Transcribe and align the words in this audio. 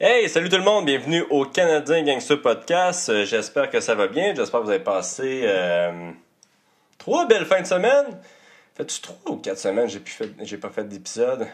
Hey, 0.00 0.28
salut 0.28 0.48
tout 0.48 0.56
le 0.56 0.64
monde, 0.64 0.86
bienvenue 0.86 1.22
au 1.30 1.44
Canadien 1.44 2.02
Gangster 2.02 2.40
Podcast. 2.40 3.08
Euh, 3.08 3.24
J'espère 3.24 3.70
que 3.70 3.78
ça 3.78 3.94
va 3.94 4.08
bien, 4.08 4.34
j'espère 4.34 4.60
que 4.60 4.64
vous 4.64 4.70
avez 4.70 4.82
passé 4.82 5.42
euh, 5.44 6.10
trois 6.98 7.26
belles 7.26 7.46
fins 7.46 7.60
de 7.60 7.66
semaine. 7.66 8.06
Faites-tu 8.74 9.00
trois 9.00 9.32
ou 9.32 9.36
quatre 9.36 9.58
semaines, 9.58 9.88
j'ai 9.88 10.00
j'ai 10.42 10.56
pas 10.56 10.70
fait 10.70 10.84
d'épisode. 10.88 11.46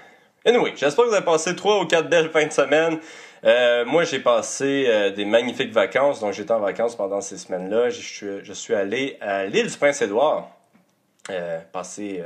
Anyway, 0.46 0.72
j'espère 0.76 1.04
que 1.04 1.10
vous 1.10 1.16
avez 1.16 1.24
passé 1.24 1.54
trois 1.56 1.82
ou 1.82 1.86
quatre 1.86 2.08
belles 2.08 2.30
fins 2.30 2.46
de 2.46 2.52
semaine. 2.52 2.98
Euh, 3.44 3.84
moi, 3.84 4.04
j'ai 4.04 4.20
passé 4.20 5.12
des 5.14 5.24
magnifiques 5.26 5.72
vacances, 5.72 6.20
donc 6.20 6.32
j'étais 6.32 6.52
en 6.52 6.60
vacances 6.60 6.96
pendant 6.96 7.20
ces 7.20 7.36
semaines-là. 7.36 7.90
Je 7.90 8.00
suis, 8.00 8.44
je 8.44 8.52
suis 8.52 8.74
allé 8.74 9.18
à 9.20 9.44
l'île 9.44 9.66
du 9.70 9.76
Prince-Édouard, 9.76 10.48
passer 11.72 12.22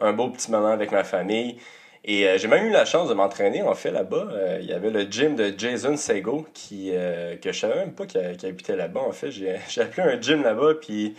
un 0.00 0.12
beau 0.12 0.30
petit 0.30 0.50
moment 0.50 0.72
avec 0.72 0.90
ma 0.90 1.04
famille. 1.04 1.58
Et 2.04 2.26
euh, 2.26 2.38
j'ai 2.38 2.48
même 2.48 2.66
eu 2.66 2.70
la 2.70 2.84
chance 2.84 3.08
de 3.08 3.14
m'entraîner 3.14 3.62
en 3.62 3.74
fait 3.74 3.90
là-bas. 3.90 4.28
Euh, 4.32 4.58
il 4.60 4.66
y 4.66 4.72
avait 4.72 4.90
le 4.90 5.02
gym 5.02 5.36
de 5.36 5.52
Jason 5.56 5.96
Sego 5.96 6.46
qui 6.54 6.90
euh, 6.92 7.36
que 7.36 7.52
je 7.52 7.58
savais 7.60 7.76
même 7.76 7.92
pas 7.92 8.06
qu'il 8.06 8.20
habitait 8.20 8.76
là-bas. 8.76 9.00
En 9.00 9.12
fait, 9.12 9.30
j'ai 9.30 9.80
appelé 9.80 10.02
un 10.02 10.20
gym 10.20 10.42
là-bas 10.42 10.74
puis 10.80 11.14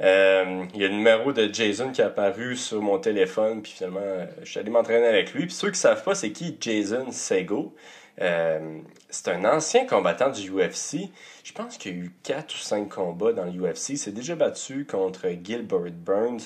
il 0.00 0.06
y 0.06 0.84
a 0.84 0.88
le 0.88 0.94
numéro 0.94 1.32
de 1.32 1.52
Jason 1.52 1.92
qui 1.92 2.00
est 2.00 2.04
apparu 2.04 2.56
sur 2.56 2.82
mon 2.82 2.98
téléphone 2.98 3.62
puis 3.62 3.72
finalement 3.72 4.26
je 4.42 4.50
suis 4.50 4.58
allé 4.58 4.70
m'entraîner 4.70 5.06
avec 5.06 5.32
lui. 5.32 5.46
Puis 5.46 5.54
ceux 5.54 5.70
qui 5.70 5.78
savent 5.78 6.02
pas 6.02 6.14
c'est 6.14 6.30
qui 6.30 6.56
Jason 6.60 7.10
Sego? 7.10 7.74
C'est 8.18 9.28
un 9.28 9.44
ancien 9.44 9.86
combattant 9.86 10.30
du 10.30 10.50
UFC. 10.50 11.10
Je 11.44 11.52
pense 11.52 11.76
qu'il 11.78 11.92
y 11.92 11.94
a 11.94 11.98
eu 11.98 12.12
4 12.22 12.54
ou 12.54 12.58
5 12.58 12.88
combats 12.88 13.32
dans 13.32 13.44
le 13.44 13.52
UFC. 13.52 13.90
Il 13.90 13.98
s'est 13.98 14.12
déjà 14.12 14.34
battu 14.34 14.86
contre 14.86 15.28
Gilbert 15.42 15.92
Burns, 15.92 16.40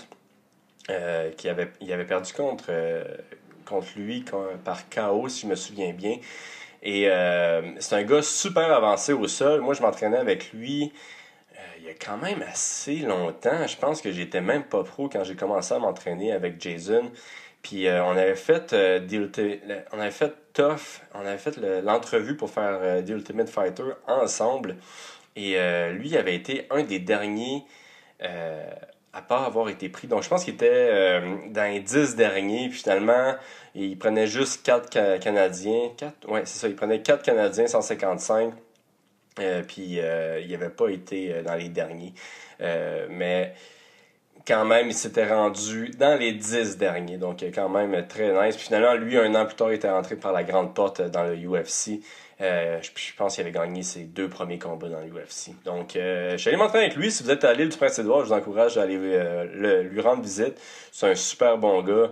qui 1.37 1.49
avait, 1.49 1.73
il 1.81 1.93
avait 1.93 2.07
perdu 2.07 2.33
contre, 2.35 2.71
contre 3.67 3.89
lui 3.97 4.25
par 4.65 4.89
KO, 4.89 5.29
si 5.29 5.43
je 5.43 5.47
me 5.49 5.55
souviens 5.57 5.93
bien. 5.93 6.19
Et 6.83 7.09
euh, 7.09 7.63
c'est 7.81 7.97
un 7.97 8.05
gars 8.05 8.23
super 8.23 8.73
avancé 8.73 9.13
au 9.13 9.27
sol. 9.29 9.61
Moi, 9.61 9.75
je 9.75 9.83
m'entraînais 9.83 10.19
avec 10.19 10.53
lui 10.53 10.93
euh, 11.55 11.59
il 11.79 11.85
y 11.87 11.89
a 11.91 11.95
quand 11.95 12.19
même 12.19 12.43
assez 12.43 12.97
longtemps. 12.99 13.67
Je 13.67 13.77
pense 13.77 14.01
que 14.03 14.13
j'étais 14.13 14.41
même 14.41 14.65
pas 14.65 14.85
pro 14.85 15.09
quand 15.09 15.25
j'ai 15.25 15.37
commencé 15.37 15.75
à 15.75 15.79
m'entraîner 15.79 16.33
avec 16.33 16.61
Jason. 16.61 17.11
Puis 17.63 17.89
euh, 17.89 18.05
on 18.05 18.17
avait 18.17 18.37
fait 18.37 18.75
on 19.93 19.99
avait 20.01 20.11
fait 20.11 20.35
Tough, 20.55 21.03
on 21.15 21.21
avait 21.27 21.39
fait 21.39 21.57
le- 21.59 21.81
l'entrevue 21.83 22.37
pour 22.37 22.51
faire 22.51 23.05
The 23.05 23.11
Ultimate 23.11 23.49
Fighter 23.51 23.85
ensemble. 24.07 24.77
Et 25.37 25.57
lui 25.93 26.17
avait 26.17 26.35
été 26.35 26.67
un 26.71 26.83
des 26.83 26.99
derniers 26.99 27.65
à 29.17 29.23
pas 29.23 29.45
avoir 29.45 29.71
été 29.71 29.89
pris. 29.89 30.07
Donc 30.09 30.23
je 30.23 30.29
pense 30.29 30.45
qu'il 30.45 30.55
était 30.55 30.69
euh, 30.71 31.37
dans 31.49 31.73
les 31.73 31.81
10 31.81 32.17
derniers. 32.17 32.69
Puis 32.69 32.81
finalement, 32.81 33.35
il 33.75 33.99
prenait 33.99 34.27
juste 34.27 34.65
4 34.65 35.19
Canadiens. 35.19 35.91
4, 35.97 36.29
ouais, 36.29 36.43
c'est 36.45 36.59
ça, 36.59 36.69
il 36.69 36.77
prenait 36.77 37.01
4 37.01 37.23
Canadiens 37.23 37.67
155. 37.67 38.53
Euh, 39.39 39.63
puis 39.67 40.01
euh, 40.01 40.41
il 40.41 40.51
n'avait 40.51 40.69
pas 40.69 40.89
été 40.89 41.43
dans 41.43 41.55
les 41.55 41.71
derniers. 41.71 42.13
Mais 42.61 43.55
quand 44.47 44.65
même, 44.67 44.89
il 44.89 44.95
s'était 44.95 45.27
rendu 45.27 45.91
dans 45.99 46.19
les 46.19 46.33
10 46.33 46.77
derniers. 46.77 47.17
Donc 47.17 47.43
quand 47.55 47.71
même 47.71 48.07
très 48.07 48.33
nice. 48.33 48.57
Puis 48.57 48.67
finalement, 48.67 48.95
lui, 48.95 49.17
un 49.17 49.35
an 49.35 49.47
plus 49.47 49.57
tard, 49.57 49.73
il 49.73 49.77
était 49.77 49.91
rentré 49.91 50.17
par 50.17 50.33
la 50.33 50.45
grande 50.45 50.75
porte 50.75 51.01
dans 51.01 51.25
le 51.25 51.37
UFC. 51.37 52.03
Euh, 52.43 52.81
je, 52.83 53.15
pense 53.17 53.35
qu'il 53.35 53.43
avait 53.43 53.53
gagné 53.53 53.83
ses 53.83 54.01
deux 54.01 54.29
premiers 54.29 54.59
combats 54.59 54.89
dans 54.89 55.01
le 55.01 55.07
UFC. 55.07 55.55
Donc, 55.65 55.97
euh, 55.97 56.33
je 56.33 56.37
suis 56.37 56.49
allé 56.49 56.59
m'entraîner 56.59 56.85
avec 56.85 56.97
lui. 56.97 57.11
Si 57.11 57.23
vous 57.23 57.31
êtes 57.31 57.45
à 57.45 57.55
l'île 57.55 57.71
du 57.71 57.77
Prince-Édouard, 57.79 58.21
je 58.21 58.27
vous 58.27 58.33
encourage 58.35 58.77
à 58.77 58.83
aller 58.83 58.99
euh, 59.01 59.83
lui 59.83 60.01
rendre 60.01 60.23
visite. 60.23 60.61
C'est 60.93 61.09
un 61.09 61.15
super 61.15 61.59
bon 61.59 61.83
gars. 61.83 62.11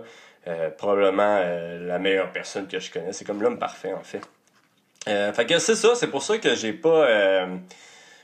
Probablement 0.77 1.39
la 1.39 1.97
meilleure 1.97 2.31
personne 2.31 2.67
que 2.67 2.79
je 2.79 2.91
connais. 2.91 3.13
C'est 3.13 3.25
comme 3.25 3.41
l'homme 3.41 3.57
parfait, 3.57 3.93
en 3.93 4.03
fait. 4.03 4.21
Fait 5.05 5.45
que 5.47 5.57
c'est 5.57 5.73
ça, 5.73 5.95
c'est 5.95 6.05
pour 6.05 6.21
ça 6.21 6.37
que 6.37 6.53
j'ai 6.53 6.71
pas 6.71 7.47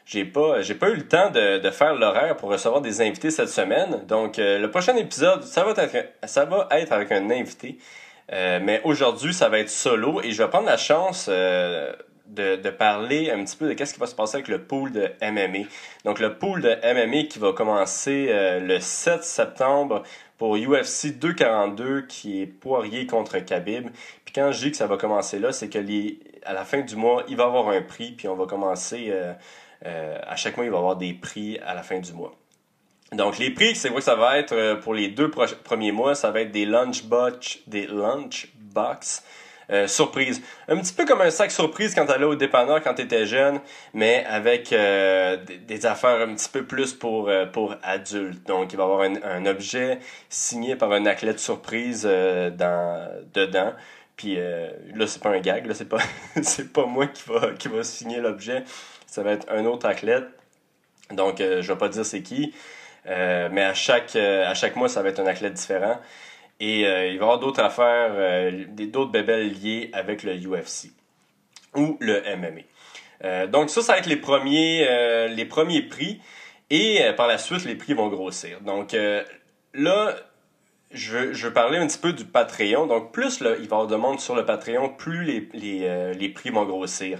j'ai 0.05 0.25
pas 0.25 0.61
j'ai 0.61 0.75
pas 0.75 0.89
eu 0.89 0.97
le 0.97 1.07
temps 1.07 1.31
de, 1.31 1.71
faire 1.71 1.95
l'horaire 1.95 2.37
pour 2.37 2.49
recevoir 2.49 2.81
des 2.81 3.01
invités 3.01 3.31
cette 3.31 3.49
semaine. 3.49 4.05
Donc 4.07 4.35
le 4.37 4.67
prochain 4.67 4.95
épisode, 4.97 5.41
ça 5.43 5.63
va 5.63 5.71
être 5.71 6.09
ça 6.25 6.45
va 6.45 6.67
être 6.69 6.91
avec 6.91 7.11
un 7.11 7.27
invité. 7.31 7.79
Euh, 8.31 8.59
mais 8.61 8.81
aujourd'hui, 8.83 9.33
ça 9.33 9.49
va 9.49 9.59
être 9.59 9.69
solo 9.69 10.21
et 10.21 10.31
je 10.31 10.41
vais 10.41 10.49
prendre 10.49 10.67
la 10.67 10.77
chance 10.77 11.27
euh, 11.29 11.93
de, 12.27 12.69
parler 12.69 13.29
un 13.29 13.43
petit 13.43 13.57
peu 13.57 13.67
de 13.67 13.73
qu'est-ce 13.73 13.93
qui 13.93 13.99
va 13.99 14.07
se 14.07 14.15
passer 14.15 14.37
avec 14.37 14.47
le 14.47 14.63
pool 14.63 14.91
de 14.91 15.11
MMA. 15.21 15.67
Donc 16.05 16.19
le 16.19 16.37
pool 16.37 16.61
de 16.61 16.69
MMA 16.93 17.23
qui 17.23 17.39
va 17.39 17.51
commencer 17.53 18.27
euh, 18.29 18.59
le 18.59 18.79
7 18.79 19.23
septembre 19.23 20.03
pour 20.37 20.55
UFC 20.55 21.17
242 21.19 22.03
qui 22.03 22.41
est 22.41 22.47
Poirier 22.47 23.05
contre 23.05 23.39
Khabib. 23.39 23.89
Puis 24.25 24.33
quand 24.33 24.51
je 24.51 24.59
dis 24.59 24.71
que 24.71 24.77
ça 24.77 24.87
va 24.87 24.97
commencer 24.97 25.39
là, 25.39 25.51
c'est 25.51 25.69
que 25.69 25.79
à 26.43 26.53
la 26.53 26.63
fin 26.63 26.81
du 26.81 26.95
mois, 26.95 27.23
il 27.27 27.35
va 27.35 27.43
y 27.43 27.47
avoir 27.47 27.69
un 27.69 27.81
prix, 27.81 28.11
puis 28.11 28.27
on 28.27 28.35
va 28.35 28.45
commencer 28.45 29.13
à 29.83 30.35
chaque 30.35 30.57
mois, 30.57 30.65
il 30.65 30.71
va 30.71 30.77
y 30.77 30.79
avoir 30.79 30.95
des 30.95 31.13
prix 31.13 31.59
à 31.59 31.75
la 31.75 31.83
fin 31.83 31.99
du 31.99 32.13
mois. 32.13 32.40
Donc 33.15 33.37
les 33.37 33.51
prix, 33.51 33.75
c'est 33.75 33.89
vrai 33.89 33.99
que 33.99 34.05
ça 34.05 34.15
va 34.15 34.37
être 34.37 34.53
euh, 34.53 34.75
pour 34.75 34.93
les 34.93 35.09
deux 35.09 35.29
premiers 35.29 35.91
mois, 35.91 36.15
ça 36.15 36.31
va 36.31 36.41
être 36.41 36.51
des 36.51 36.65
lunchbox, 36.65 37.59
des 37.67 37.85
lunchbox 37.87 39.23
euh, 39.71 39.87
surprise. 39.87 40.41
Un 40.67 40.77
petit 40.77 40.93
peu 40.93 41.05
comme 41.05 41.21
un 41.21 41.29
sac 41.29 41.51
surprise 41.51 41.95
quand 41.95 42.05
t'allais 42.05 42.25
au 42.25 42.35
dépanneur 42.35 42.81
quand 42.81 42.93
t'étais 42.93 43.25
jeune, 43.25 43.61
mais 43.93 44.25
avec 44.27 44.73
euh, 44.73 45.37
des, 45.65 45.85
affaires 45.85 46.21
un 46.21 46.35
petit 46.35 46.49
peu 46.49 46.65
plus 46.65 46.93
pour, 46.93 47.29
euh, 47.29 47.45
pour 47.45 47.75
adultes. 47.81 48.45
Donc 48.47 48.73
il 48.73 48.77
va 48.77 48.83
y 48.83 48.85
avoir 48.85 49.01
un, 49.01 49.15
un 49.23 49.45
objet 49.45 49.99
signé 50.29 50.75
par 50.75 50.91
un 50.91 51.05
athlète 51.05 51.39
surprise 51.39 52.03
euh, 52.05 52.49
dans, 52.49 53.09
dedans. 53.33 53.73
Puis 54.17 54.35
euh, 54.37 54.69
là, 54.95 55.07
c'est 55.07 55.21
pas 55.21 55.29
un 55.29 55.39
gag, 55.39 55.65
là, 55.65 55.73
c'est 55.73 55.89
pas, 55.89 56.01
c'est 56.43 56.73
pas 56.73 56.85
moi 56.85 57.07
qui 57.07 57.23
va, 57.27 57.51
qui 57.51 57.69
va 57.69 57.83
signer 57.83 58.19
l'objet. 58.19 58.63
Ça 59.07 59.23
va 59.23 59.31
être 59.31 59.47
un 59.49 59.65
autre 59.65 59.85
athlète. 59.85 60.25
Donc, 61.11 61.39
je 61.39 61.67
vais 61.67 61.77
pas 61.77 61.89
dire 61.89 62.05
c'est 62.05 62.21
qui. 62.21 62.53
Euh, 63.07 63.49
mais 63.51 63.63
à 63.63 63.73
chaque, 63.73 64.15
euh, 64.15 64.47
à 64.47 64.53
chaque 64.53 64.75
mois, 64.75 64.89
ça 64.89 65.01
va 65.01 65.09
être 65.09 65.19
un 65.19 65.27
athlète 65.27 65.53
différent. 65.53 65.99
Et 66.59 66.85
euh, 66.85 67.07
il 67.07 67.17
va 67.17 67.25
y 67.25 67.27
avoir 67.27 67.39
d'autres 67.39 67.63
affaires, 67.63 68.51
d'autres 68.69 69.11
bébelles 69.11 69.51
liées 69.51 69.89
avec 69.93 70.23
le 70.23 70.35
UFC 70.35 70.91
ou 71.75 71.97
le 71.99 72.21
MMA. 72.35 73.47
Donc 73.47 73.69
ça, 73.69 73.81
ça 73.81 73.93
va 73.93 73.99
être 73.99 74.07
les 74.07 74.15
premiers, 74.15 75.27
les 75.29 75.45
premiers 75.45 75.81
prix. 75.81 76.21
Et 76.69 77.01
par 77.17 77.27
la 77.27 77.37
suite, 77.37 77.65
les 77.65 77.75
prix 77.75 77.93
vont 77.93 78.09
grossir. 78.09 78.61
Donc 78.61 78.95
là, 79.73 80.15
je 80.91 81.17
veux, 81.17 81.53
parler 81.53 81.79
un 81.79 81.87
petit 81.87 81.97
peu 81.97 82.13
du 82.13 82.25
Patreon. 82.25 82.85
Donc 82.85 83.11
plus 83.11 83.39
il 83.39 83.43
va 83.43 83.55
y 83.57 83.63
avoir 83.63 83.87
de 83.87 83.95
monde 83.95 84.19
sur 84.19 84.35
le 84.35 84.45
Patreon, 84.45 84.89
plus 84.89 85.23
les, 85.23 85.49
les, 85.53 86.13
les 86.13 86.29
prix 86.29 86.51
vont 86.51 86.65
grossir. 86.65 87.19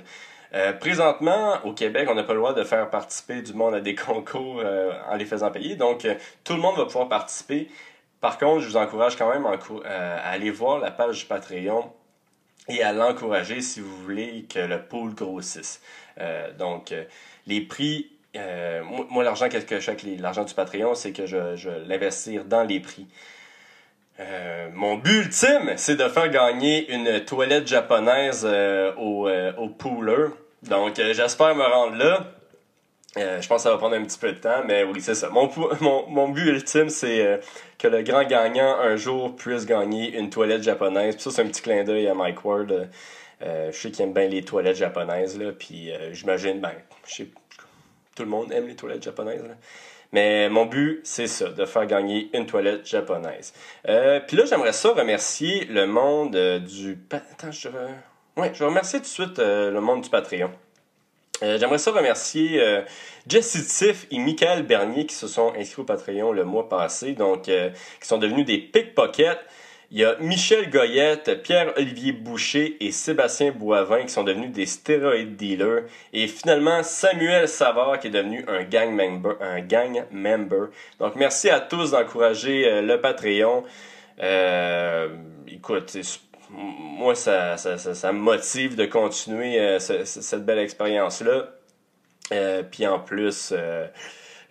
Euh, 0.54 0.74
présentement, 0.74 1.60
au 1.64 1.74
Québec, 1.74 2.08
on 2.12 2.16
n'a 2.16 2.24
pas 2.24 2.34
le 2.34 2.40
droit 2.40 2.54
de 2.54 2.64
faire 2.64 2.90
participer 2.90 3.42
du 3.42 3.54
monde 3.54 3.74
à 3.74 3.80
des 3.80 3.96
concours 4.08 4.60
euh, 4.60 4.92
en 5.10 5.16
les 5.16 5.26
faisant 5.26 5.52
payer. 5.52 5.76
Donc, 5.76 6.06
euh, 6.06 6.16
tout 6.44 6.54
le 6.54 6.60
monde 6.60 6.76
va 6.78 6.86
pouvoir 6.86 7.08
participer. 7.08 7.70
Par 8.20 8.38
contre, 8.38 8.62
je 8.62 8.68
vous 8.68 8.78
encourage 8.78 9.16
quand 9.16 9.32
même 9.32 9.46
à 9.46 10.18
aller 10.30 10.52
voir 10.52 10.80
la 10.80 10.92
page 10.92 11.20
du 11.20 11.26
Patreon 11.26 11.92
et 12.68 12.84
à 12.84 12.94
l'encourager 12.94 13.62
si 13.62 13.80
vous 13.80 13.96
voulez 14.04 14.46
que 14.48 14.60
le 14.60 14.80
pool 14.84 15.16
grossisse. 15.16 15.82
Donc, 16.60 16.94
les 17.48 17.62
prix, 17.62 18.12
moi, 19.10 19.24
l'argent 19.24 19.50
que 19.50 19.80
je 19.80 20.22
l'argent 20.22 20.44
du 20.44 20.54
Patreon, 20.54 20.94
c'est 20.94 21.14
que 21.14 21.26
je, 21.26 21.56
je 21.56 21.72
l'investir 21.88 22.46
dans 22.46 22.64
les 22.64 22.80
prix. 22.80 23.08
Euh, 24.20 24.70
mon 24.74 24.98
but 24.98 25.26
ultime, 25.26 25.74
c'est 25.78 25.96
de 25.96 26.08
faire 26.08 26.30
gagner 26.30 26.92
une 26.92 27.24
toilette 27.26 27.68
japonaise 27.68 28.46
euh, 28.46 28.94
au, 28.96 29.28
euh, 29.28 29.54
au 29.58 29.70
pooler. 29.70 30.28
Donc, 30.64 30.96
j'espère 30.96 31.56
me 31.56 31.64
rendre 31.64 31.96
là. 31.96 32.28
Je 33.16 33.48
pense 33.48 33.58
que 33.58 33.64
ça 33.64 33.72
va 33.72 33.78
prendre 33.78 33.96
un 33.96 34.04
petit 34.04 34.20
peu 34.20 34.32
de 34.32 34.38
temps, 34.38 34.64
mais 34.66 34.84
oui, 34.84 35.02
c'est 35.02 35.16
ça. 35.16 35.30
Mon, 35.30 35.50
mon, 36.08 36.30
but 36.30 36.48
ultime, 36.48 36.90
c'est 36.90 37.42
que 37.78 37.88
le 37.88 38.04
grand 38.04 38.24
gagnant, 38.24 38.78
un 38.80 38.96
jour, 38.96 39.36
puisse 39.36 39.66
gagner 39.66 40.16
une 40.18 40.30
toilette 40.30 40.64
japonaise. 40.64 41.16
Puis 41.16 41.24
ça, 41.24 41.32
c'est 41.32 41.42
un 41.42 41.48
petit 41.48 41.62
clin 41.62 41.84
d'œil 41.84 42.08
à 42.08 42.14
Mike 42.14 42.46
Ward. 42.46 42.90
Je 43.42 43.72
sais 43.72 43.92
qu'il 43.92 44.06
aime 44.06 44.14
bien 44.14 44.28
les 44.28 44.44
toilettes 44.44 44.78
japonaises, 44.78 45.38
là. 45.38 45.52
Puis 45.52 45.92
j'imagine, 46.14 46.62
ben, 46.62 46.72
je 47.08 47.16
sais, 47.16 47.28
tout 48.16 48.24
le 48.24 48.30
monde 48.30 48.52
aime 48.54 48.68
les 48.68 48.76
toilettes 48.76 49.04
japonaises, 49.04 49.44
là. 49.44 49.56
Mais 50.12 50.50
mon 50.50 50.66
but, 50.66 51.02
c'est 51.04 51.28
ça, 51.28 51.50
de 51.50 51.66
faire 51.66 51.86
gagner 51.86 52.30
une 52.34 52.46
toilette 52.46 52.86
japonaise. 52.86 53.54
Euh, 53.88 54.20
Puis 54.20 54.36
là, 54.36 54.46
j'aimerais 54.46 54.74
ça 54.74 54.90
remercier 54.92 55.66
le 55.66 55.88
monde 55.88 56.36
euh, 56.36 56.60
du... 56.60 56.98
Attends, 57.12 57.52
je... 57.52 57.70
Ouais, 58.38 58.52
je 58.54 58.60
vais 58.60 58.66
remercier 58.66 59.00
tout 59.00 59.06
de 59.06 59.10
suite 59.10 59.40
euh, 59.40 59.72
le 59.72 59.82
monde 59.82 60.02
du 60.02 60.10
Patreon. 60.10 60.52
Euh, 61.44 61.58
J'aimerais 61.60 61.80
ça 61.80 61.92
remercier 61.92 62.62
euh, 62.62 62.82
Jesse 63.28 63.68
Tiff 63.68 64.06
et 64.12 64.20
Michael 64.20 64.64
Bernier 64.64 65.06
qui 65.06 65.16
se 65.16 65.28
sont 65.28 65.54
inscrits 65.58 65.82
au 65.82 65.86
Patreon 65.86 66.32
le 66.32 66.44
mois 66.44 66.70
passé, 66.70 67.14
donc 67.14 67.50
euh, 67.50 67.70
qui 68.00 68.08
sont 68.08 68.18
devenus 68.18 68.46
des 68.46 68.60
pickpockets. 68.60 69.40
Il 69.94 70.00
y 70.00 70.06
a 70.06 70.16
Michel 70.22 70.70
Goyette, 70.70 71.44
Pierre-Olivier 71.44 72.14
Boucher 72.14 72.78
et 72.80 72.94
Sébastien 72.94 73.52
Boivin 73.52 74.04
qui 74.04 74.10
sont 74.10 74.24
devenus 74.24 74.50
des 74.50 74.66
stéroïdes 74.66 75.36
dealers. 75.36 75.84
Et 76.14 76.28
finalement, 76.28 76.82
Samuel 76.82 77.50
Savard 77.50 78.00
qui 78.00 78.08
est 78.08 78.12
devenu 78.12 78.46
un 78.48 78.64
gang 78.64 78.90
member. 78.90 79.36
Un 79.42 79.60
gang 79.60 80.06
member. 80.10 80.70
Donc, 80.98 81.18
merci 81.18 81.50
à 81.50 81.60
tous 81.60 81.92
d'encourager 81.92 82.66
euh, 82.66 82.82
le 82.82 83.02
Patreon. 83.02 83.66
Euh, 84.24 85.10
écoute, 85.46 85.98
moi, 86.50 87.14
ça, 87.14 87.58
ça, 87.58 87.78
ça, 87.78 88.14
me 88.14 88.20
motive 88.20 88.78
de 88.78 88.86
continuer 88.86 89.78
cette 89.80 90.46
belle 90.46 90.60
expérience-là. 90.60 91.50
Puis 92.72 92.88
en 92.88 93.00
plus, 93.00 93.54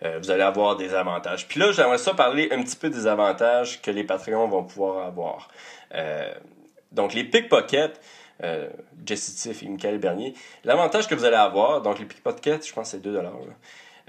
vous 0.01 0.31
allez 0.31 0.43
avoir 0.43 0.77
des 0.77 0.93
avantages. 0.93 1.47
Puis 1.47 1.59
là, 1.59 1.71
j'aimerais 1.71 1.99
ça 1.99 2.13
parler 2.13 2.49
un 2.51 2.63
petit 2.63 2.75
peu 2.75 2.89
des 2.89 3.05
avantages 3.05 3.81
que 3.81 3.91
les 3.91 4.03
Patreons 4.03 4.47
vont 4.47 4.63
pouvoir 4.63 5.05
avoir. 5.05 5.49
donc, 6.91 7.13
les 7.13 7.23
pickpockets, 7.23 7.99
euh, 8.43 8.69
Jesse 9.05 9.35
Tiff 9.35 9.61
et 9.63 9.67
Michael 9.67 9.99
Bernier. 9.99 10.33
L'avantage 10.63 11.07
que 11.07 11.15
vous 11.15 11.25
allez 11.25 11.35
avoir, 11.35 11.81
donc 11.81 11.99
les 11.99 12.05
pickpockets, 12.05 12.67
je 12.67 12.73
pense 12.73 12.91
que 12.91 12.97
c'est 12.97 13.01
2 13.01 13.19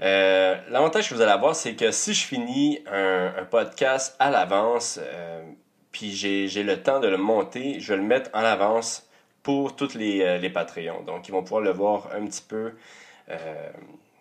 euh, 0.01 0.55
L'avantage 0.69 1.09
que 1.09 1.13
vous 1.13 1.21
allez 1.21 1.31
avoir, 1.31 1.55
c'est 1.55 1.75
que 1.75 1.91
si 1.91 2.13
je 2.13 2.25
finis 2.25 2.83
un, 2.91 3.45
podcast 3.49 4.15
à 4.19 4.31
l'avance, 4.31 4.99
euh, 5.01 5.43
puis 5.91 6.13
j'ai 6.13 6.63
le 6.63 6.81
temps 6.81 6.99
de 6.99 7.07
le 7.07 7.17
monter, 7.17 7.79
je 7.79 7.93
vais 7.93 7.97
le 7.97 8.05
mettre 8.05 8.31
en 8.33 8.39
avance 8.39 9.07
pour 9.43 9.75
tous 9.75 9.93
les, 9.93 10.39
les 10.39 10.49
Patreons. 10.49 11.03
Donc, 11.03 11.27
ils 11.27 11.31
vont 11.31 11.43
pouvoir 11.43 11.61
le 11.61 11.71
voir 11.71 12.09
un 12.15 12.25
petit 12.25 12.43
peu. 12.47 12.73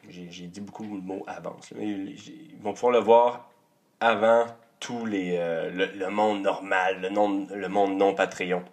J'ai 0.09 0.47
dit 0.47 0.61
beaucoup 0.61 0.85
de 0.85 1.07
mots 1.07 1.25
avance. 1.27 1.73
ils 1.79 2.57
vont 2.61 2.73
pouvoir 2.73 2.93
le 2.93 2.99
voir 2.99 3.51
avant 4.01 4.47
tous 4.81 5.07
les, 5.07 5.39
le, 5.73 6.09
monde 6.09 6.43
normal, 6.43 7.01
le, 7.01 7.09
le 7.57 7.69
monde 7.69 7.97
non 7.97 8.15
Patreon. 8.15 8.65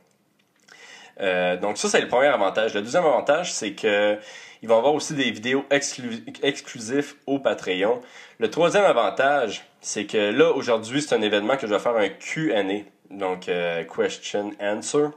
Euh, 1.21 1.57
donc 1.57 1.77
ça, 1.77 1.89
c'est 1.89 2.01
le 2.01 2.07
premier 2.07 2.27
avantage. 2.27 2.73
Le 2.73 2.81
deuxième 2.81 3.05
avantage, 3.05 3.53
c'est 3.53 3.73
que 3.73 4.17
ils 4.61 4.67
vont 4.67 4.77
avoir 4.77 4.93
aussi 4.93 5.13
des 5.13 5.31
vidéos 5.31 5.63
exclusives 5.69 7.15
au 7.25 7.39
Patreon. 7.39 8.01
Le 8.39 8.49
troisième 8.49 8.83
avantage, 8.83 9.63
c'est 9.79 10.05
que 10.05 10.31
là, 10.31 10.51
aujourd'hui, 10.51 11.01
c'est 11.01 11.15
un 11.15 11.21
événement 11.21 11.55
que 11.55 11.65
je 11.65 11.73
vais 11.73 11.79
faire 11.79 11.95
un 11.95 12.09
Q&A, 12.09 12.63
donc 13.09 13.47
euh, 13.47 13.85
Question 13.85 14.51
Answer. 14.59 15.07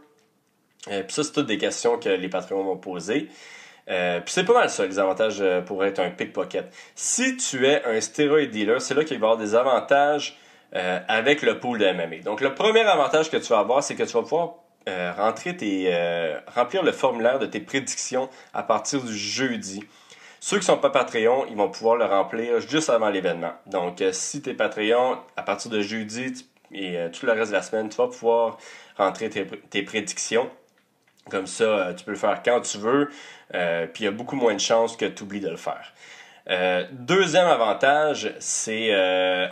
Euh, 0.88 1.02
puis 1.02 1.12
ça, 1.12 1.24
c'est 1.24 1.32
toutes 1.32 1.46
des 1.46 1.58
questions 1.58 1.98
que 1.98 2.08
les 2.08 2.28
Patreons 2.28 2.62
vont 2.62 2.76
poser. 2.76 3.28
Euh, 3.90 4.20
puis 4.20 4.32
c'est 4.32 4.44
pas 4.44 4.54
mal 4.54 4.70
ça, 4.70 4.86
les 4.86 4.98
avantages 4.98 5.42
pour 5.66 5.84
être 5.84 5.98
un 5.98 6.10
pickpocket. 6.10 6.72
Si 6.94 7.36
tu 7.36 7.66
es 7.66 7.84
un 7.84 8.00
steroid 8.00 8.46
dealer, 8.46 8.80
c'est 8.80 8.94
là 8.94 9.04
qu'il 9.04 9.18
va 9.18 9.26
y 9.26 9.30
avoir 9.30 9.36
des 9.36 9.54
avantages 9.54 10.38
avec 10.72 11.42
le 11.42 11.60
pool 11.60 11.78
de 11.78 11.92
MMA. 11.92 12.22
Donc 12.24 12.40
le 12.40 12.54
premier 12.54 12.80
avantage 12.80 13.30
que 13.30 13.36
tu 13.36 13.48
vas 13.48 13.58
avoir, 13.58 13.82
c'est 13.82 13.94
que 13.94 14.04
tu 14.04 14.12
vas 14.12 14.22
pouvoir 14.22 14.54
euh, 14.88 15.12
rentrer 15.12 15.56
euh, 15.62 16.40
remplir 16.56 16.82
le 16.82 16.90
formulaire 16.90 17.38
de 17.38 17.46
tes 17.46 17.60
prédictions 17.60 18.28
à 18.52 18.64
partir 18.64 19.00
du 19.00 19.16
jeudi. 19.16 19.84
Ceux 20.40 20.58
qui 20.58 20.64
sont 20.64 20.76
pas 20.76 20.90
Patreon, 20.90 21.46
ils 21.48 21.56
vont 21.56 21.70
pouvoir 21.70 21.94
le 21.94 22.04
remplir 22.04 22.58
juste 22.58 22.90
avant 22.90 23.08
l'événement. 23.08 23.52
Donc, 23.66 24.00
euh, 24.00 24.10
si 24.12 24.42
tu 24.42 24.50
es 24.50 24.54
Patreon, 24.54 25.18
à 25.36 25.42
partir 25.44 25.70
de 25.70 25.80
jeudi 25.82 26.48
et 26.72 26.96
tout 27.12 27.26
le 27.26 27.32
reste 27.32 27.52
de 27.52 27.56
la 27.56 27.62
semaine, 27.62 27.90
tu 27.90 27.96
vas 27.96 28.08
pouvoir 28.08 28.58
rentrer 28.96 29.30
tes, 29.30 29.82
prédictions. 29.82 30.50
Comme 31.30 31.46
ça, 31.46 31.94
tu 31.96 32.04
peux 32.04 32.10
le 32.10 32.16
faire 32.16 32.42
quand 32.44 32.60
tu 32.60 32.78
veux. 32.78 33.08
puis 33.50 34.02
il 34.02 34.04
y 34.04 34.08
a 34.08 34.10
beaucoup 34.10 34.36
moins 34.36 34.54
de 34.54 34.60
chances 34.60 34.96
que 34.96 35.04
tu 35.04 35.22
oublies 35.22 35.40
de 35.40 35.50
le 35.50 35.56
faire. 35.56 35.92
deuxième 36.92 37.46
avantage, 37.46 38.34
c'est 38.38 38.90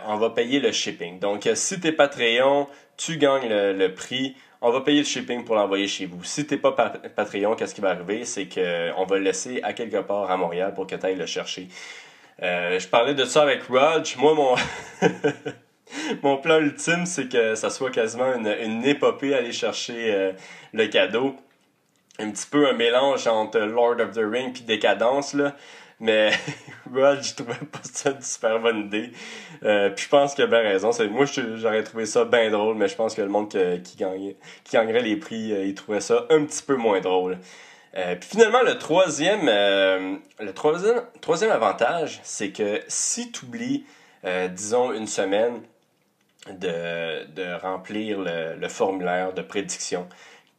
on 0.05 0.17
va 0.17 0.29
payer 0.31 0.59
le 0.59 0.71
shipping. 0.71 1.19
Donc, 1.19 1.49
si 1.53 1.79
tu 1.79 1.87
es 1.87 1.91
Patreon, 1.91 2.67
tu 2.97 3.17
gagnes 3.17 3.47
le 3.49 3.87
prix 3.93 4.35
on 4.61 4.69
va 4.69 4.81
payer 4.81 4.99
le 4.99 5.05
shipping 5.05 5.43
pour 5.43 5.55
l'envoyer 5.55 5.87
chez 5.87 6.05
vous. 6.05 6.23
Si 6.23 6.45
t'es 6.45 6.57
pas 6.57 6.71
Patreon, 6.71 7.55
qu'est-ce 7.55 7.73
qui 7.73 7.81
va 7.81 7.89
arriver? 7.89 8.25
C'est 8.25 8.47
qu'on 8.47 9.05
va 9.05 9.17
le 9.17 9.23
laisser 9.23 9.59
à 9.63 9.73
quelque 9.73 9.97
part 9.97 10.29
à 10.29 10.37
Montréal 10.37 10.73
pour 10.75 10.85
que 10.85 10.95
tu 10.95 11.05
ailles 11.05 11.15
le 11.15 11.25
chercher. 11.25 11.67
Euh, 12.43 12.79
je 12.79 12.87
parlais 12.87 13.15
de 13.15 13.25
ça 13.25 13.41
avec 13.41 13.63
Raj. 13.63 14.15
Moi, 14.17 14.35
mon, 14.35 14.55
mon 16.21 16.37
plan 16.37 16.59
ultime, 16.59 17.07
c'est 17.07 17.27
que 17.27 17.55
ça 17.55 17.71
soit 17.71 17.89
quasiment 17.89 18.35
une, 18.35 18.47
une 18.47 18.85
épopée 18.85 19.33
aller 19.33 19.51
chercher 19.51 20.13
euh, 20.13 20.31
le 20.73 20.85
cadeau. 20.87 21.35
Un 22.19 22.31
petit 22.31 22.47
peu 22.47 22.67
un 22.67 22.73
mélange 22.73 23.27
entre 23.27 23.59
Lord 23.59 23.99
of 23.99 24.11
the 24.11 24.21
Ring 24.23 24.53
puis 24.53 24.63
Décadence, 24.63 25.33
là. 25.33 25.55
Mais 26.01 26.31
Rod, 26.93 27.23
je 27.23 27.35
trouvais 27.35 27.53
pas 27.71 27.79
ça 27.83 28.09
une 28.09 28.21
super 28.21 28.59
bonne 28.59 28.79
idée. 28.79 29.11
Euh, 29.63 29.91
puis 29.91 30.05
je 30.05 30.09
pense 30.09 30.33
qu'il 30.33 30.43
a 30.43 30.47
bien 30.47 30.61
raison. 30.61 30.89
Moi, 31.11 31.25
j'aurais 31.55 31.83
trouvé 31.83 32.07
ça 32.07 32.25
bien 32.25 32.49
drôle, 32.49 32.75
mais 32.75 32.87
je 32.87 32.95
pense 32.95 33.13
que 33.13 33.21
le 33.21 33.29
monde 33.29 33.49
qui, 33.49 33.97
gagnait, 33.97 34.35
gagnerait 34.73 35.03
les 35.03 35.15
prix, 35.15 35.53
euh, 35.53 35.63
il 35.63 35.75
trouvait 35.75 36.01
ça 36.01 36.25
un 36.31 36.43
petit 36.43 36.63
peu 36.63 36.75
moins 36.75 37.01
drôle. 37.01 37.37
Euh, 37.95 38.15
puis 38.15 38.29
finalement, 38.31 38.63
le 38.63 38.79
troisième, 38.79 39.47
avantage, 41.51 42.19
c'est 42.23 42.49
que 42.49 42.81
si 42.87 43.31
tu 43.31 43.45
oublies, 43.45 43.85
disons, 44.49 44.93
une 44.93 45.07
semaine 45.07 45.61
de, 46.49 47.61
remplir 47.61 48.19
le 48.19 48.67
formulaire 48.69 49.33
de 49.33 49.43
prédiction, 49.43 50.07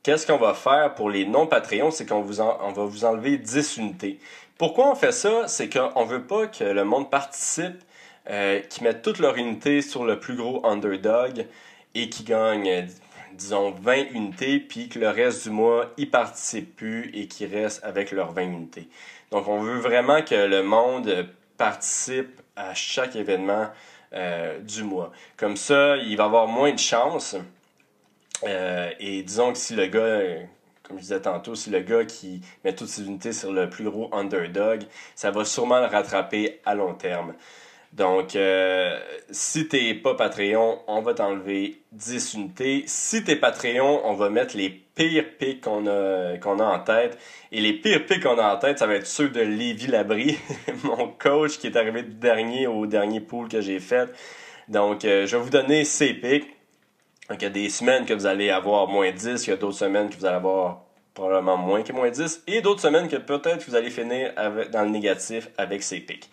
qu'est-ce 0.03 0.27
qu'on 0.27 0.39
va 0.39 0.55
faire 0.55 0.95
pour 0.95 1.11
les 1.11 1.25
non-Patreons? 1.25 1.91
C'est 1.91 2.07
qu'on 2.07 2.23
va 2.23 2.85
vous 2.85 3.05
enlever 3.05 3.39
10 3.39 3.77
unités. 3.79 4.19
Pourquoi 4.59 4.91
on 4.91 4.95
fait 4.95 5.13
ça? 5.13 5.49
C'est 5.49 5.69
qu'on 5.69 6.05
ne 6.05 6.09
veut 6.11 6.23
pas 6.23 6.47
que 6.47 6.65
le 6.65 6.85
monde 6.85 7.11
participe, 7.11 7.83
euh, 8.31 8.61
qui 8.61 8.85
mette 8.85 9.03
toute 9.03 9.19
leur 9.19 9.37
unité 9.37 9.83
sur 9.83 10.05
le 10.05 10.21
plus 10.21 10.37
gros 10.37 10.65
underdog 10.65 11.47
et 11.95 12.09
qui 12.09 12.23
gagne, 12.23 12.87
disons, 13.33 13.73
20 13.73 14.11
unités, 14.13 14.61
puis 14.61 14.89
que 14.89 14.99
le 14.99 15.09
reste 15.09 15.45
du 15.45 15.51
mois, 15.51 15.87
ils 15.97 16.11
participent 16.11 16.77
plus 16.77 17.11
et 17.15 17.27
qu'ils 17.27 17.55
restent 17.55 17.85
avec 17.85 18.13
leurs 18.13 18.33
20 18.33 18.43
unités. 18.43 18.89
Donc, 19.31 19.49
on 19.49 19.61
veut 19.61 19.79
vraiment 19.79 20.23
que 20.23 20.35
le 20.35 20.63
monde 20.63 21.29
participe 21.57 22.41
à 22.55 22.75
chaque 22.75 23.17
événement 23.17 23.69
euh, 24.13 24.59
du 24.61 24.83
mois. 24.85 25.11
Comme 25.37 25.57
ça, 25.57 25.97
il 25.97 26.17
va 26.17 26.25
avoir 26.25 26.47
moins 26.47 26.73
de 26.73 26.79
chances. 26.79 27.37
Euh, 28.45 28.91
et 28.99 29.23
disons 29.23 29.53
que 29.53 29.59
si 29.59 29.75
le 29.75 29.87
gars 29.87 30.21
comme 30.83 30.99
je 30.99 31.03
disais 31.03 31.21
tantôt, 31.21 31.55
si 31.55 31.71
le 31.71 31.81
gars 31.81 32.05
qui 32.05 32.43
met 32.65 32.75
toutes 32.75 32.89
ses 32.89 33.07
unités 33.07 33.33
sur 33.33 33.53
le 33.53 33.71
plus 33.71 33.85
gros 33.85 34.11
underdog, 34.13 34.83
ça 35.15 35.31
va 35.31 35.45
sûrement 35.45 35.81
le 35.81 35.87
rattraper 35.87 36.61
à 36.65 36.75
long 36.75 36.95
terme. 36.95 37.35
Donc, 37.93 38.37
euh, 38.37 38.99
si 39.31 39.69
t'es 39.69 39.93
pas 39.95 40.15
Patreon, 40.15 40.81
on 40.87 41.03
va 41.03 41.13
t'enlever 41.13 41.83
10 41.93 42.35
unités. 42.35 42.85
Si 42.87 43.23
t'es 43.23 43.37
Patreon, 43.37 44.01
on 44.05 44.15
va 44.15 44.31
mettre 44.31 44.57
les 44.57 44.71
pires 44.71 45.37
picks 45.39 45.61
qu'on 45.61 45.87
a, 45.87 46.39
qu'on 46.39 46.59
a 46.59 46.65
en 46.65 46.79
tête. 46.79 47.19
Et 47.53 47.61
les 47.61 47.75
pires 47.75 48.07
picks 48.07 48.23
qu'on 48.23 48.39
a 48.39 48.55
en 48.55 48.59
tête, 48.59 48.79
ça 48.79 48.87
va 48.87 48.95
être 48.95 49.07
ceux 49.07 49.29
de 49.29 49.41
Lévi 49.41 49.89
Labrie, 49.89 50.39
mon 50.85 51.09
coach 51.09 51.59
qui 51.59 51.67
est 51.67 51.77
arrivé 51.77 52.03
dernier 52.03 52.67
au 52.67 52.87
dernier 52.87 53.21
pool 53.21 53.49
que 53.49 53.61
j'ai 53.61 53.79
fait. 53.79 54.09
Donc, 54.69 55.05
euh, 55.05 55.27
je 55.27 55.37
vais 55.37 55.43
vous 55.43 55.51
donner 55.51 55.85
ses 55.85 56.15
picks. 56.15 56.49
Donc, 57.29 57.41
il 57.41 57.45
y 57.45 57.47
a 57.47 57.51
des 57.51 57.71
semaines 57.71 58.05
que 58.05 58.15
vous 58.15 58.27
allez 58.27 58.51
avoir 58.51 58.89
moins 58.89 59.11
10, 59.11 59.47
il 59.47 59.51
y 59.51 59.53
a 59.53 59.57
d'autres 59.57 59.79
semaines 59.79 60.11
que 60.11 60.17
vous 60.17 60.27
allez 60.27 60.37
avoir 60.37 60.83
probablement 61.15 61.57
moins 61.57 61.83
que 61.83 61.93
moins 61.93 62.11
10, 62.11 62.43
et 62.47 62.61
d'autres 62.61 62.81
semaines 62.81 63.09
que 63.09 63.17
peut-être 63.17 63.65
vous 63.69 63.75
allez 63.75 63.91
finir 63.91 64.33
dans 64.73 64.83
le 64.83 64.91
négatif 64.91 65.49
avec 65.59 65.83
ces 65.83 66.01
pics. 66.01 66.29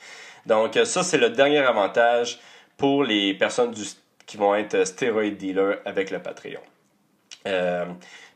Donc, 0.46 0.78
ça, 0.86 1.04
c'est 1.04 1.18
le 1.18 1.30
dernier 1.30 1.60
avantage 1.60 2.40
pour 2.78 3.04
les 3.04 3.34
personnes 3.34 3.74
qui 4.26 4.38
vont 4.38 4.56
être 4.56 4.86
stéroïdes 4.86 5.38
dealers 5.38 5.80
avec 5.86 6.12
le 6.12 6.20
Patreon. 6.20 6.62
Euh, 7.48 7.86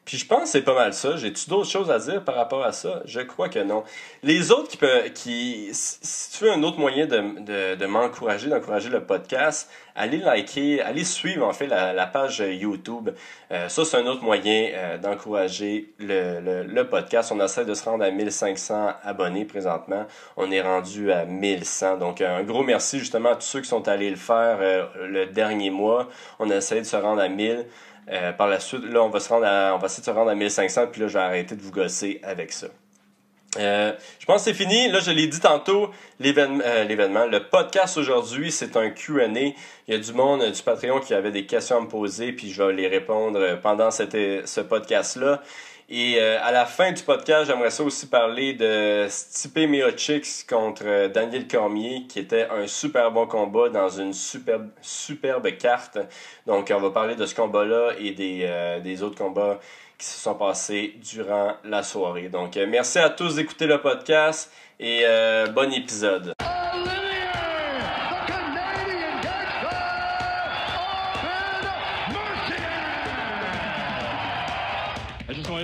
puis 0.06 0.18
je 0.18 0.26
pense 0.26 0.44
que 0.44 0.50
c'est 0.50 0.64
pas 0.64 0.74
mal 0.74 0.94
ça. 0.94 1.16
J'ai-tu 1.16 1.50
d'autres 1.50 1.70
choses 1.70 1.90
à 1.90 1.98
dire 1.98 2.24
par 2.24 2.36
rapport 2.36 2.64
à 2.64 2.74
ça? 2.74 3.02
Je 3.06 3.22
crois 3.22 3.48
que 3.48 3.60
non. 3.60 3.84
Les 4.22 4.52
autres 4.52 4.68
qui 4.68 4.76
peuvent, 4.76 5.12
qui, 5.14 5.70
si 5.72 6.32
tu 6.32 6.44
veux 6.44 6.52
un 6.52 6.62
autre 6.64 6.78
moyen 6.78 7.06
de, 7.06 7.76
de, 7.76 7.86
m'encourager, 7.86 8.50
d'encourager 8.50 8.90
le 8.90 9.06
podcast, 9.06 9.70
allez 9.96 10.18
liker, 10.18 10.82
allez 10.82 11.06
suivre 11.06 11.48
en 11.48 11.54
fait 11.54 11.68
la, 11.68 12.06
page 12.06 12.40
YouTube. 12.46 13.12
Euh, 13.52 13.70
ça, 13.70 13.86
c'est 13.86 13.96
un 13.96 14.06
autre 14.06 14.24
moyen 14.24 14.72
euh, 14.74 14.98
d'encourager 14.98 15.94
le, 16.00 16.64
le, 16.64 16.90
podcast. 16.90 17.32
On 17.32 17.40
essaie 17.40 17.64
de 17.64 17.74
se 17.74 17.86
rendre 17.86 18.04
à 18.04 18.12
1500 18.12 18.94
abonnés 19.04 19.46
présentement. 19.46 20.06
On 20.36 20.52
est 20.52 20.62
rendu 20.62 21.14
à 21.14 21.24
1100. 21.24 21.98
Donc, 21.98 22.20
un 22.20 22.44
gros 22.44 22.64
merci 22.64 23.00
justement 23.00 23.30
à 23.30 23.36
tous 23.36 23.44
ceux 23.46 23.62
qui 23.62 23.70
sont 23.70 23.88
allés 23.88 24.10
le 24.10 24.18
faire 24.18 24.58
euh, 24.60 24.86
le 25.08 25.28
dernier 25.28 25.70
mois. 25.70 26.10
On 26.40 26.50
essaie 26.50 26.82
de 26.82 26.86
se 26.86 26.98
rendre 26.98 27.22
à 27.22 27.30
1000. 27.30 27.66
Euh, 28.10 28.34
par 28.34 28.48
la 28.48 28.60
suite, 28.60 28.84
là, 28.86 29.02
on 29.02 29.10
va, 29.10 29.20
se 29.20 29.30
rendre 29.30 29.46
on 29.46 29.78
va 29.78 29.86
essayer 29.86 30.02
de 30.02 30.06
se 30.06 30.12
rendre 30.12 30.30
à 30.30 30.36
1500, 30.36 30.88
puis 30.92 31.02
là, 31.02 31.08
je 31.08 31.14
vais 31.14 31.24
arrêter 31.24 31.56
de 31.56 31.62
vous 31.62 31.72
gosser 31.72 32.20
avec 32.24 32.52
ça. 32.52 32.68
Euh, 33.60 33.94
je 34.20 34.26
pense 34.26 34.44
que 34.44 34.52
c'est 34.52 34.54
fini. 34.56 34.90
Là, 34.90 35.00
je 35.00 35.12
l'ai 35.12 35.28
dit 35.28 35.40
tantôt, 35.40 35.86
euh, 35.86 36.84
l'événement. 36.86 37.26
le 37.26 37.40
podcast 37.50 37.98
aujourd'hui, 37.98 38.52
c'est 38.52 38.76
un 38.78 38.90
Q&A. 38.90 39.28
Il 39.28 39.54
y 39.88 39.94
a 39.94 39.98
du 39.98 40.14
monde 40.14 40.44
du 40.44 40.62
Patreon 40.64 41.00
qui 41.00 41.14
avait 41.14 41.32
des 41.32 41.46
questions 41.46 41.78
à 41.78 41.82
me 41.82 41.88
poser, 41.88 42.34
puis 42.34 42.52
je 42.52 42.64
vais 42.64 42.74
les 42.74 42.88
répondre 42.88 43.60
pendant 43.62 43.92
ce 43.92 44.62
podcast-là. 44.62 45.42
Et 45.90 46.16
euh, 46.18 46.40
à 46.42 46.52
la 46.52 46.66
fin 46.66 46.92
du 46.92 47.04
podcast, 47.04 47.46
j'aimerais 47.48 47.70
ça 47.70 47.84
aussi 47.84 48.08
parler 48.08 48.54
de 48.54 49.06
Stipe 49.10 49.58
Miocic 49.58 50.48
contre 50.48 50.84
euh, 50.86 51.08
Daniel 51.10 51.48
Cormier, 51.48 52.06
qui 52.08 52.20
était 52.20 52.48
un 52.50 52.68
super 52.68 53.12
bon 53.12 53.28
combat 53.28 53.70
dans 53.70 53.90
une 53.90 54.14
superbe, 54.14 54.70
superbe 54.82 55.58
carte. 55.58 56.00
Donc, 56.48 56.72
on 56.74 56.80
va 56.80 56.90
parler 56.92 57.16
de 57.16 57.26
ce 57.26 57.36
combat-là 57.36 57.92
et 58.00 58.12
des, 58.12 58.42
euh, 58.44 58.80
des 58.80 59.04
autres 59.04 59.18
combats 59.18 59.60
qui 59.98 60.06
se 60.06 60.20
sont 60.20 60.36
passés 60.36 60.96
durant 61.02 61.54
la 61.66 61.84
soirée. 61.84 62.30
Donc, 62.30 62.56
merci 62.56 63.00
à 63.00 63.10
tous 63.10 63.36
d'écouter 63.36 63.68
le 63.68 63.80
podcast 63.80 64.52
et 64.80 65.06
bon 65.54 65.72
épisode. 65.72 66.33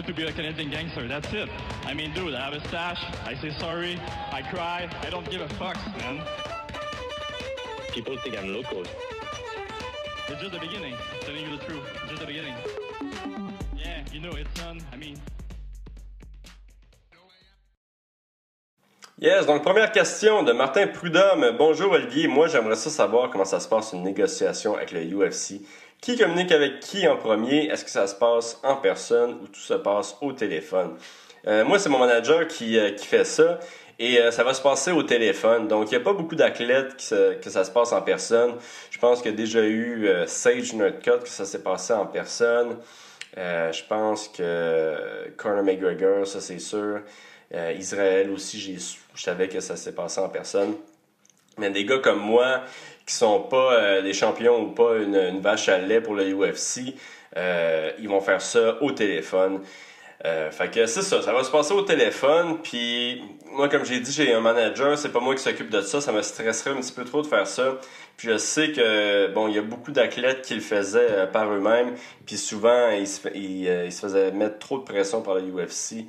To 0.10 0.16
be 0.16 0.24
a 0.24 0.32
Canadian 0.32 0.72
gangster. 0.72 1.08
That's 1.08 1.32
it. 1.34 1.48
I 1.86 1.94
mean, 1.94 2.12
dude, 2.16 2.34
I 2.34 2.46
have 2.46 2.54
a 2.54 2.68
stash. 2.68 3.00
I 3.26 3.36
say 3.36 3.52
sorry. 3.60 4.00
I 4.32 4.42
cry. 4.42 4.90
I 5.04 5.10
don't 5.12 5.30
give 5.30 5.42
a 5.42 5.50
fuck, 5.50 5.78
man. 6.00 6.26
People 7.94 8.18
think 8.24 8.36
I'm 8.36 8.52
local. 8.52 8.82
It's 8.82 10.42
just 10.42 10.52
the 10.52 10.60
beginning. 10.60 10.96
Telling 11.22 11.42
you 11.46 11.56
the 11.56 11.64
truth. 11.64 11.84
Just 12.08 12.22
the 12.22 12.26
beginning. 12.26 12.56
Yeah, 13.78 14.04
you 14.12 14.20
know, 14.20 14.32
it's 14.32 14.52
done. 14.60 14.82
I 14.92 14.98
mean. 14.98 15.20
Yes, 19.20 19.46
donc 19.46 19.64
première 19.64 19.92
question 19.92 20.42
de 20.42 20.54
Martin 20.54 20.88
Prudhomme. 20.88 21.56
Bonjour 21.58 21.92
Olivier, 21.92 22.28
moi 22.28 22.48
j'aimerais 22.48 22.78
ça 22.78 22.90
savoir 22.90 23.30
comment 23.30 23.46
ça 23.46 23.60
se 23.60 23.68
passe 23.68 23.92
une 23.94 24.02
négociation 24.02 24.76
avec 24.76 24.92
le 24.92 25.02
UFC. 25.04 25.62
Qui 26.02 26.18
communique 26.18 26.54
avec 26.54 26.80
qui 26.80 27.06
en 27.10 27.18
premier? 27.18 27.66
Est-ce 27.66 27.84
que 27.84 27.92
ça 27.92 28.08
se 28.08 28.16
passe 28.16 28.58
en 28.64 28.78
personne 28.78 29.38
ou 29.42 29.48
tout 29.48 29.60
se 29.60 29.74
passe 29.74 30.16
au 30.22 30.32
téléphone? 30.32 30.96
Euh, 31.46 31.66
moi, 31.66 31.78
c'est 31.78 31.90
mon 31.90 32.00
manager 32.00 32.48
qui, 32.48 32.78
euh, 32.80 32.92
qui, 32.92 33.06
fait 33.06 33.26
ça 33.26 33.60
et 33.98 34.20
euh, 34.20 34.32
ça 34.32 34.46
va 34.46 34.54
se 34.54 34.62
passer 34.62 34.92
au 34.92 35.04
téléphone. 35.04 35.68
Donc, 35.68 35.92
il 35.92 35.98
n'y 35.98 36.02
a 36.02 36.04
pas 36.04 36.14
beaucoup 36.14 36.36
d'athlètes 36.36 36.96
que 36.96 37.50
ça 37.50 37.66
se 37.66 37.72
passe 37.72 37.92
en 37.92 38.02
personne. 38.02 38.54
Je 38.92 38.98
pense 38.98 39.22
qu'il 39.22 39.32
y 39.32 39.34
a 39.34 39.38
déjà 39.38 39.62
eu 39.66 40.08
Sage 40.26 40.74
Nerdcut 40.74 41.20
que 41.24 41.30
ça 41.30 41.44
s'est 41.44 41.64
passé 41.64 41.92
en 41.92 42.06
personne. 42.06 42.78
Je 43.36 43.88
pense 43.90 44.30
que 44.30 45.30
Conor 45.36 45.64
McGregor, 45.64 46.26
ça 46.26 46.40
c'est 46.40 46.60
sûr. 46.60 47.02
Israël 47.78 48.30
aussi, 48.32 48.62
je 48.62 49.22
savais 49.22 49.50
que 49.50 49.60
ça 49.60 49.76
s'est 49.76 49.94
passé 49.94 50.22
en 50.22 50.30
personne. 50.30 50.76
Mais 51.60 51.70
des 51.70 51.86
gars 51.86 52.00
comme 52.00 52.20
moi, 52.20 52.62
qui 53.06 53.14
sont 53.14 53.42
pas 53.42 54.02
des 54.02 54.14
champions 54.14 54.62
ou 54.62 54.68
pas 54.68 54.96
une, 54.98 55.40
vache 55.40 55.70
à 55.70 55.78
lait 55.78 56.02
pour 56.02 56.16
le 56.16 56.32
UFC, 56.32 56.96
ils 57.36 58.08
vont 58.08 58.22
faire 58.22 58.42
ça 58.42 58.82
au 58.82 58.92
téléphone. 58.92 59.62
Euh, 60.26 60.52
fait 60.52 60.70
que 60.70 60.86
c'est 60.86 61.02
ça, 61.02 61.22
ça 61.22 61.32
va 61.32 61.44
se 61.46 61.52
passer 61.52 61.74
au 61.74 61.82
téléphone, 61.82 62.58
puis 62.62 63.24
moi, 63.54 63.70
comme 63.70 63.86
j'ai 63.86 64.02
dit, 64.02 64.12
j'ai 64.12 64.34
un 64.34 64.42
manager, 64.42 64.98
c'est 64.98 65.14
pas 65.14 65.22
moi 65.22 65.34
qui 65.34 65.42
s'occupe 65.42 65.70
de 65.70 65.80
ça, 65.80 66.02
ça 66.02 66.12
me 66.12 66.22
stresserait 66.22 66.72
un 66.72 66.82
petit 66.82 66.92
peu 66.92 67.06
trop 67.06 67.22
de 67.22 67.28
faire 67.28 67.48
ça. 67.48 67.78
Puis 68.18 68.28
je 68.28 68.38
sais 68.38 68.74
que, 68.74 69.28
bon, 69.34 69.48
il 69.48 69.56
y 69.56 69.58
a 69.58 69.62
beaucoup 69.62 69.92
d'athlètes 69.92 70.42
qui 70.42 70.56
le 70.56 70.60
faisaient 70.60 71.08
euh, 71.10 71.26
par 71.26 71.50
eux-mêmes, 71.50 71.96
puis 72.26 72.36
souvent, 72.36 72.90
ils 72.90 73.08
se, 73.08 73.26
euh, 73.30 73.90
se, 73.90 74.00
faisaient 74.02 74.32
mettre 74.32 74.60
trop 74.60 74.80
de 74.80 74.84
pression 74.84 75.22
par 75.22 75.36
le 75.36 75.44
UFC, 75.44 76.06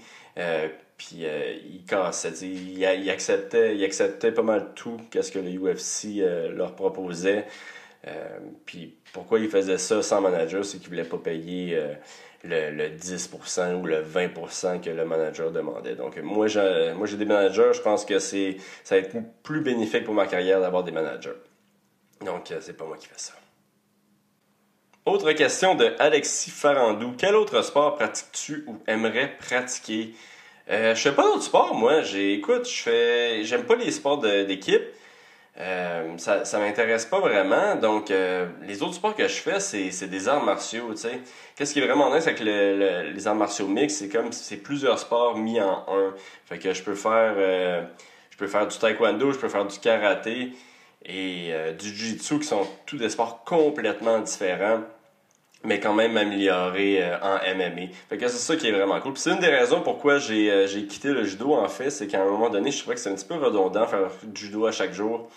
puis 1.01 1.25
ils 1.25 1.83
cassaient, 1.87 2.29
ils, 2.43 2.79
ils, 2.79 3.11
acceptaient, 3.11 3.75
ils 3.75 3.83
acceptaient 3.85 4.33
pas 4.33 4.43
mal 4.43 4.73
tout, 4.75 4.99
qu'est-ce 5.11 5.33
que 5.33 5.39
le 5.39 5.51
UFC 5.51 6.23
leur 6.55 6.75
proposait. 6.75 7.47
puis 8.67 8.97
pourquoi 9.15 9.39
ils 9.39 9.49
faisaient 9.49 9.79
ça 9.79 10.03
sans 10.03 10.21
manager, 10.21 10.63
c'est 10.63 10.77
qu'ils 10.77 10.91
voulaient 10.91 11.05
pas 11.05 11.17
payer 11.17 11.81
le, 12.45 12.89
10% 12.89 13.81
ou 13.81 13.87
le 13.87 14.03
20% 14.03 14.81
que 14.81 14.91
le 14.91 15.05
manager 15.05 15.51
demandait. 15.51 15.95
Donc, 15.95 16.17
moi, 16.19 16.47
j'ai, 16.47 16.93
moi, 16.95 17.07
j'ai 17.07 17.17
des 17.17 17.25
managers. 17.25 17.73
Je 17.75 17.81
pense 17.81 18.05
que 18.05 18.19
c'est, 18.19 18.57
ça 18.85 18.97
va 18.97 19.07
être 19.07 19.17
plus 19.43 19.61
bénéfique 19.61 20.05
pour 20.05 20.15
ma 20.15 20.27
carrière 20.27 20.61
d'avoir 20.61 20.85
des 20.85 20.93
managers. 20.93 21.37
Donc, 22.25 22.51
euh, 22.51 22.59
c'est 22.61 22.77
pas 22.77 22.85
moi 22.85 22.97
qui 22.99 23.07
fais 23.07 23.15
ça. 23.17 23.33
Autre 25.07 25.33
question 25.33 25.75
de 25.75 25.95
Alexis 25.99 26.51
Farandou. 26.51 27.15
Quel 27.17 27.35
autre 27.35 27.63
sport 27.63 27.97
pratiques-tu 27.97 28.65
ou 28.67 28.79
aimerais 28.87 29.37
pratiquer? 29.39 30.15
Euh, 30.69 30.95
je 30.95 31.01
fais 31.01 31.13
pas 31.13 31.23
d'autres 31.23 31.43
sports, 31.43 31.75
moi. 31.75 32.03
J'ai, 32.03 32.35
écoute, 32.35 32.69
je 32.69 32.83
fais, 32.83 33.45
j'aime 33.45 33.65
pas 33.65 33.77
les 33.77 33.91
sports 33.91 34.19
d'équipe. 34.19 34.83
Euh, 35.59 36.17
ça, 36.17 36.45
ça 36.45 36.59
m'intéresse 36.59 37.07
pas 37.07 37.21
vraiment. 37.21 37.75
Donc, 37.77 38.11
euh, 38.11 38.47
les 38.63 38.83
autres 38.83 38.95
sports 38.95 39.15
que 39.15 39.27
je 39.29 39.35
fais, 39.35 39.61
c'est 39.61 40.07
des 40.07 40.29
arts 40.29 40.45
martiaux, 40.45 40.91
tu 40.93 41.03
sais. 41.03 41.21
Qu'est-ce 41.57 41.73
qui 41.73 41.81
est 41.81 41.87
vraiment 41.87 42.15
nice 42.15 42.27
avec 42.27 42.41
le, 42.41 43.11
les 43.13 43.27
arts 43.27 43.35
martiaux 43.35 43.67
mix, 43.67 43.95
c'est 43.95 44.09
comme 44.09 44.33
c'est 44.33 44.59
plusieurs 44.59 44.99
sports 44.99 45.37
mis 45.37 45.61
en 45.61 45.85
un. 45.89 46.15
Fait 46.47 46.59
que 46.59 46.73
je 46.73 46.83
peux 46.83 46.95
faire, 46.95 47.35
euh, 47.37 47.83
je 48.31 48.37
peux 48.37 48.47
faire 48.47 48.67
du 48.67 48.79
taekwondo, 48.79 49.33
je 49.33 49.39
peux 49.39 49.49
faire 49.49 49.67
du 49.67 49.79
karaté 49.79 50.53
et 51.05 51.53
du 51.79 51.89
jiu-jitsu 51.89 52.41
qui 52.41 52.47
sont 52.47 52.67
tous 52.85 52.99
des 52.99 53.09
sports 53.09 53.43
complètement 53.45 54.19
différents 54.21 54.81
mais 55.65 55.79
quand 55.81 55.93
même 55.93 56.17
améliorés 56.17 57.05
en 57.23 57.37
MMA. 57.55 57.89
Fait 58.09 58.17
que 58.17 58.29
c'est 58.29 58.39
ça 58.39 58.57
qui 58.57 58.69
est 58.69 58.73
vraiment 58.73 58.99
cool. 59.01 59.17
c'est 59.17 59.31
une 59.31 59.41
des 59.41 59.49
raisons 59.49 59.83
pourquoi 59.83 60.19
j'ai 60.19 60.87
quitté 60.89 61.09
le 61.09 61.25
judo 61.25 61.55
en 61.55 61.69
fait, 61.69 61.91
c'est 61.91 62.07
qu'à 62.07 62.23
un 62.23 62.25
moment 62.25 62.49
donné, 62.49 62.71
je 62.71 62.79
trouvais 62.79 62.95
que 62.95 63.01
c'est 63.01 63.11
un 63.11 63.15
petit 63.15 63.27
peu 63.27 63.35
redondant 63.37 63.87
faire 63.87 64.09
du 64.23 64.47
judo 64.47 64.67
à 64.67 64.73
chaque 64.73 64.93
jour. 64.93 65.29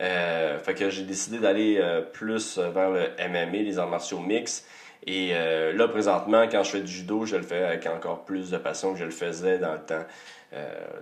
Euh, 0.00 0.58
fait 0.58 0.74
que 0.74 0.90
j'ai 0.90 1.02
décidé 1.02 1.38
d'aller 1.38 1.78
euh, 1.78 2.02
plus 2.02 2.58
vers 2.58 2.90
le 2.90 3.10
MMA, 3.28 3.62
les 3.62 3.78
arts 3.78 3.88
martiaux 3.88 4.20
mix. 4.20 4.64
Et 5.06 5.30
euh, 5.32 5.72
là, 5.72 5.88
présentement, 5.88 6.46
quand 6.48 6.62
je 6.62 6.70
fais 6.70 6.80
du 6.80 6.92
judo, 6.92 7.24
je 7.24 7.36
le 7.36 7.42
fais 7.42 7.62
avec 7.62 7.86
encore 7.86 8.24
plus 8.24 8.50
de 8.50 8.58
passion 8.58 8.92
que 8.92 8.98
je 8.98 9.04
le 9.04 9.10
faisais 9.10 9.58
dans 9.58 9.72
le 9.72 9.80
temps. 9.80 10.04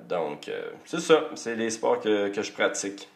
donc, 0.09 0.51
c'est 0.85 1.01
ça. 1.01 1.25
C'est 1.35 1.57
les 1.57 1.71
sports 1.71 2.01
que, 2.01 2.29
que 2.29 2.43
je 2.43 2.53
pratique. 2.53 3.09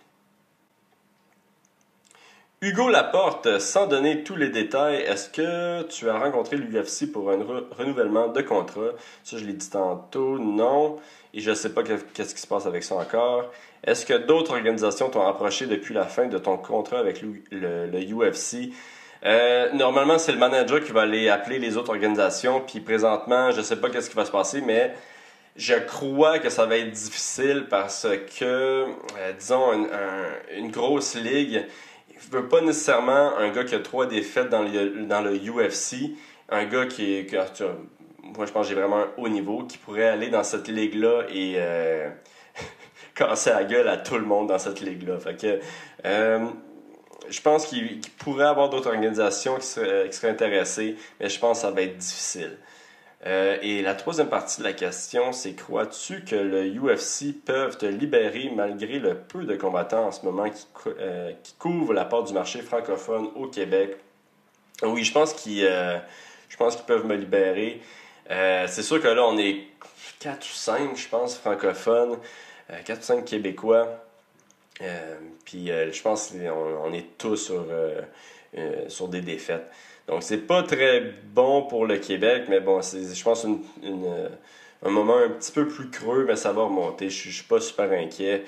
Hugo 2.63 2.91
Laporte, 2.91 3.59
sans 3.59 3.87
donner 3.87 4.23
tous 4.23 4.37
les 4.37 4.51
détails, 4.51 4.97
est-ce 4.97 5.31
que 5.31 5.81
tu 5.85 6.11
as 6.11 6.19
rencontré 6.19 6.59
l'UFC 6.59 7.11
pour 7.11 7.31
un 7.31 7.39
renouvellement 7.71 8.29
de 8.29 8.43
contrat? 8.43 8.91
Ça, 9.25 9.39
je 9.39 9.47
l'ai 9.47 9.55
dit 9.55 9.71
tantôt, 9.71 10.39
non. 10.39 10.99
Et 11.33 11.41
je 11.41 11.49
ne 11.49 11.55
sais 11.55 11.73
pas 11.73 11.83
qu'est-ce 11.83 12.35
qui 12.35 12.41
se 12.43 12.47
passe 12.47 12.67
avec 12.67 12.85
ça 12.85 12.97
encore. 12.97 13.51
Est-ce 13.83 14.05
que 14.05 14.13
d'autres 14.13 14.53
organisations 14.53 15.09
t'ont 15.09 15.27
approché 15.27 15.65
depuis 15.65 15.95
la 15.95 16.05
fin 16.05 16.27
de 16.27 16.37
ton 16.37 16.59
contrat 16.59 16.99
avec 16.99 17.23
le, 17.23 17.89
UFC? 18.15 18.75
Euh, 19.25 19.73
normalement, 19.73 20.19
c'est 20.19 20.33
le 20.33 20.39
manager 20.39 20.85
qui 20.85 20.93
va 20.93 21.03
aller 21.03 21.31
appeler 21.31 21.59
les 21.59 21.79
autres 21.79 21.89
organisations. 21.89 22.61
Puis 22.61 22.81
présentement, 22.81 23.53
je 23.53 23.61
ne 23.61 23.63
sais 23.63 23.77
pas 23.77 23.89
qu'est-ce 23.89 24.11
qui 24.11 24.17
va 24.17 24.27
se 24.27 24.33
passer, 24.33 24.61
mais 24.61 24.93
je 25.57 25.77
crois 25.77 26.39
que 26.39 26.51
ça 26.51 26.67
va 26.67 26.77
être 26.77 26.91
difficile 26.91 27.69
parce 27.71 28.07
que, 28.39 28.45
euh, 28.45 29.33
disons, 29.39 29.89
une 30.55 30.71
grosse 30.71 31.15
ligue 31.15 31.65
je 32.21 32.37
veux 32.37 32.49
pas 32.49 32.61
nécessairement 32.61 33.37
un 33.37 33.51
gars 33.51 33.65
qui 33.65 33.75
a 33.75 33.81
trois 33.81 34.07
défaites 34.07 34.49
dans 34.49 34.63
le, 34.63 35.05
dans 35.05 35.21
le 35.21 35.37
UFC, 35.37 36.17
un 36.49 36.65
gars 36.65 36.87
qui 36.87 37.15
est. 37.15 37.33
moi, 38.23 38.47
je 38.47 38.53
pense 38.53 38.69
que 38.69 38.75
j'ai 38.75 38.81
vraiment 38.81 38.99
un 38.99 39.09
haut 39.17 39.29
niveau, 39.29 39.65
qui 39.65 39.79
pourrait 39.79 40.09
aller 40.09 40.29
dans 40.29 40.45
cette 40.45 40.69
ligue-là 40.69 41.25
et 41.33 41.55
euh, 41.57 42.11
casser 43.15 43.51
la 43.51 43.65
gueule 43.65 43.89
à 43.89 43.97
tout 43.97 44.17
le 44.17 44.25
monde 44.25 44.49
dans 44.49 44.59
cette 44.59 44.81
ligue-là. 44.81 45.19
Fait 45.19 45.37
que. 45.37 45.61
Euh, 46.05 46.47
je 47.29 47.41
pense 47.41 47.67
qu'il 47.67 48.01
pourrait 48.19 48.45
y 48.45 48.49
avoir 48.49 48.71
d'autres 48.71 48.89
organisations 48.89 49.57
qui 49.57 49.67
seraient, 49.67 50.09
qui 50.09 50.17
seraient 50.17 50.33
intéressées, 50.33 50.97
mais 51.21 51.29
je 51.29 51.39
pense 51.39 51.59
que 51.59 51.63
ça 51.63 51.71
va 51.71 51.83
être 51.83 51.97
difficile. 51.97 52.59
Euh, 53.27 53.59
et 53.61 53.83
la 53.83 53.95
troisième 53.95 54.31
partie 54.31 54.61
de 54.61 54.65
la 54.65 54.73
question, 54.73 55.33
c'est 55.33 55.55
crois-tu 55.55 56.25
que 56.25 56.37
le 56.37 56.67
UFC 56.75 57.35
peuvent 57.45 57.77
te 57.77 57.85
libérer 57.85 58.51
malgré 58.55 58.99
le 58.99 59.15
peu 59.15 59.45
de 59.45 59.57
combattants 59.57 60.07
en 60.07 60.13
ce 60.13 60.25
moment 60.25 60.49
qui, 60.49 60.67
euh, 60.87 61.33
qui 61.43 61.53
couvrent 61.55 61.93
la 61.93 62.07
part 62.07 62.25
du 62.25 62.33
marché 62.33 62.63
francophone 62.63 63.29
au 63.37 63.47
Québec? 63.49 63.97
Oui, 64.83 65.05
je 65.05 65.13
pense 65.13 65.35
qu'ils 65.35 65.67
euh, 65.67 65.99
peuvent 66.87 67.07
me 67.07 67.17
libérer. 67.17 67.83
c'est 68.29 68.83
sûr 68.83 69.03
que 69.03 69.09
là, 69.09 69.23
on 69.27 69.37
est 69.37 69.67
4 70.21 70.43
ou 70.43 70.55
5, 70.55 70.97
je 70.97 71.09
pense, 71.09 71.37
francophones, 71.37 72.17
4 72.87 72.99
ou 72.99 73.03
5 73.03 73.25
québécois. 73.27 74.03
puis 75.45 75.67
je 75.67 76.03
pense 76.03 76.29
qu'on 76.29 76.89
on 76.89 76.93
est 76.95 77.19
tous 77.19 77.37
sur, 77.37 77.67
sur 78.89 79.09
des 79.09 79.21
défaites. 79.21 79.71
Donc, 80.09 80.23
c'est 80.23 80.47
pas 80.47 80.63
très 80.63 81.15
bon 81.33 81.63
pour 81.63 81.87
le 81.87 81.99
Québec, 81.99 82.45
mais 82.49 82.61
bon, 82.61 82.83
c'est, 82.83 83.15
je 83.15 83.23
pense, 83.25 83.45
une, 83.45 83.63
euh, 83.85 84.29
un 84.85 84.91
moment 84.91 85.17
un 85.17 85.29
petit 85.31 85.53
peu 85.53 85.69
plus 85.69 85.91
creux, 85.91 86.25
mais 86.27 86.37
ça 86.37 86.53
va 86.53 86.65
remonter. 86.65 87.11
Je, 87.11 87.31
suis 87.31 87.45
pas 87.45 87.61
super 87.61 87.91
inquiet. 87.93 88.45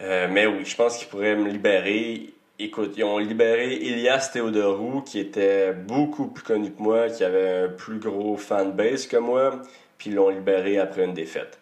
Euh, 0.00 0.28
mais 0.30 0.46
oui, 0.46 0.64
je 0.64 0.76
pense 0.76 0.98
qu'ils 0.98 1.08
pourraient 1.08 1.36
me 1.36 1.48
libérer. 1.48 2.34
Écoute, 2.58 2.94
ils 2.96 3.04
ont 3.04 3.18
libéré 3.18 3.74
Elias 3.74 4.30
Théodorou, 4.32 5.02
qui 5.02 5.18
était 5.18 5.72
beaucoup 5.72 6.28
plus 6.28 6.44
connu 6.44 6.72
que 6.72 6.82
moi, 6.82 7.08
qui 7.08 7.24
avait 7.24 7.64
un 7.64 7.68
plus 7.68 7.98
gros 7.98 8.36
fanbase 8.36 9.06
que 9.06 9.16
moi, 9.16 9.60
puis 9.98 10.10
ils 10.10 10.16
l'ont 10.16 10.28
libéré 10.28 10.78
après 10.78 11.04
une 11.04 11.14
défaite. 11.14 11.58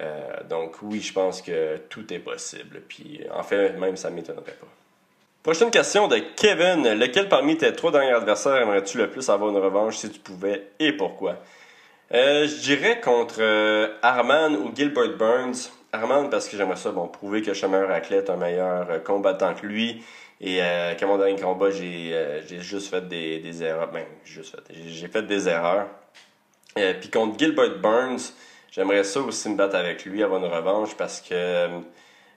Euh, 0.00 0.42
donc 0.48 0.80
oui, 0.82 1.00
je 1.00 1.12
pense 1.12 1.42
que 1.42 1.76
tout 1.88 2.12
est 2.12 2.18
possible. 2.18 2.82
Puis 2.88 3.20
en 3.34 3.42
fait, 3.42 3.72
même 3.78 3.96
ça 3.96 4.10
m'étonnerait 4.10 4.56
pas. 4.58 4.81
Prochaine 5.42 5.72
question 5.72 6.06
de 6.06 6.18
Kevin. 6.18 6.94
Lequel 6.94 7.28
parmi 7.28 7.56
tes 7.56 7.72
trois 7.72 7.90
derniers 7.90 8.12
adversaires 8.12 8.62
aimerais-tu 8.62 8.96
le 8.96 9.10
plus 9.10 9.28
avoir 9.28 9.50
une 9.50 9.56
revanche 9.56 9.96
si 9.96 10.08
tu 10.08 10.20
pouvais 10.20 10.68
et 10.78 10.92
pourquoi? 10.92 11.36
Euh, 12.14 12.46
je 12.46 12.60
dirais 12.60 13.00
contre 13.00 13.38
euh, 13.40 13.88
Arman 14.02 14.54
ou 14.54 14.72
Gilbert 14.72 15.16
Burns. 15.16 15.72
Arman 15.92 16.30
parce 16.30 16.48
que 16.48 16.56
j'aimerais 16.56 16.76
ça 16.76 16.92
bon, 16.92 17.08
prouver 17.08 17.42
que 17.42 17.48
je 17.48 17.54
suis 17.54 17.66
un 17.66 17.70
meilleur 17.70 17.90
athlète, 17.90 18.30
un 18.30 18.36
meilleur 18.36 18.88
euh, 18.88 18.98
combattant 19.00 19.52
que 19.54 19.66
lui. 19.66 20.04
Et 20.40 20.58
qu'à 20.98 21.06
mon 21.06 21.18
dernier 21.18 21.40
combat, 21.40 21.70
j'ai 21.70 22.42
juste 22.60 22.90
fait 22.90 23.06
des, 23.06 23.62
erreurs. 23.62 23.92
Ben, 23.92 24.04
juste 24.24 24.56
fait. 24.56 25.08
Fait 25.08 25.22
des 25.22 25.48
erreurs. 25.48 25.86
Puis 26.74 27.10
contre 27.10 27.38
Gilbert 27.38 27.78
Burns, 27.78 28.32
j'aimerais 28.72 29.04
ça 29.04 29.20
aussi 29.20 29.48
me 29.48 29.56
battre 29.56 29.76
avec 29.76 30.04
lui, 30.04 30.20
avoir 30.20 30.44
une 30.44 30.52
revanche 30.52 30.96
parce 30.96 31.20
que 31.20 31.68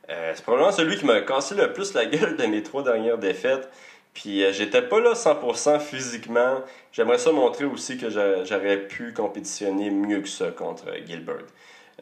euh, 0.10 0.32
c'est 0.36 0.44
probablement 0.44 0.72
celui 0.72 0.98
qui 0.98 1.06
m'a 1.06 1.22
cassé 1.22 1.56
le 1.56 1.74
plus 1.74 1.94
la 1.94 2.06
gueule 2.06 2.38
de 2.38 2.46
mes 2.46 2.64
trois 2.64 2.84
dernières 2.84 3.18
défaites. 3.18 3.70
Puis 4.14 4.44
euh, 4.44 4.52
j'étais 4.54 4.82
pas 4.82 5.00
là 5.00 5.14
100% 5.14 5.80
physiquement. 5.80 6.62
J'aimerais 6.92 7.18
ça 7.18 7.32
montrer 7.32 7.66
aussi 7.66 7.98
que 7.98 8.10
j'a- 8.10 8.44
j'aurais 8.46 8.78
pu 8.78 9.14
compétitionner 9.14 9.90
mieux 9.90 10.22
que 10.22 10.30
ça 10.30 10.52
contre 10.52 10.86
Gilbert. 11.06 11.46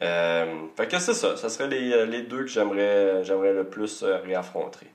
Euh, 0.02 0.46
fait 0.76 0.88
que 0.88 0.98
c'est 0.98 1.14
ça. 1.14 1.36
Ça 1.36 1.48
serait 1.48 1.68
les, 1.68 2.22
deux 2.22 2.42
que 2.44 2.48
j'aimerais 2.48 3.22
le 3.22 3.64
plus 3.64 4.02
réaffronter. 4.02 4.86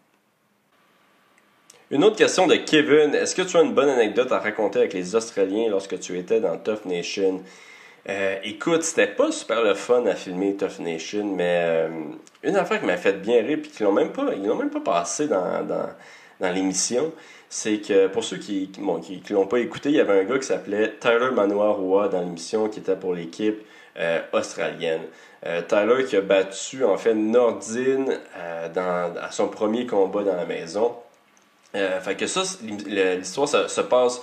Une 1.92 2.04
autre 2.04 2.18
question 2.18 2.46
de 2.46 2.56
Kevin. 2.56 3.16
Est-ce 3.16 3.34
que 3.34 3.42
tu 3.42 3.58
as 3.58 3.62
une 3.62 3.74
bonne 3.74 3.90
anecdote 3.90 4.32
à 4.32 4.40
raconter 4.40 4.80
avec 4.80 4.94
les 4.94 5.16
Australiens 5.16 5.70
lorsque 5.70 6.00
tu 6.00 6.18
étais 6.20 6.40
dans 6.40 6.58
Tough 6.58 6.86
Nation? 6.86 7.42
Euh, 8.10 8.38
écoute, 8.44 8.82
c'était 8.82 9.08
pas 9.08 9.32
super 9.32 9.62
le 9.62 9.76
fun 9.76 10.04
à 10.08 10.16
filmer 10.16 10.56
Tough 10.56 10.80
Nation, 10.80 11.26
mais 11.36 11.62
euh, 11.64 11.90
une 12.42 12.56
affaire 12.56 12.80
qui 12.80 12.88
m'a 12.88 12.98
fait 12.98 13.14
bien 13.14 13.44
rire 13.44 13.60
puis 13.62 13.70
qu'ils 13.70 13.86
l'ont 13.86 13.92
même 13.92 14.12
pas, 14.12 14.34
ils 14.36 14.44
l'ont 14.44 14.56
même 14.56 14.72
pas 14.72 14.80
passé 14.80 15.28
dans, 15.28 15.64
dans, 15.64 16.52
l'émission, 16.52 17.14
c'est 17.50 17.78
que 17.80 18.08
pour 18.08 18.24
ceux 18.24 18.38
qui 18.38 18.72
l'ont 18.80 19.46
pas 19.46 19.60
écouté, 19.60 19.90
il 19.90 19.96
y 19.96 20.00
avait 20.00 20.22
un 20.22 20.24
gars 20.24 20.40
qui 20.40 20.48
s'appelait 20.48 20.96
Tyler 21.00 21.30
Manoir-Roy 21.32 22.08
dans 22.08 22.22
l'émission 22.22 22.68
qui 22.68 22.80
était 22.80 22.96
pour 22.96 23.14
l'équipe 23.14 23.64
euh, 24.00 24.22
australienne. 24.34 25.02
Tyler 25.70 26.04
qui 26.06 26.18
a 26.18 26.22
battu 26.22 26.84
en 26.84 26.98
fait 26.98 27.14
Nordine 27.14 28.20
dans, 28.76 29.14
à 29.22 29.32
son 29.32 29.48
premier 29.48 29.86
combat 29.86 30.24
dans 30.24 30.36
la 30.36 30.46
maison. 30.46 30.96
Euh, 31.76 32.00
fait 32.02 32.16
que 32.16 32.26
ça, 32.26 32.42
l'histoire 32.64 33.48
se 33.48 33.82
passe 33.82 34.22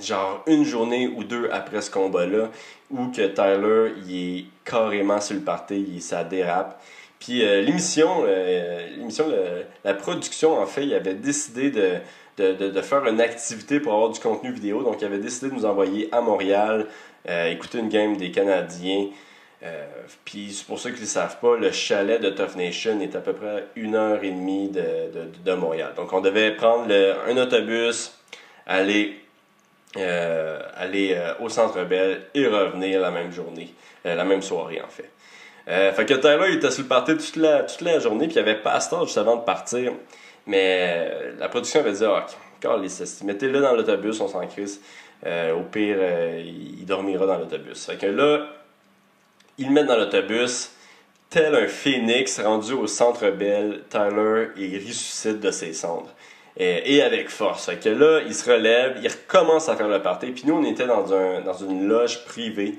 genre 0.00 0.42
une 0.46 0.64
journée 0.64 1.08
ou 1.08 1.24
deux 1.24 1.48
après 1.52 1.80
ce 1.80 1.90
combat-là, 1.90 2.50
où 2.90 3.08
que 3.08 3.26
Tyler, 3.26 3.94
il 4.06 4.38
est 4.38 4.44
carrément 4.64 5.20
sur 5.20 5.36
le 5.36 5.42
party, 5.42 5.86
il, 5.94 6.02
ça 6.02 6.24
dérape. 6.24 6.80
Puis 7.18 7.44
euh, 7.44 7.62
l'émission, 7.62 8.24
euh, 8.26 8.86
l'émission, 8.96 9.26
la 9.84 9.94
production, 9.94 10.58
en 10.58 10.66
fait, 10.66 10.84
il 10.84 10.94
avait 10.94 11.14
décidé 11.14 11.70
de, 11.70 11.94
de, 12.36 12.70
de- 12.70 12.82
faire 12.82 13.06
une 13.06 13.20
activité 13.20 13.80
pour 13.80 13.94
avoir 13.94 14.10
du 14.10 14.20
contenu 14.20 14.52
vidéo. 14.52 14.82
Donc, 14.82 14.96
il 15.00 15.06
avait 15.06 15.18
décidé 15.18 15.48
de 15.48 15.54
nous 15.54 15.64
envoyer 15.64 16.08
à 16.12 16.20
Montréal, 16.20 16.86
euh, 17.28 17.50
écouter 17.50 17.78
une 17.78 17.88
game 17.88 18.16
des 18.16 18.30
Canadiens. 18.30 19.06
Puis 20.26 20.62
pour 20.68 20.78
ceux 20.78 20.90
qui 20.90 21.00
ne 21.00 21.06
savent 21.06 21.38
pas, 21.40 21.56
le 21.56 21.72
chalet 21.72 22.20
de 22.20 22.28
Tough 22.28 22.54
Nation 22.54 23.00
est 23.00 23.16
à 23.16 23.20
peu 23.20 23.32
près 23.32 23.64
une 23.76 23.94
heure 23.94 24.22
et 24.22 24.30
demie 24.30 24.68
de, 24.68 24.82
de, 25.42 25.54
Montréal. 25.54 25.94
Donc 25.96 26.12
on 26.12 26.20
devait 26.20 26.50
prendre 26.54 26.92
un 26.92 27.36
autobus, 27.38 28.12
aller, 28.66 29.23
euh, 29.96 30.58
aller 30.76 31.14
euh, 31.14 31.34
au 31.40 31.48
Centre 31.48 31.84
Bell 31.84 32.22
et 32.34 32.46
revenir 32.46 33.00
la 33.00 33.12
même 33.12 33.30
journée, 33.30 33.72
euh, 34.06 34.16
la 34.16 34.24
même 34.24 34.42
soirée 34.42 34.80
en 34.82 34.88
fait. 34.88 35.10
Fait 35.66 36.04
que 36.04 36.14
Tyler 36.14 36.46
il 36.50 36.56
était 36.56 36.70
sur 36.70 36.82
le 36.82 36.88
party 36.88 37.16
toute 37.16 37.36
la, 37.36 37.62
toute 37.62 37.80
la 37.80 37.98
journée, 37.98 38.26
puis 38.26 38.34
il 38.34 38.38
y 38.38 38.42
avait 38.42 38.60
Pastor 38.60 39.06
juste 39.06 39.16
avant 39.16 39.36
de 39.36 39.44
partir. 39.44 39.92
Mais 40.46 41.10
la 41.38 41.48
production 41.48 41.80
avait 41.80 41.92
dit, 41.92 42.04
ah, 42.04 42.26
calisse, 42.60 43.22
mettez-le 43.22 43.60
dans 43.62 43.72
l'autobus, 43.72 44.20
on 44.20 44.28
s'en 44.28 44.46
crisse. 44.46 44.78
Au 45.24 45.62
pire, 45.62 45.96
il 46.38 46.84
dormira 46.84 47.24
dans 47.24 47.38
l'autobus. 47.38 47.86
Fait 47.86 47.96
que 47.96 48.04
là, 48.04 48.46
ils 49.56 49.70
mettent 49.70 49.86
dans 49.86 49.96
l'autobus, 49.96 50.70
tel 51.30 51.54
un 51.54 51.66
phénix 51.66 52.40
rendu 52.40 52.74
au 52.74 52.86
centre 52.86 53.30
Bell, 53.30 53.84
Tyler, 53.88 54.48
il 54.58 54.76
ressuscite 54.76 55.40
de 55.40 55.50
ses 55.50 55.72
cendres. 55.72 56.10
Et, 56.56 56.96
et 56.96 57.02
avec 57.02 57.30
force. 57.30 57.70
Que 57.82 57.88
là, 57.88 58.20
il 58.26 58.34
se 58.34 58.48
relève, 58.48 58.98
il 59.02 59.08
recommence 59.08 59.68
à 59.68 59.76
faire 59.76 59.88
le 59.88 60.00
party. 60.00 60.26
Puis 60.30 60.44
nous, 60.46 60.54
on 60.54 60.64
était 60.64 60.86
dans, 60.86 61.12
un, 61.12 61.40
dans 61.40 61.54
une 61.54 61.88
loge 61.88 62.24
privée. 62.24 62.74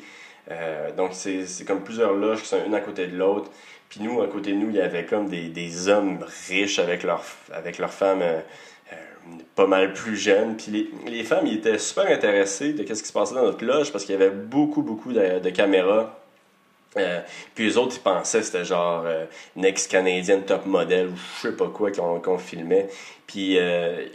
Euh, 0.51 0.91
donc, 0.91 1.11
c'est 1.13 1.45
comme 1.65 1.83
plusieurs 1.83 2.13
loges 2.13 2.41
qui 2.41 2.47
sont 2.47 2.63
une 2.65 2.75
à 2.75 2.79
côté 2.79 3.07
de 3.07 3.17
l'autre. 3.17 3.51
Puis 3.89 3.99
nous, 4.01 4.21
à 4.21 4.27
côté 4.27 4.51
de 4.51 4.57
nous, 4.57 4.69
il 4.69 4.75
y 4.75 4.81
avait 4.81 5.05
comme 5.05 5.27
des, 5.27 5.49
des 5.49 5.89
hommes 5.89 6.25
riches 6.47 6.79
avec 6.79 7.03
leurs 7.03 7.23
avec 7.53 7.77
leurs 7.77 7.93
femmes 7.93 8.21
euh, 8.21 8.39
euh, 8.93 8.95
pas 9.55 9.67
mal 9.67 9.93
plus 9.93 10.15
jeunes. 10.15 10.55
Puis 10.57 10.71
les, 10.71 11.11
les 11.11 11.23
femmes, 11.23 11.45
ils 11.45 11.57
étaient 11.57 11.77
super 11.77 12.07
intéressées 12.07 12.73
de 12.73 12.81
ce 12.81 13.01
qui 13.01 13.07
se 13.07 13.13
passait 13.13 13.35
dans 13.35 13.43
notre 13.43 13.63
loge 13.63 13.91
parce 13.91 14.05
qu'il 14.05 14.13
y 14.13 14.15
avait 14.15 14.31
beaucoup, 14.31 14.81
beaucoup 14.81 15.13
de 15.13 15.49
caméras. 15.49 16.24
Euh, 16.97 17.21
puis 17.53 17.65
les 17.65 17.77
autres, 17.77 17.95
ils 17.97 18.01
pensaient 18.01 18.41
c'était 18.41 18.63
genre 18.63 19.03
euh, 19.05 19.25
une 19.55 19.65
ex-canadienne 19.65 20.43
top 20.43 20.65
modèle 20.65 21.07
ou 21.07 21.15
je 21.15 21.49
sais 21.49 21.55
pas 21.55 21.67
quoi 21.67 21.91
qu'on 21.91 22.19
qu'on 22.19 22.37
filmait. 22.37 22.87
Puis, 23.27 23.57
euh, 23.57 24.05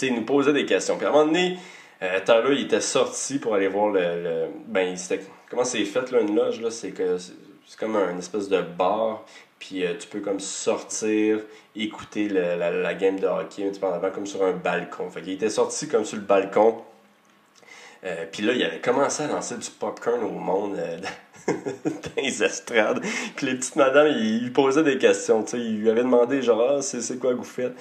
ils, 0.00 0.14
nous 0.14 0.24
posaient 0.24 0.52
des 0.54 0.66
questions. 0.66 0.96
Puis 0.96 1.06
à 1.06 1.10
un 1.10 1.12
moment 1.12 1.26
donné, 1.26 1.58
euh, 2.02 2.20
Tyler, 2.24 2.56
il 2.56 2.64
était 2.64 2.80
sorti 2.80 3.38
pour 3.38 3.54
aller 3.54 3.68
voir 3.68 3.88
le... 3.90 4.00
le- 4.00 4.46
ben, 4.66 4.96
comment 5.50 5.64
c'est 5.64 5.84
fait, 5.84 6.10
là, 6.10 6.20
une 6.20 6.34
loge, 6.34 6.60
là? 6.60 6.70
C'est 6.70 6.90
que 6.90 7.18
c'est 7.18 7.78
comme 7.78 7.96
un 7.96 8.18
espèce 8.18 8.48
de 8.48 8.60
bar. 8.62 9.24
Puis 9.58 9.84
euh, 9.84 9.94
tu 9.98 10.06
peux 10.08 10.20
comme 10.20 10.40
sortir, 10.40 11.40
écouter 11.74 12.28
la, 12.28 12.70
la 12.70 12.94
game 12.94 13.18
de 13.18 13.26
hockey 13.26 13.66
un 13.66 13.70
petit 13.70 13.80
peu 13.80 13.86
en 13.86 13.92
avant, 13.92 14.10
comme 14.10 14.26
sur 14.26 14.44
un 14.44 14.52
balcon. 14.52 15.10
Fait 15.10 15.22
qu'il 15.22 15.32
était 15.32 15.50
sorti 15.50 15.88
comme 15.88 16.04
sur 16.04 16.16
le 16.16 16.22
balcon. 16.24 16.82
Euh, 18.04 18.26
puis 18.30 18.42
là, 18.42 18.52
il 18.52 18.62
avait 18.62 18.80
commencé 18.80 19.22
à 19.22 19.26
lancer 19.26 19.56
du 19.56 19.70
popcorn 19.70 20.22
au 20.22 20.30
monde 20.30 20.78
dans 21.84 22.22
les 22.22 22.42
estrades. 22.42 23.00
Puis 23.36 23.46
les 23.46 23.54
petites 23.54 23.76
madames, 23.76 24.08
ils 24.08 24.52
posaient 24.52 24.82
des 24.82 24.98
questions. 24.98 25.42
tu 25.42 25.52
sais. 25.52 25.58
Ils 25.58 25.80
lui 25.80 25.90
avaient 25.90 26.02
demandé, 26.02 26.42
genre, 26.42 26.78
ah, 26.78 26.82
c'est 26.82 27.18
quoi 27.18 27.32
que 27.32 27.38
vous 27.38 27.44
faites? 27.44 27.74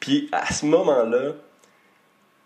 Puis 0.00 0.28
à 0.32 0.52
ce 0.52 0.66
moment-là, 0.66 1.32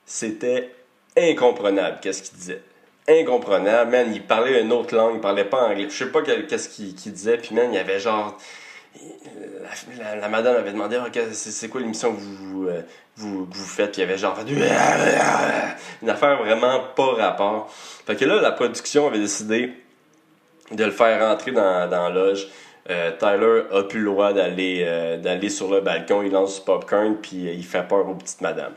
c'était 0.04 0.72
incomprenable 1.16 1.98
qu'est-ce 2.00 2.22
qu'il 2.22 2.38
disait. 2.38 2.62
Incomprenable. 3.08 3.90
Man, 3.90 4.12
il 4.14 4.22
parlait 4.22 4.60
une 4.60 4.72
autre 4.72 4.94
langue, 4.94 5.14
il 5.16 5.20
parlait 5.20 5.44
pas 5.44 5.68
anglais. 5.68 5.88
Je 5.88 5.96
sais 5.96 6.10
pas 6.10 6.22
qu'est-ce 6.22 6.68
qu'il 6.68 6.94
disait. 6.94 7.38
Puis 7.38 7.54
man, 7.54 7.68
il 7.72 7.76
y 7.76 7.78
avait 7.78 8.00
genre... 8.00 8.36
La, 9.98 10.28
madame 10.28 10.56
avait 10.56 10.72
demandé 10.72 10.98
Ah, 10.98 11.10
c'est 11.32 11.68
quoi 11.68 11.80
l'émission 11.82 12.14
que 12.14 12.20
vous, 12.20 12.68
euh, 12.68 12.82
vous, 13.16 13.46
faites? 13.52 13.92
Puis 13.92 14.00
il 14.00 14.04
y 14.06 14.08
avait 14.08 14.16
genre 14.16 14.36
fait 14.36 14.50
une 16.02 16.08
affaire 16.08 16.38
vraiment 16.38 16.80
pas 16.94 17.14
rapport 17.14 17.70
fait 18.06 18.16
que 18.16 18.24
là 18.24 18.40
la 18.40 18.52
production 18.52 19.06
avait 19.06 19.18
décidé 19.18 19.72
de 20.72 20.84
le 20.84 20.90
faire 20.90 21.28
rentrer 21.28 21.52
dans, 21.52 21.88
dans 21.88 22.08
loge 22.10 22.48
Euh, 22.88 23.10
Tyler 23.18 23.62
a 23.72 23.82
plus 23.82 23.98
le 23.98 24.12
droit 24.12 24.32
d'aller 24.32 24.84
euh, 24.86 25.16
d'aller 25.16 25.48
sur 25.48 25.68
le 25.68 25.80
balcon 25.80 26.22
il 26.22 26.30
lance 26.30 26.60
du 26.60 26.64
popcorn 26.64 27.16
puis 27.20 27.48
euh, 27.48 27.52
il 27.52 27.64
fait 27.64 27.82
peur 27.82 28.08
aux 28.08 28.14
petites 28.14 28.40
madames 28.40 28.76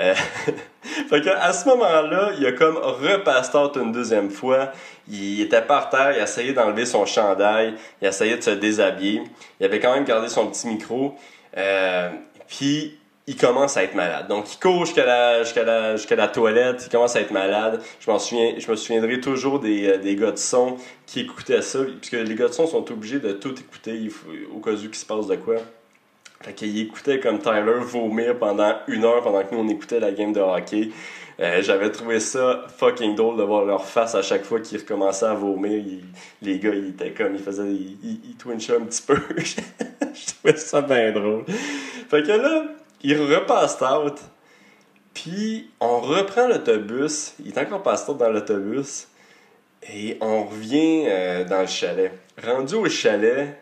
euh, 0.00 0.14
fait 1.08 1.20
que 1.20 1.28
à 1.28 1.52
ce 1.52 1.68
moment-là, 1.68 2.32
il 2.38 2.46
a 2.46 2.52
comme 2.52 2.76
repassé 2.76 3.58
une 3.76 3.92
deuxième 3.92 4.30
fois. 4.30 4.72
Il 5.08 5.40
était 5.40 5.62
par 5.62 5.90
terre, 5.90 6.12
il 6.16 6.20
a 6.20 6.24
essayé 6.24 6.52
d'enlever 6.52 6.86
son 6.86 7.04
chandail, 7.04 7.74
il 8.00 8.06
a 8.06 8.10
essayé 8.10 8.36
de 8.36 8.42
se 8.42 8.50
déshabiller. 8.50 9.22
Il 9.60 9.66
avait 9.66 9.80
quand 9.80 9.94
même 9.94 10.04
gardé 10.04 10.28
son 10.28 10.46
petit 10.46 10.66
micro. 10.66 11.14
Euh, 11.56 12.10
puis 12.48 12.98
il 13.26 13.36
commence 13.36 13.76
à 13.76 13.84
être 13.84 13.94
malade. 13.94 14.26
Donc 14.28 14.52
il 14.52 14.58
court 14.58 14.84
jusqu'à 14.84 15.04
la, 15.04 15.42
la, 15.42 15.96
la 16.16 16.28
toilette, 16.28 16.82
il 16.86 16.90
commence 16.90 17.14
à 17.16 17.20
être 17.20 17.30
malade. 17.30 17.80
Je 18.00 18.10
m'en 18.10 18.18
souviens, 18.18 18.54
je 18.58 18.70
me 18.70 18.76
souviendrai 18.76 19.20
toujours 19.20 19.60
des, 19.60 19.86
euh, 19.88 19.98
des 19.98 20.16
gars 20.16 20.32
de 20.32 20.38
son 20.38 20.76
qui 21.06 21.20
écoutaient 21.20 21.62
ça, 21.62 21.80
puisque 22.00 22.14
les 22.14 22.34
gars 22.34 22.48
de 22.48 22.52
son 22.52 22.66
sont 22.66 22.90
obligés 22.90 23.20
de 23.20 23.32
tout 23.32 23.54
écouter 23.58 24.08
au 24.54 24.58
cas 24.58 24.72
où 24.72 24.76
qu'il 24.76 24.94
se 24.94 25.06
passe 25.06 25.26
de 25.26 25.36
quoi. 25.36 25.56
Fait 26.42 26.52
qu'il 26.54 26.76
écoutait 26.80 27.20
comme 27.20 27.38
Tyler 27.38 27.78
vomir 27.80 28.36
pendant 28.36 28.74
une 28.88 29.04
heure 29.04 29.22
pendant 29.22 29.44
que 29.44 29.54
nous 29.54 29.60
on 29.60 29.68
écoutait 29.68 30.00
la 30.00 30.10
game 30.10 30.32
de 30.32 30.40
hockey. 30.40 30.90
Euh, 31.38 31.62
J'avais 31.62 31.90
trouvé 31.90 32.18
ça 32.18 32.66
fucking 32.76 33.14
drôle 33.14 33.36
de 33.38 33.44
voir 33.44 33.64
leur 33.64 33.84
face 33.84 34.16
à 34.16 34.22
chaque 34.22 34.44
fois 34.44 34.60
qu'ils 34.60 34.78
recommençaient 34.78 35.26
à 35.26 35.34
vomir. 35.34 35.82
Les 36.42 36.58
gars, 36.58 36.74
ils 36.74 36.88
étaient 36.88 37.12
comme, 37.12 37.34
ils 37.36 37.42
faisaient, 37.42 37.70
ils, 37.70 37.96
ils, 38.02 38.20
ils 38.30 38.36
twinchaient 38.36 38.76
un 38.76 38.80
petit 38.80 39.02
peu. 39.02 39.16
Je 39.38 40.34
trouvais 40.34 40.56
ça 40.56 40.82
bien 40.82 41.12
drôle. 41.12 41.44
Fait 42.10 42.22
que 42.22 42.32
là, 42.32 42.64
il 43.02 43.20
repasse 43.20 43.80
out. 43.80 44.18
Puis 45.14 45.70
on 45.80 46.00
reprend 46.00 46.48
l'autobus. 46.48 47.34
Il 47.44 47.48
est 47.48 47.58
encore 47.58 47.82
passé 47.82 48.10
out 48.10 48.18
dans 48.18 48.30
l'autobus. 48.30 49.08
Et 49.92 50.16
on 50.20 50.44
revient 50.44 51.04
euh, 51.06 51.44
dans 51.44 51.62
le 51.62 51.66
chalet. 51.66 52.12
Rendu 52.42 52.74
au 52.74 52.88
chalet, 52.88 53.58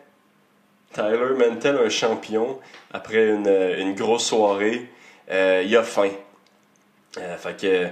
Tyler 0.93 1.33
Mantel, 1.37 1.77
un 1.77 1.89
champion, 1.89 2.59
après 2.91 3.29
une, 3.29 3.47
une 3.47 3.95
grosse 3.95 4.25
soirée, 4.25 4.89
euh, 5.31 5.63
il 5.65 5.75
a 5.75 5.83
faim. 5.83 6.11
Euh, 7.17 7.37
fait 7.37 7.59
que, 7.59 7.87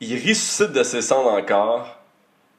il 0.00 0.14
ressuscite 0.14 0.72
de 0.72 0.82
ses 0.82 1.02
cendres 1.02 1.32
encore, 1.32 1.98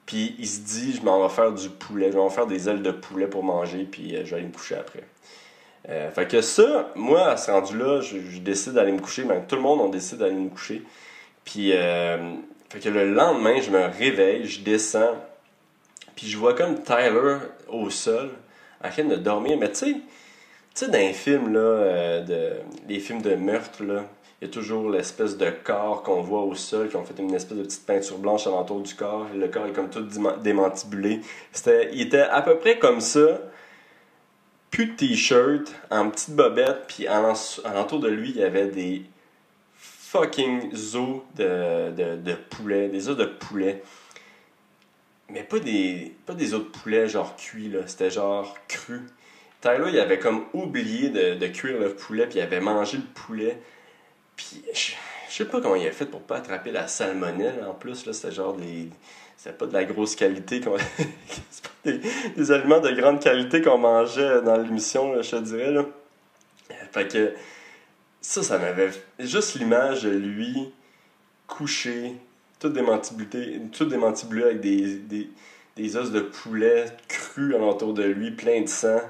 puis 0.06 0.36
il 0.40 0.48
se 0.48 0.62
dit 0.62 0.94
Je 0.96 1.02
m'en 1.04 1.28
vais 1.28 1.34
faire 1.34 1.52
du 1.52 1.70
poulet, 1.70 2.08
je 2.08 2.14
vais 2.14 2.18
m'en 2.18 2.30
faire 2.30 2.48
des 2.48 2.70
ailes 2.70 2.82
de 2.82 2.92
poulet 2.92 3.28
pour 3.28 3.44
manger, 3.44 3.88
puis 3.90 4.16
euh, 4.16 4.26
je 4.26 4.32
vais 4.32 4.38
aller 4.38 4.48
me 4.48 4.54
coucher 4.54 4.76
après. 4.76 5.04
Euh, 5.90 6.12
fait 6.12 6.28
que 6.28 6.42
ça, 6.42 6.92
moi, 6.96 7.30
à 7.30 7.38
ce 7.38 7.50
rendu-là, 7.50 8.02
je, 8.02 8.40
décide 8.40 8.74
d'aller 8.74 8.92
me 8.92 9.00
coucher, 9.00 9.24
même 9.24 9.46
tout 9.48 9.56
le 9.56 9.62
monde, 9.62 9.80
on 9.82 9.90
décide 9.90 10.18
d'aller 10.18 10.34
me 10.34 10.50
coucher. 10.50 10.84
Puis, 11.46 11.72
euh, 11.74 12.18
fait 12.70 12.80
que 12.80 12.90
le 12.90 13.14
lendemain, 13.14 13.62
je 13.62 13.72
me 13.72 13.86
réveille, 13.86 14.46
je 14.46 14.62
descends, 14.62 15.16
puis 16.16 16.28
je 16.28 16.38
vois 16.38 16.54
comme 16.54 16.82
Tyler 16.84 17.38
au 17.70 17.90
sol, 17.90 18.32
en 18.84 18.90
train 18.90 19.06
de 19.06 19.16
dormir. 19.16 19.58
Mais 19.58 19.70
tu 19.70 19.76
sais, 19.76 19.94
tu 19.94 20.02
sais, 20.74 20.88
dans 20.90 20.98
les 20.98 21.14
films, 21.14 21.54
là, 21.54 21.60
euh, 21.60 22.22
de, 22.24 22.50
les 22.90 23.00
films 23.00 23.22
de 23.22 23.36
meurtre, 23.36 23.84
là, 23.84 24.04
il 24.42 24.48
y 24.48 24.52
a 24.52 24.54
toujours 24.54 24.90
l'espèce 24.90 25.38
de 25.38 25.50
corps 25.50 26.04
qu'on 26.04 26.22
voit 26.22 26.42
au 26.42 26.54
sol, 26.54 26.90
qui 26.90 26.96
ont 26.98 27.06
fait 27.06 27.18
une 27.18 27.34
espèce 27.34 27.58
de 27.58 27.64
petite 27.64 27.86
peinture 27.86 28.18
blanche 28.18 28.46
alentour 28.46 28.82
du 28.82 28.94
corps. 28.94 29.26
Le 29.34 29.48
corps 29.48 29.66
est 29.66 29.72
comme 29.72 29.90
tout 29.90 30.06
démantibulé. 30.44 31.22
C'était, 31.52 31.90
il 31.94 32.02
était 32.02 32.20
à 32.20 32.42
peu 32.42 32.58
près 32.58 32.78
comme 32.78 33.00
ça. 33.00 33.40
Plus 34.72 34.88
de 34.88 34.96
t-shirt, 34.96 35.74
en 35.90 36.10
petite 36.10 36.36
bobette, 36.36 36.86
puis 36.88 37.08
alentour 37.08 38.00
de 38.00 38.10
lui, 38.10 38.30
il 38.30 38.38
y 38.38 38.44
avait 38.44 38.68
des 38.68 39.04
fucking 39.76 40.76
zoo 40.76 41.26
de, 41.36 41.92
de, 42.16 42.34
poulet, 42.34 42.90
des 42.90 43.10
os 43.10 43.18
de 43.18 43.26
poulet. 43.26 43.84
Mais 45.30 45.44
pas 45.44 45.60
des, 45.60 46.16
pas 46.26 46.34
des 46.34 46.54
os 46.54 46.64
de 46.64 46.70
poulet 46.70 47.08
genre 47.08 47.36
cuits, 47.36 47.70
là. 47.70 47.80
C'était 47.88 48.10
genre 48.12 48.58
cru. 48.68 49.02
Tyler, 49.62 49.90
il 49.90 50.00
avait 50.00 50.20
comme 50.20 50.46
oublié 50.54 51.10
de, 51.10 51.36
de 51.36 51.48
cuire 51.48 51.80
le 51.80 51.94
poulet, 51.96 52.28
puis 52.28 52.40
il 52.40 52.42
avait 52.42 52.62
mangé 52.62 52.98
le 52.98 53.04
poulet. 53.04 53.60
Puis 54.36 54.64
je, 54.74 54.92
je 55.30 55.34
sais 55.34 55.46
pas 55.46 55.62
comment 55.62 55.76
il 55.76 55.88
a 55.88 55.92
fait 55.92 56.06
pour 56.06 56.22
pas 56.22 56.38
attraper 56.38 56.72
la 56.72 56.88
salmonelle. 56.88 57.66
En 57.68 57.74
plus, 57.74 58.06
là, 58.06 58.14
c'était 58.14 58.34
genre 58.34 58.54
des. 58.54 58.90
C'était 59.38 59.56
pas 59.56 59.68
de 59.68 59.74
la 59.74 59.86
grosse 59.86 60.16
qualité. 60.16 60.62
C'est 61.52 61.64
pas 61.64 61.92
des, 62.36 62.52
aliments 62.52 62.80
de 62.80 62.92
grande 62.92 63.22
qualité 63.22 63.62
qu'on 63.62 63.78
mangeait 63.78 64.42
dans 64.42 64.58
l'émission, 64.58 65.22
je 65.22 65.30
te 65.30 65.36
dirais. 65.38 65.72
Là. 65.72 65.86
Fait 66.92 67.08
que 67.08 67.34
ça, 68.20 68.42
ça 68.42 68.58
m'avait. 68.58 68.90
Juste 69.20 69.56
l'image 69.56 70.04
de 70.04 70.10
lui 70.10 70.74
couché, 71.46 72.16
tout 72.60 72.70
démantibulé, 72.70 73.62
tout 73.72 73.86
démantibulé 73.86 74.44
avec 74.44 74.60
des, 74.60 74.96
des, 74.96 75.30
des 75.76 75.96
os 75.96 76.12
de 76.12 76.22
poulet 76.22 76.86
crus 77.08 77.56
alentour 77.56 77.94
de 77.94 78.04
lui, 78.04 78.32
plein 78.32 78.62
de 78.62 78.68
sang. 78.68 79.02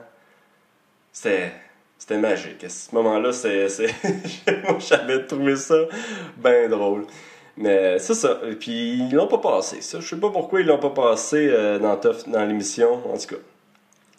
C'était. 1.13 1.53
C'était 1.97 2.19
magique. 2.19 2.63
À 2.63 2.69
ce 2.69 2.93
moment-là, 2.93 3.33
c'est, 3.33 3.69
c'est... 3.69 3.87
moi, 4.63 4.77
j'avais 4.77 5.25
trouvé 5.25 5.55
ça 5.55 5.75
bien 6.37 6.69
drôle. 6.69 7.07
Mais 7.57 7.97
c'est 7.97 8.13
ça. 8.13 8.39
Et 8.47 8.55
puis, 8.55 8.99
ils 8.99 9.13
l'ont 9.13 9.27
pas 9.27 9.39
passé. 9.39 9.81
Ça, 9.81 9.99
je 9.99 10.07
sais 10.07 10.15
pas 10.15 10.29
pourquoi 10.29 10.61
ils 10.61 10.67
l'ont 10.67 10.77
pas 10.77 10.91
passé 10.91 11.49
euh, 11.49 11.79
dans, 11.79 12.45
l'émission, 12.45 13.01
en 13.11 13.17
tout 13.17 13.35
cas. 13.35 13.41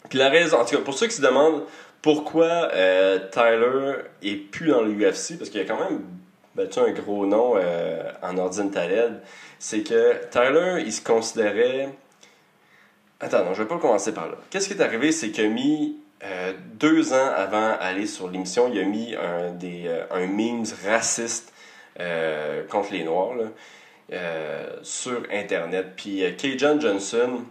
Puis 0.09 0.19
la 0.19 0.29
raison, 0.29 0.57
en 0.57 0.65
tout 0.65 0.75
cas, 0.75 0.81
pour 0.81 0.93
ceux 0.93 1.07
qui 1.07 1.15
se 1.15 1.21
demandent 1.21 1.63
pourquoi 2.01 2.69
euh, 2.73 3.19
Tyler 3.31 4.03
est 4.23 4.35
plus 4.35 4.69
dans 4.69 4.81
le 4.81 4.91
UFC, 4.91 5.37
parce 5.37 5.49
qu'il 5.49 5.61
a 5.61 5.65
quand 5.65 5.79
même 5.79 6.01
battu 6.55 6.79
un 6.79 6.91
gros 6.91 7.25
nom 7.25 7.53
euh, 7.55 8.11
en 8.21 8.37
Ordine 8.37 8.71
c'est 9.57 9.83
que 9.83 10.25
Tyler, 10.29 10.83
il 10.85 10.91
se 10.91 11.01
considérait. 11.01 11.89
Attends, 13.21 13.45
non, 13.45 13.53
je 13.53 13.63
vais 13.63 13.67
pas 13.67 13.77
commencer 13.77 14.13
par 14.13 14.27
là. 14.27 14.35
Qu'est-ce 14.49 14.67
qui 14.67 14.73
est 14.73 14.81
arrivé, 14.81 15.11
c'est 15.11 15.29
qu'il 15.29 15.45
a 15.45 15.49
mis 15.49 15.97
deux 16.73 17.13
ans 17.13 17.31
avant 17.35 17.77
d'aller 17.77 18.05
sur 18.05 18.29
l'émission, 18.29 18.69
il 18.73 18.79
a 18.79 18.83
mis 18.83 19.15
un, 19.15 19.51
des, 19.51 19.89
un 20.11 20.27
memes 20.27 20.65
raciste 20.85 21.53
euh, 21.99 22.65
contre 22.67 22.93
les 22.93 23.03
Noirs 23.03 23.35
là, 23.35 23.45
euh, 24.13 24.77
sur 24.83 25.23
Internet. 25.31 25.93
Puis 25.95 26.23
euh, 26.23 26.31
Kajan 26.31 26.79
Johnson, 26.79 27.41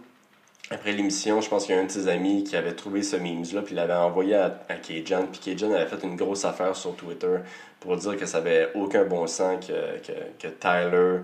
après 0.71 0.91
l'émission, 0.91 1.41
je 1.41 1.49
pense 1.49 1.65
qu'il 1.65 1.75
y 1.75 1.77
a 1.77 1.81
un 1.81 1.85
de 1.85 1.91
ses 1.91 2.07
amis 2.07 2.43
qui 2.43 2.55
avait 2.55 2.73
trouvé 2.73 3.03
ce 3.03 3.15
memes-là, 3.15 3.61
puis 3.61 3.75
l'avait 3.75 3.93
envoyé 3.93 4.35
à, 4.35 4.59
à 4.69 4.75
Kajan. 4.75 5.27
Puis 5.31 5.39
Kajan 5.39 5.73
avait 5.73 5.87
fait 5.87 6.03
une 6.03 6.15
grosse 6.15 6.45
affaire 6.45 6.75
sur 6.75 6.95
Twitter 6.95 7.37
pour 7.79 7.95
dire 7.95 8.17
que 8.17 8.25
ça 8.25 8.39
avait 8.39 8.69
aucun 8.75 9.05
bon 9.05 9.25
sens 9.25 9.65
que, 9.65 9.99
que, 9.99 10.13
que 10.37 10.47
Tyler 10.47 11.21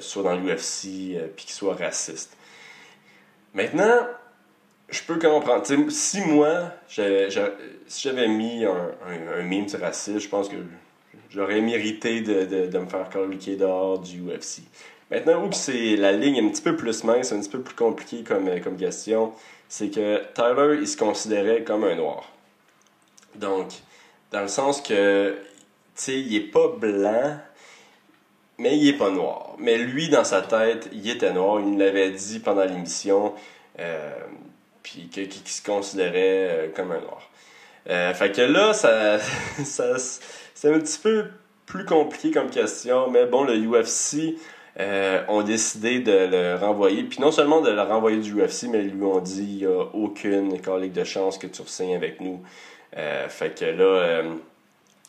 soit 0.00 0.22
dans 0.22 0.36
l'UFC, 0.36 1.18
puis 1.34 1.46
qu'il 1.46 1.54
soit 1.54 1.74
raciste. 1.74 2.36
Maintenant, 3.54 4.06
je 4.88 5.02
peux 5.02 5.18
comprendre. 5.18 5.64
Si 5.90 6.20
moi, 6.20 6.72
si 6.88 7.02
j'avais 8.02 8.28
mis 8.28 8.64
un, 8.64 8.90
un, 9.06 9.40
un 9.40 9.42
meme 9.42 9.66
raciste, 9.80 10.20
je 10.20 10.28
pense 10.28 10.48
que 10.48 10.56
j'aurais 11.30 11.60
mérité 11.60 12.20
de, 12.20 12.44
de, 12.44 12.66
de 12.66 12.78
me 12.78 12.88
faire 12.88 13.08
coloquer 13.10 13.56
dehors 13.56 13.98
du 13.98 14.20
UFC. 14.20 14.62
Maintenant, 15.10 15.46
où 15.46 15.52
c'est 15.52 15.96
la 15.96 16.12
ligne 16.12 16.44
un 16.44 16.48
petit 16.48 16.62
peu 16.62 16.74
plus 16.74 17.04
mince, 17.04 17.32
un 17.32 17.40
petit 17.40 17.48
peu 17.48 17.60
plus 17.60 17.76
compliqué 17.76 18.24
comme, 18.24 18.48
euh, 18.48 18.58
comme 18.58 18.76
question, 18.76 19.32
c'est 19.68 19.88
que 19.88 20.22
Tyler, 20.34 20.78
il 20.80 20.88
se 20.88 20.96
considérait 20.96 21.62
comme 21.62 21.84
un 21.84 21.94
noir. 21.94 22.28
Donc, 23.36 23.68
dans 24.32 24.42
le 24.42 24.48
sens 24.48 24.80
que, 24.80 25.36
tu 25.94 26.02
sais, 26.02 26.20
il 26.20 26.34
est 26.34 26.50
pas 26.50 26.68
blanc, 26.68 27.38
mais 28.58 28.76
il 28.76 28.88
est 28.88 28.98
pas 28.98 29.10
noir. 29.10 29.54
Mais 29.58 29.78
lui, 29.78 30.08
dans 30.08 30.24
sa 30.24 30.42
tête, 30.42 30.88
il 30.92 31.08
était 31.08 31.32
noir. 31.32 31.60
Il 31.60 31.72
nous 31.72 31.78
l'avait 31.78 32.10
dit 32.10 32.40
pendant 32.40 32.64
l'émission. 32.64 33.34
Euh, 33.78 34.12
puis 34.82 35.08
qu'il 35.08 35.30
se 35.30 35.62
considérait 35.62 36.48
euh, 36.50 36.68
comme 36.74 36.92
un 36.92 37.00
noir. 37.00 37.30
Fait 38.14 38.32
que 38.32 38.40
là, 38.40 38.72
ça, 38.72 39.18
ça 39.64 39.98
c'est 40.56 40.72
un 40.72 40.78
petit 40.78 40.98
peu 40.98 41.26
plus 41.66 41.84
compliqué 41.84 42.30
comme 42.30 42.48
question, 42.48 43.10
mais 43.10 43.26
bon, 43.26 43.44
le 43.44 43.58
UFC 43.58 44.38
euh, 44.80 45.22
ont 45.28 45.42
décidé 45.42 46.00
de 46.00 46.10
le 46.30 46.56
renvoyer, 46.56 47.02
puis 47.04 47.20
non 47.20 47.30
seulement 47.30 47.60
de 47.60 47.70
le 47.70 47.82
renvoyer 47.82 48.18
du 48.18 48.32
UFC, 48.32 48.64
mais 48.70 48.84
ils 48.84 48.92
lui 48.92 49.04
ont 49.04 49.20
dit 49.20 49.42
il 49.42 49.56
n'y 49.58 49.66
a 49.66 49.82
aucune 49.92 50.58
calique 50.62 50.94
de 50.94 51.04
chance 51.04 51.36
que 51.36 51.46
tu 51.46 51.62
signes 51.66 51.94
avec 51.94 52.22
nous. 52.22 52.42
Euh, 52.96 53.28
fait 53.28 53.58
que 53.58 53.66
là, 53.66 53.84
euh, 53.84 54.34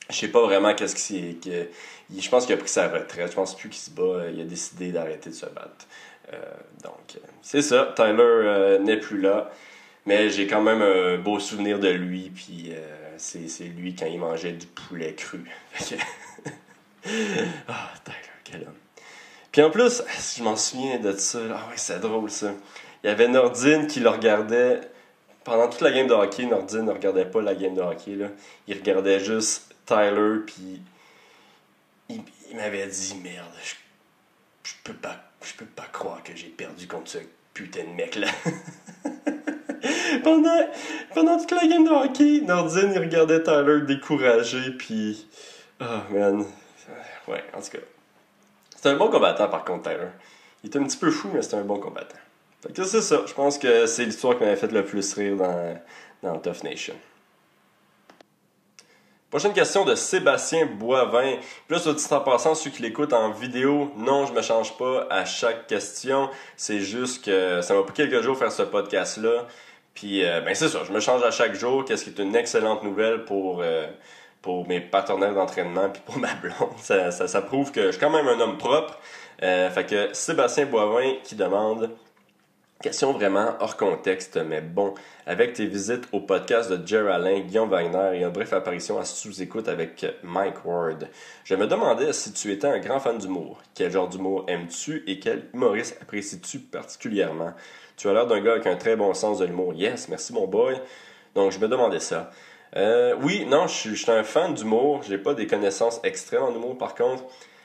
je 0.10 0.16
sais 0.18 0.28
pas 0.28 0.42
vraiment 0.42 0.76
qu'est-ce 0.76 0.96
qui 0.96 1.38
c'est. 1.42 1.70
Je 2.14 2.30
pense 2.30 2.46
qu'il 2.46 2.56
a 2.56 2.58
pris 2.58 2.68
sa 2.68 2.90
retraite. 2.90 3.32
Je 3.32 3.36
pense 3.36 3.56
plus 3.56 3.70
qu'il 3.70 3.80
se 3.80 3.92
bat. 3.92 4.26
Il 4.34 4.42
a 4.42 4.44
décidé 4.44 4.92
d'arrêter 4.92 5.30
de 5.30 5.36
se 5.36 5.46
battre. 5.46 5.88
Euh, 6.34 6.38
donc, 6.84 7.22
c'est 7.42 7.62
ça. 7.62 7.94
Tyler 7.96 8.80
n'est 8.82 8.98
plus 8.98 9.22
là. 9.22 9.50
Mais 10.06 10.30
j'ai 10.30 10.48
quand 10.48 10.62
même 10.62 10.82
un 10.82 11.18
beau 11.18 11.40
souvenir 11.40 11.80
de 11.80 11.90
lui. 11.90 12.32
Puis 12.34 12.72
c'est 13.18 13.64
lui 13.64 13.96
quand 13.96 14.06
il 14.06 14.20
mangeait 14.20 14.54
du 14.54 14.68
poulet 14.68 15.14
cru. 15.14 15.44
Ah, 17.70 17.94
Tyler, 18.04 18.18
quel 18.44 18.62
homme. 18.64 18.76
Puis 19.54 19.62
en 19.62 19.70
plus, 19.70 20.04
je 20.36 20.44
m'en 20.44 20.58
souviens 20.58 21.00
de 21.00 21.14
ça. 21.14 21.40
Ah 21.52 21.70
ouais, 21.70 21.78
c'est 21.78 22.02
drôle 22.02 22.30
ça. 22.30 22.54
Il 23.02 23.08
y 23.08 23.10
avait 23.10 23.30
Nordine 23.30 23.88
qui 23.88 24.02
le 24.02 24.10
regardait. 24.10 24.82
Pendant 25.46 25.70
toute 25.70 25.80
la 25.80 25.92
game 25.92 26.08
de 26.08 26.14
hockey, 26.14 26.46
Nordine 26.48 26.84
ne 26.84 26.92
regardait 26.92 27.24
pas 27.24 27.42
la 27.42 27.56
game 27.56 27.76
de 27.76 27.82
hockey. 27.82 28.16
Là. 28.16 28.28
Il 28.68 28.76
regardait 28.76 29.24
juste 29.24 29.74
Tyler. 29.86 30.40
Puis 30.46 30.82
il, 32.10 32.24
il 32.50 32.58
m'avait 32.58 32.88
dit 32.88 33.16
Merde, 33.24 33.54
je, 33.64 33.76
je 34.64 34.74
peux 34.84 34.96
pas 34.96 35.28
je 35.48 35.54
peux 35.54 35.66
pas 35.66 35.88
croire 35.92 36.24
que 36.24 36.36
j'ai 36.36 36.50
perdu 36.50 36.88
contre 36.88 37.10
ce 37.10 37.20
putain 37.54 37.84
de 37.84 37.90
mec 37.90 38.16
là. 38.16 38.28
pendant, 40.28 40.68
pendant 41.14 41.38
toute 41.38 41.52
la 41.52 41.68
game 41.68 41.84
de 41.84 41.90
hockey, 41.90 42.42
Nordine 42.46 42.92
il 42.94 43.00
regardait 43.00 43.42
Tyler 43.42 43.82
découragé 43.82 44.72
puis 44.72 45.28
oh 45.82 45.86
man. 46.12 46.46
Ouais, 47.28 47.44
en 47.54 47.62
tout 47.62 47.72
cas. 47.72 47.84
C'est 48.76 48.90
un 48.90 48.96
bon 48.96 49.10
combattant 49.10 49.48
par 49.48 49.64
contre 49.64 49.90
Tyler. 49.90 50.10
Il 50.64 50.68
était 50.68 50.80
un 50.80 50.84
petit 50.84 50.98
peu 50.98 51.12
fou 51.12 51.30
mais 51.34 51.42
c'est 51.42 51.56
un 51.56 51.64
bon 51.64 51.80
combattant. 51.80 52.18
Fait 52.62 52.74
que 52.74 52.84
c'est 52.84 53.02
ça, 53.02 53.22
je 53.26 53.34
pense 53.34 53.58
que 53.58 53.86
c'est 53.86 54.06
l'histoire 54.06 54.38
qui 54.38 54.44
m'avait 54.44 54.56
fait 54.56 54.72
le 54.72 54.84
plus 54.84 55.14
rire 55.14 55.38
dans, 55.38 55.80
dans 56.24 56.38
Tough 56.40 56.64
Nation. 56.64 56.96
Prochaine 59.30 59.52
question 59.52 59.84
de 59.84 59.94
Sébastien 59.94 60.66
Boivin. 60.66 61.36
Là, 61.70 61.80
soit 61.80 61.94
dit 61.94 62.06
en 62.12 62.22
passant, 62.22 62.56
ceux 62.56 62.70
qui 62.70 62.82
l'écoutent 62.82 63.12
en 63.12 63.30
vidéo, 63.32 63.92
non, 63.98 64.26
je 64.26 64.32
me 64.32 64.42
change 64.42 64.78
pas 64.78 65.06
à 65.10 65.26
chaque 65.26 65.68
question. 65.68 66.30
C'est 66.56 66.80
juste 66.80 67.26
que 67.26 67.62
ça 67.62 67.74
m'a 67.74 67.84
pris 67.84 67.94
quelques 67.94 68.22
jours 68.22 68.38
faire 68.38 68.54
ce 68.54 68.64
podcast-là. 68.64 69.46
Puis, 69.98 70.24
euh, 70.24 70.42
ben 70.42 70.54
c'est 70.54 70.70
ça, 70.70 70.84
je 70.86 70.92
me 70.94 71.00
change 71.00 71.24
à 71.24 71.32
chaque 71.32 71.56
jour, 71.56 71.84
qu'est-ce 71.84 72.04
qui 72.04 72.12
est 72.12 72.22
une 72.22 72.36
excellente 72.36 72.84
nouvelle 72.84 73.26
pour, 73.26 73.62
euh, 73.64 73.88
pour 74.44 74.68
mes 74.68 74.80
partenaires 74.80 75.34
d'entraînement 75.34 75.90
puis 75.90 76.04
pour 76.06 76.20
ma 76.20 76.36
blonde. 76.36 76.78
Ça, 76.78 77.10
ça, 77.10 77.42
prouve 77.42 77.72
que 77.72 77.88
je 77.88 77.92
suis 77.94 78.00
quand 78.00 78.12
même 78.12 78.28
un 78.28 78.40
homme 78.40 78.60
propre. 78.60 79.00
Euh, 79.42 79.72
fait 79.72 79.88
que 79.88 80.14
Sébastien 80.14 80.68
Boivin 80.68 81.16
qui 81.24 81.34
demande 81.34 81.90
Question 82.80 83.12
vraiment 83.12 83.56
hors 83.60 83.76
contexte, 83.76 84.38
mais 84.38 84.62
bon. 84.62 84.94
Avec 85.26 85.54
tes 85.54 85.66
visites 85.66 86.08
au 86.12 86.20
podcast 86.20 86.72
de 86.72 86.88
Jerry 86.88 87.12
Alain, 87.12 87.40
Guillaume 87.40 87.70
Wagner 87.70 88.20
et 88.20 88.24
une 88.24 88.30
bref 88.30 88.54
apparition 88.54 89.00
à 89.00 89.04
sous-écoute 89.04 89.68
avec 89.68 90.06
Mike 90.22 90.64
Ward, 90.64 91.08
je 91.44 91.56
me 91.56 91.66
demandais 91.66 92.14
si 92.14 92.34
tu 92.34 92.52
étais 92.52 92.68
un 92.68 92.78
grand 92.78 93.00
fan 93.00 93.18
d'humour. 93.18 93.64
Quel 93.74 93.92
genre 93.92 94.08
d'humour 94.08 94.46
aimes-tu 94.48 95.04
et 95.08 95.18
quel 95.18 95.50
humoriste 95.56 95.98
apprécies-tu 96.04 96.60
particulièrement? 96.60 97.54
Tu 97.98 98.08
as 98.08 98.14
l'air 98.14 98.28
d'un 98.28 98.40
gars 98.40 98.54
avec 98.54 98.68
un 98.68 98.76
très 98.76 98.96
bon 98.96 99.14
sens 99.14 99.40
de 99.40 99.46
l'humour. 99.46 99.74
Yes, 99.74 100.08
merci 100.08 100.32
mon 100.32 100.46
boy. 100.48 100.76
Donc 101.36 101.52
je 101.52 101.60
me 101.60 101.68
demandais 101.68 102.00
ça. 102.00 102.32
Euh, 102.76 103.16
oui, 103.24 103.46
non, 103.48 103.68
je 103.68 103.74
suis, 103.74 103.96
je 103.96 104.04
suis 104.04 104.12
un 104.12 104.24
fan 104.24 104.54
d'humour. 104.54 105.02
J'ai 105.08 105.18
pas 105.18 105.34
des 105.34 105.48
connaissances 105.48 106.00
extrêmes 106.04 106.44
en 106.44 106.54
humour 106.54 106.78
par 106.78 106.94
contre. 106.94 107.24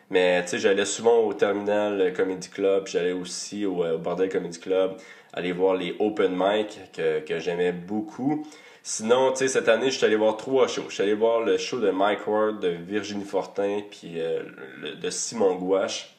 Mais 0.09 0.43
tu 0.43 0.49
sais, 0.51 0.59
j'allais 0.59 0.85
souvent 0.85 1.19
au 1.19 1.33
Terminal 1.33 2.13
Comedy 2.15 2.49
Club, 2.51 2.87
j'allais 2.87 3.13
aussi 3.13 3.65
au, 3.65 3.83
euh, 3.83 3.95
au 3.95 3.99
Bordel 3.99 4.29
Comedy 4.29 4.59
Club, 4.59 4.97
aller 5.33 5.53
voir 5.53 5.75
les 5.75 5.97
open 6.01 6.33
mic 6.37 6.81
que, 6.93 7.21
que 7.21 7.39
j'aimais 7.39 7.73
beaucoup. 7.73 8.47
Sinon, 8.83 9.31
tu 9.33 9.39
sais, 9.39 9.49
cette 9.49 9.69
année, 9.69 9.91
je 9.91 9.97
suis 9.97 10.05
allé 10.05 10.17
voir 10.17 10.37
trois 10.37 10.67
shows. 10.67 10.85
Je 10.89 10.95
suis 10.95 11.03
allé 11.03 11.15
voir 11.15 11.41
le 11.41 11.57
show 11.57 11.79
de 11.79 11.91
Mike 11.91 12.27
Ward, 12.27 12.61
de 12.61 12.69
Virginie 12.69 13.25
Fortin, 13.25 13.81
puis 13.91 14.15
euh, 14.21 14.43
le- 14.81 14.95
de 14.97 15.11
Simon 15.11 15.55
Gouache, 15.55 16.15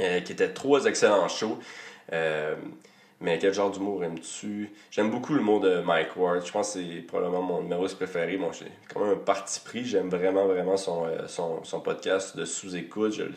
euh, 0.00 0.20
qui 0.20 0.32
étaient 0.32 0.52
trois 0.52 0.86
excellents 0.86 1.28
shows. 1.28 1.58
Euh, 2.12 2.54
mais 3.22 3.38
quel 3.38 3.54
genre 3.54 3.70
d'humour 3.70 4.02
aimes-tu? 4.04 4.72
J'aime 4.90 5.10
beaucoup 5.10 5.34
l'humour 5.34 5.60
de 5.60 5.80
Mike 5.80 6.16
Ward. 6.16 6.44
Je 6.44 6.50
pense 6.52 6.74
que 6.74 6.80
c'est 6.80 7.02
probablement 7.02 7.40
mon 7.42 7.60
humoriste 7.62 7.96
préféré. 7.96 8.36
Bon, 8.36 8.50
quand 8.92 9.00
même 9.00 9.10
un 9.12 9.16
parti 9.16 9.60
pris. 9.60 9.84
J'aime 9.84 10.08
vraiment, 10.08 10.46
vraiment 10.46 10.76
son, 10.76 11.06
euh, 11.06 11.78
podcast 11.84 12.36
de 12.36 12.44
sous-écoute. 12.44 13.12
Je, 13.14 13.22
le- 13.22 13.32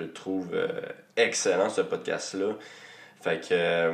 le 0.00 0.12
trouve 0.12 0.50
euh, 0.54 0.68
excellent, 1.16 1.68
ce 1.68 1.80
podcast-là. 1.80 2.54
Fait 3.20 3.40
que... 3.40 3.48
euh, 3.52 3.92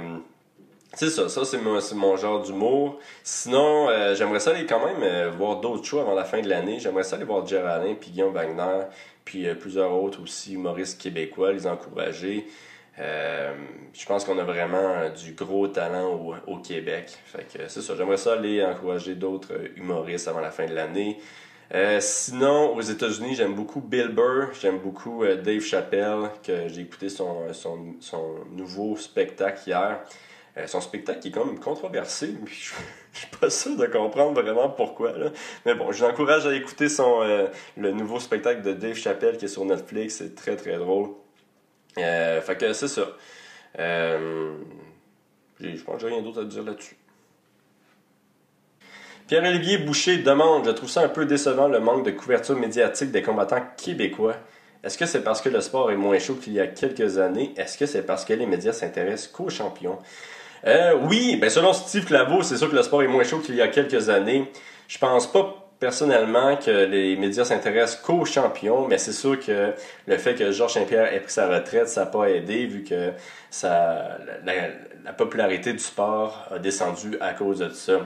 c'est 0.95 1.09
ça, 1.09 1.27
ça 1.31 1.45
c'est 1.47 1.57
mon, 1.95 2.17
genre 2.19 2.43
d'humour. 2.43 2.99
Sinon, 3.25 3.89
j'aimerais 4.15 4.41
ça 4.41 4.51
aller 4.51 4.67
quand 4.67 4.85
même 4.85 5.31
voir 5.31 5.61
d'autres 5.61 5.85
shows 5.87 6.01
avant 6.01 6.15
la 6.15 6.25
fin 6.25 6.43
de 6.43 6.49
l'année. 6.51 6.79
J'aimerais 6.79 7.03
ça 7.03 7.17
aller 7.17 7.25
voir 7.25 7.47
Jerry 7.47 7.67
Alain 7.67 7.95
puis 7.95 8.11
Guillaume 8.11 8.35
Wagner. 8.35 8.85
puis 9.25 9.47
plusieurs 9.55 9.91
autres 9.91 10.23
aussi 10.23 10.53
humoristes 10.53 11.01
québécois, 11.01 11.53
les 11.53 11.67
encourager. 11.67 12.47
Euh, 12.99 13.55
je 13.95 14.07
pense 14.07 14.25
qu'on 14.25 14.39
a 14.39 14.45
vraiment 14.45 15.09
du 15.11 15.33
gros 15.33 15.69
talent 15.69 16.37
au, 16.47 16.57
Québec. 16.59 17.19
Fait 17.25 17.45
que 17.45 17.69
c'est 17.69 17.81
ça. 17.81 17.95
J'aimerais 17.97 18.17
ça 18.17 18.35
aller 18.35 18.65
encourager 18.65 19.15
d'autres 19.15 19.53
humoristes 19.77 20.29
avant 20.29 20.41
la 20.41 20.51
fin 20.51 20.67
de 20.67 20.75
l'année. 20.75 21.19
Euh, 21.75 22.01
sinon, 22.01 22.75
aux 22.75 22.83
États-Unis, 22.83 23.35
j'aime 23.35 23.55
beaucoup 23.55 23.81
Bill 23.81 24.09
Burr, 24.09 24.53
j'aime 24.61 24.79
beaucoup 24.79 25.25
euh, 25.25 25.37
Dave 25.37 25.63
Chappelle, 25.63 26.29
que 26.43 26.69
j'ai 26.69 26.83
écouté 26.83 27.09
son, 27.09 27.51
son, 27.55 27.95
son, 28.01 28.35
nouveau 28.51 28.97
spectacle 28.97 29.63
hier. 29.67 30.01
Euh, 30.59 30.67
son 30.67 30.83
spectacle 30.83 31.21
qui 31.21 31.29
est 31.29 31.31
quand 31.31 31.47
même 31.47 31.59
controversé, 31.59 32.35
mais 32.43 32.51
je, 32.51 32.75
je 33.15 33.19
suis 33.21 33.29
pas 33.41 33.49
sûr 33.49 33.75
de 33.75 33.87
comprendre 33.87 34.43
vraiment 34.43 34.69
pourquoi. 34.69 35.15
Mais 35.65 35.75
bon, 35.75 35.93
je 35.93 36.05
l'encourage 36.05 36.47
à 36.47 36.55
écouter 36.55 36.91
son, 36.91 37.21
le 37.79 37.91
nouveau 37.91 38.21
spectacle 38.21 38.61
de 38.61 38.75
Dave 38.75 38.97
Chappelle 38.97 39.39
qui 39.39 39.47
est 39.47 39.49
sur 39.49 39.65
Netflix, 39.65 40.17
c'est 40.17 40.35
très 40.35 40.57
très 40.57 40.77
drôle. 40.77 41.09
Fait 41.97 42.59
que 42.59 42.73
c'est 42.73 42.89
ça. 42.89 43.09
je 43.79 44.53
pense 45.85 45.95
que 45.95 46.01
j'ai 46.01 46.15
rien 46.15 46.23
d'autre 46.23 46.43
à 46.43 46.45
dire 46.45 46.63
là-dessus. 46.63 46.97
Pierre-Olivier 49.29 49.79
Boucher 49.79 50.19
demande 50.19 50.67
Je 50.67 50.73
trouve 50.73 50.91
ça 50.91 51.03
un 51.03 51.09
peu 51.09 51.25
décevant 51.25 51.69
le 51.69 51.81
manque 51.81 52.05
de 52.05 52.11
couverture 52.11 52.57
médiatique 52.57 53.11
des 53.11 53.23
combattants 53.23 53.63
québécois. 53.77 54.37
Est-ce 54.85 54.99
que 54.99 55.07
c'est 55.07 55.23
parce 55.23 55.41
que 55.41 55.49
le 55.49 55.61
sport 55.61 55.91
est 55.91 55.97
moins 55.97 56.19
chaud 56.19 56.35
qu'il 56.35 56.55
y 56.55 56.61
a 56.61 56.67
quelques 56.67 57.19
années? 57.19 57.55
Est-ce 57.57 57.79
que 57.79 57.87
c'est 57.87 58.03
parce 58.03 58.25
que 58.25 58.33
les 58.33 58.47
médias 58.47 58.73
s'intéressent 58.73 59.29
qu'aux 59.29 59.49
champions? 59.49 59.99
Euh, 60.67 60.95
Oui, 61.09 61.37
ben 61.37 61.49
selon 61.49 61.73
Steve 61.73 62.05
Claveau, 62.05 62.43
c'est 62.43 62.57
sûr 62.57 62.69
que 62.69 62.75
le 62.75 62.83
sport 62.83 63.03
est 63.03 63.09
moins 63.09 63.25
chaud 63.25 63.39
qu'il 63.39 63.55
y 63.55 63.63
a 63.63 63.69
quelques 63.69 64.09
années. 64.09 64.51
Je 64.89 64.99
pense 64.99 65.31
pas 65.31 65.62
personnellement 65.83 66.57
que 66.57 66.85
les 66.85 67.17
médias 67.17 67.45
s'intéressent 67.45 68.01
qu'aux 68.03 68.25
champions, 68.25 68.87
mais 68.87 68.99
c'est 68.99 69.11
sûr 69.11 69.41
que 69.45 69.73
le 70.07 70.17
fait 70.17 70.37
que 70.37 70.53
Georges 70.53 70.75
Saint-Pierre 70.75 71.13
ait 71.13 71.19
pris 71.19 71.33
sa 71.33 71.49
retraite, 71.49 71.89
ça 71.89 72.05
n'a 72.05 72.07
pas 72.07 72.27
aidé 72.27 72.67
vu 72.67 72.85
que 72.85 73.11
la, 73.65 74.19
la 75.05 75.13
popularité 75.13 75.73
du 75.73 75.81
sport 75.81 76.47
a 76.53 76.61
descendu 76.61 77.17
à 77.21 77.33
cause 77.33 77.59
de 77.59 77.71
ça. 77.71 77.99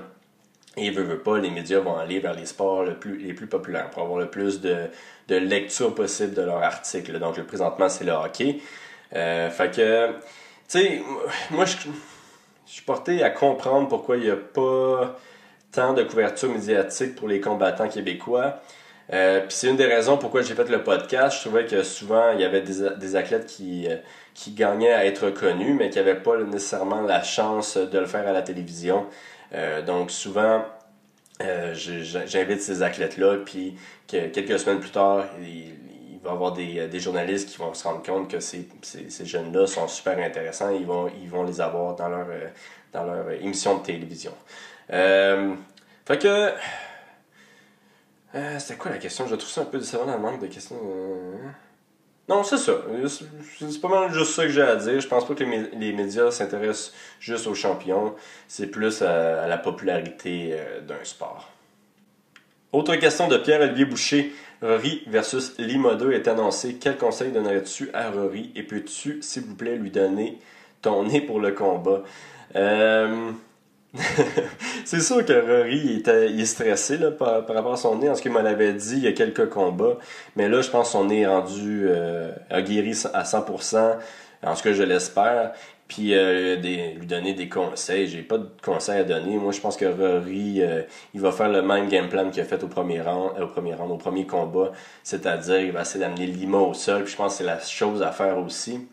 Et 0.78 0.88
veut, 0.90 1.02
veut 1.02 1.18
pas, 1.18 1.36
les 1.36 1.50
médias 1.50 1.80
vont 1.80 1.98
aller 1.98 2.18
vers 2.18 2.32
les 2.32 2.46
sports 2.46 2.82
les 2.82 3.34
plus 3.34 3.46
populaires 3.46 3.90
pour 3.90 4.04
avoir 4.04 4.20
le 4.20 4.30
plus 4.30 4.62
de, 4.62 4.76
de 5.28 5.36
lecture 5.36 5.94
possible 5.94 6.32
de 6.32 6.42
leurs 6.42 6.62
articles. 6.62 7.18
Donc, 7.18 7.38
présentement, 7.42 7.90
c'est 7.90 8.04
le 8.04 8.12
hockey. 8.12 8.58
Euh, 9.14 9.50
fait 9.50 9.70
que, 9.70 10.08
tu 10.12 10.14
sais, 10.68 11.02
moi, 11.50 11.66
je, 11.66 11.76
je 12.66 12.72
suis 12.72 12.82
porté 12.82 13.22
à 13.22 13.28
comprendre 13.28 13.86
pourquoi 13.86 14.16
il 14.16 14.22
n'y 14.22 14.30
a 14.30 14.36
pas 14.36 15.18
de 15.76 16.02
couverture 16.02 16.50
médiatique 16.50 17.14
pour 17.14 17.28
les 17.28 17.40
combattants 17.40 17.88
québécois. 17.88 18.60
Euh, 19.12 19.40
Puis 19.40 19.50
c'est 19.50 19.68
une 19.68 19.76
des 19.76 19.86
raisons 19.86 20.16
pourquoi 20.16 20.42
j'ai 20.42 20.54
fait 20.54 20.68
le 20.68 20.82
podcast. 20.82 21.36
Je 21.36 21.42
trouvais 21.42 21.66
que 21.66 21.82
souvent, 21.82 22.32
il 22.32 22.40
y 22.40 22.44
avait 22.44 22.62
des, 22.62 22.90
des 22.98 23.16
athlètes 23.16 23.46
qui, 23.46 23.86
euh, 23.88 23.96
qui 24.34 24.52
gagnaient 24.52 24.92
à 24.92 25.04
être 25.04 25.30
connus, 25.30 25.74
mais 25.74 25.90
qui 25.90 25.98
n'avaient 25.98 26.20
pas 26.20 26.38
nécessairement 26.38 27.02
la 27.02 27.22
chance 27.22 27.76
de 27.76 27.98
le 27.98 28.06
faire 28.06 28.26
à 28.26 28.32
la 28.32 28.42
télévision. 28.42 29.06
Euh, 29.54 29.82
donc 29.82 30.10
souvent, 30.10 30.64
j'invite 31.74 32.62
ces 32.62 32.82
athlètes-là, 32.82 33.36
puis 33.44 33.76
que 34.08 34.28
quelques 34.28 34.58
semaines 34.58 34.80
plus 34.80 34.90
tard, 34.90 35.26
il, 35.40 35.74
va 36.24 36.30
y 36.30 36.32
avoir 36.32 36.52
des, 36.52 36.88
des, 36.88 36.98
journalistes 36.98 37.50
qui 37.50 37.58
vont 37.58 37.74
se 37.74 37.84
rendre 37.84 38.02
compte 38.02 38.30
que 38.30 38.40
ces, 38.40 38.66
ces, 38.82 39.10
ces 39.10 39.26
jeunes-là 39.26 39.66
sont 39.66 39.86
super 39.86 40.18
intéressants, 40.18 40.70
ils 40.70 40.86
vont, 40.86 41.08
ils 41.22 41.28
vont 41.28 41.44
les 41.44 41.60
avoir 41.60 41.94
dans 41.94 42.08
leur, 42.08 42.26
dans 42.92 43.04
leur 43.04 43.30
émission 43.30 43.78
de 43.78 43.82
télévision. 43.84 44.32
Euh, 44.92 45.54
fait 46.06 46.18
que... 46.18 46.52
Euh, 48.34 48.58
C'était 48.58 48.76
quoi 48.76 48.90
la 48.90 48.98
question? 48.98 49.26
Je 49.26 49.34
trouve 49.34 49.50
ça 49.50 49.62
un 49.62 49.66
peu 49.66 49.78
décevant 49.78 50.06
dans 50.06 50.14
le 50.14 50.20
manque 50.20 50.40
de 50.40 50.46
questions. 50.46 50.76
Non, 52.28 52.42
c'est 52.42 52.58
ça. 52.58 52.72
C'est 53.06 53.80
pas 53.80 53.88
mal 53.88 54.12
juste 54.12 54.32
ça 54.32 54.42
que 54.42 54.48
j'ai 54.48 54.62
à 54.62 54.76
dire. 54.76 55.00
Je 55.00 55.06
pense 55.06 55.26
pas 55.26 55.34
que 55.34 55.44
les, 55.44 55.92
médias 55.92 56.30
s'intéressent 56.32 56.92
juste 57.20 57.46
aux 57.46 57.54
champions. 57.54 58.14
C'est 58.48 58.66
plus 58.66 59.00
à, 59.02 59.46
la 59.46 59.58
popularité 59.58 60.50
euh, 60.52 60.80
d'un 60.80 61.04
sport. 61.04 61.50
Autre 62.72 62.96
question 62.96 63.28
de 63.28 63.36
Pierre-Olivier 63.36 63.84
Boucher. 63.84 64.34
Rory 64.60 65.02
versus 65.06 65.56
Lima 65.58 65.94
2 65.94 66.12
est 66.12 66.26
annoncé. 66.26 66.78
Quel 66.80 66.96
conseil 66.96 67.30
donnerais-tu 67.30 67.90
à 67.92 68.10
Rory? 68.10 68.50
Et 68.56 68.64
peux-tu, 68.64 69.22
s'il 69.22 69.42
vous 69.42 69.54
plaît, 69.54 69.76
lui 69.76 69.90
donner 69.90 70.38
ton 70.82 71.04
nez 71.04 71.20
pour 71.20 71.38
le 71.38 71.52
combat? 71.52 72.02
Euh, 72.56 73.30
c'est 74.84 75.00
sûr 75.00 75.24
que 75.24 75.32
Rory 75.32 75.98
était, 75.98 76.26
est 76.26 76.44
stressé 76.44 76.98
par, 77.18 77.46
rapport 77.46 77.72
à 77.72 77.76
son 77.76 77.96
nez. 77.96 78.08
En 78.08 78.14
ce 78.14 78.22
qu'il 78.22 78.32
m'avait 78.32 78.72
dit, 78.72 78.96
il 78.96 79.04
y 79.04 79.08
a 79.08 79.12
quelques 79.12 79.48
combats. 79.48 79.96
Mais 80.36 80.48
là, 80.48 80.60
je 80.60 80.70
pense 80.70 80.88
que 80.88 80.92
son 80.92 81.06
nez 81.06 81.20
est 81.20 81.26
rendu 81.26 81.86
euh, 81.88 82.30
a 82.50 82.62
guéri 82.62 82.92
à 83.14 83.22
100%. 83.22 83.96
En 84.42 84.54
ce 84.54 84.62
que 84.62 84.72
je 84.72 84.82
l'espère. 84.82 85.52
Puis 85.88 86.14
euh, 86.14 86.56
lui 86.56 87.06
donner 87.06 87.32
des 87.34 87.48
conseils. 87.48 88.08
J'ai 88.08 88.22
pas 88.22 88.38
de 88.38 88.48
conseils 88.62 89.00
à 89.00 89.04
donner. 89.04 89.36
Moi, 89.38 89.52
je 89.52 89.60
pense 89.60 89.76
que 89.76 89.84
Rory, 89.84 90.60
euh, 90.60 90.82
il 91.14 91.20
va 91.20 91.30
faire 91.30 91.48
le 91.48 91.62
même 91.62 91.88
game 91.88 92.08
plan 92.08 92.28
qu'il 92.30 92.42
a 92.42 92.44
fait 92.44 92.62
au 92.64 92.68
premier 92.68 93.00
rang, 93.00 93.32
euh, 93.38 93.44
au 93.44 93.48
premier 93.48 93.74
rang, 93.74 93.88
au 93.88 93.96
premier 93.96 94.26
combat. 94.26 94.72
C'est-à-dire, 95.04 95.60
il 95.60 95.72
va 95.72 95.82
essayer 95.82 96.00
d'amener 96.00 96.26
Lima 96.26 96.58
au 96.58 96.74
sol. 96.74 97.04
Puis 97.04 97.12
je 97.12 97.16
pense 97.16 97.32
que 97.32 97.38
c'est 97.38 97.44
la 97.44 97.60
chose 97.60 98.02
à 98.02 98.10
faire 98.10 98.38
aussi. 98.38 98.88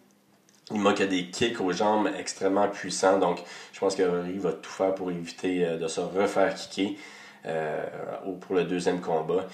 Il 0.72 0.88
a 0.88 0.94
des 1.06 1.30
kicks 1.30 1.60
aux 1.60 1.72
jambes 1.72 2.10
extrêmement 2.18 2.68
puissants, 2.70 3.20
donc 3.20 3.40
je 3.74 3.80
pense 3.80 3.96
que 3.96 4.04
Rory 4.04 4.38
va 4.38 4.54
tout 4.54 4.70
faire 4.70 4.96
pour 4.96 5.12
éviter 5.12 5.66
euh, 5.66 5.78
de 5.78 5.88
se 5.88 6.00
refaire 6.00 6.56
kicker 6.56 6.98
euh, 7.46 7.86
pour 8.40 8.56
le 8.56 8.64
deuxième 8.64 9.02
combat. 9.02 9.46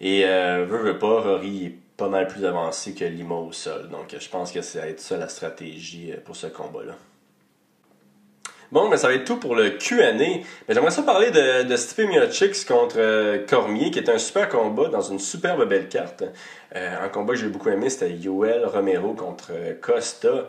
Et 0.00 0.24
euh, 0.26 0.64
veut, 0.68 0.78
veut 0.78 0.98
pas, 0.98 1.20
Rory 1.20 1.66
est 1.66 1.78
pas 1.96 2.08
mal 2.08 2.28
plus 2.28 2.44
avancé 2.44 2.94
que 2.94 3.04
Lima 3.04 3.34
au 3.34 3.52
sol, 3.52 3.88
donc 3.88 4.14
je 4.18 4.28
pense 4.28 4.52
que 4.52 4.62
ça 4.62 4.80
va 4.80 4.86
être 4.86 5.00
ça 5.00 5.16
la 5.16 5.28
stratégie 5.28 6.12
euh, 6.12 6.20
pour 6.24 6.36
ce 6.36 6.46
combat-là. 6.46 6.94
Bon, 8.70 8.90
mais 8.90 8.98
ça 8.98 9.08
va 9.08 9.14
être 9.14 9.24
tout 9.24 9.38
pour 9.38 9.54
le 9.54 9.70
Q&A. 9.70 10.12
Mais 10.12 10.42
j'aimerais 10.68 10.90
ça 10.90 11.02
parler 11.02 11.30
de, 11.30 11.62
de 11.62 11.76
Stipe 11.76 12.02
contre 12.68 12.96
euh, 12.98 13.46
Cormier, 13.46 13.90
qui 13.90 13.98
est 13.98 14.10
un 14.10 14.18
super 14.18 14.50
combat 14.50 14.88
dans 14.88 15.00
une 15.00 15.18
superbe 15.18 15.66
belle 15.66 15.88
carte. 15.88 16.22
Euh, 16.76 16.96
un 17.02 17.08
combat 17.08 17.32
que 17.32 17.40
j'ai 17.40 17.48
beaucoup 17.48 17.70
aimé, 17.70 17.88
c'était 17.88 18.12
Yoel 18.12 18.66
Romero 18.66 19.14
contre 19.14 19.52
euh, 19.52 19.72
Costa. 19.80 20.48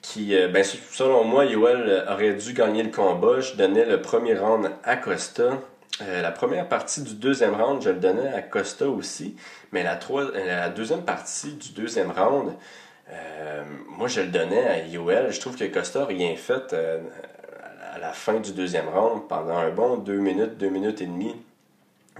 Qui, 0.00 0.34
ben, 0.52 0.62
selon 0.64 1.24
moi, 1.24 1.44
Yoel 1.44 2.06
aurait 2.08 2.32
dû 2.34 2.52
gagner 2.54 2.84
le 2.84 2.90
combat. 2.90 3.40
Je 3.40 3.56
donnais 3.56 3.84
le 3.84 4.00
premier 4.00 4.34
round 4.34 4.70
à 4.84 4.96
Costa. 4.96 5.58
la 6.00 6.30
première 6.30 6.68
partie 6.68 7.02
du 7.02 7.14
deuxième 7.14 7.54
round, 7.60 7.82
je 7.82 7.90
le 7.90 7.98
donnais 7.98 8.32
à 8.32 8.40
Costa 8.40 8.88
aussi. 8.88 9.36
Mais 9.72 9.82
la, 9.82 9.98
la 10.46 10.68
deuxième 10.68 11.02
partie 11.02 11.52
du 11.54 11.70
deuxième 11.72 12.12
round, 12.12 12.52
moi, 13.88 14.06
je 14.06 14.20
le 14.20 14.28
donnais 14.28 14.68
à 14.68 14.78
Yoel. 14.86 15.32
Je 15.32 15.40
trouve 15.40 15.56
que 15.56 15.64
Costa 15.64 15.98
n'a 15.98 16.06
rien 16.06 16.36
fait 16.36 16.72
à 17.94 17.98
la 17.98 18.12
fin 18.12 18.40
du 18.40 18.52
deuxième 18.52 18.88
round 18.88 19.22
pendant 19.28 19.56
un 19.56 19.70
bon 19.70 19.96
deux 19.96 20.18
minutes, 20.18 20.56
deux 20.58 20.68
minutes 20.68 21.00
et 21.00 21.06
demie. 21.06 21.34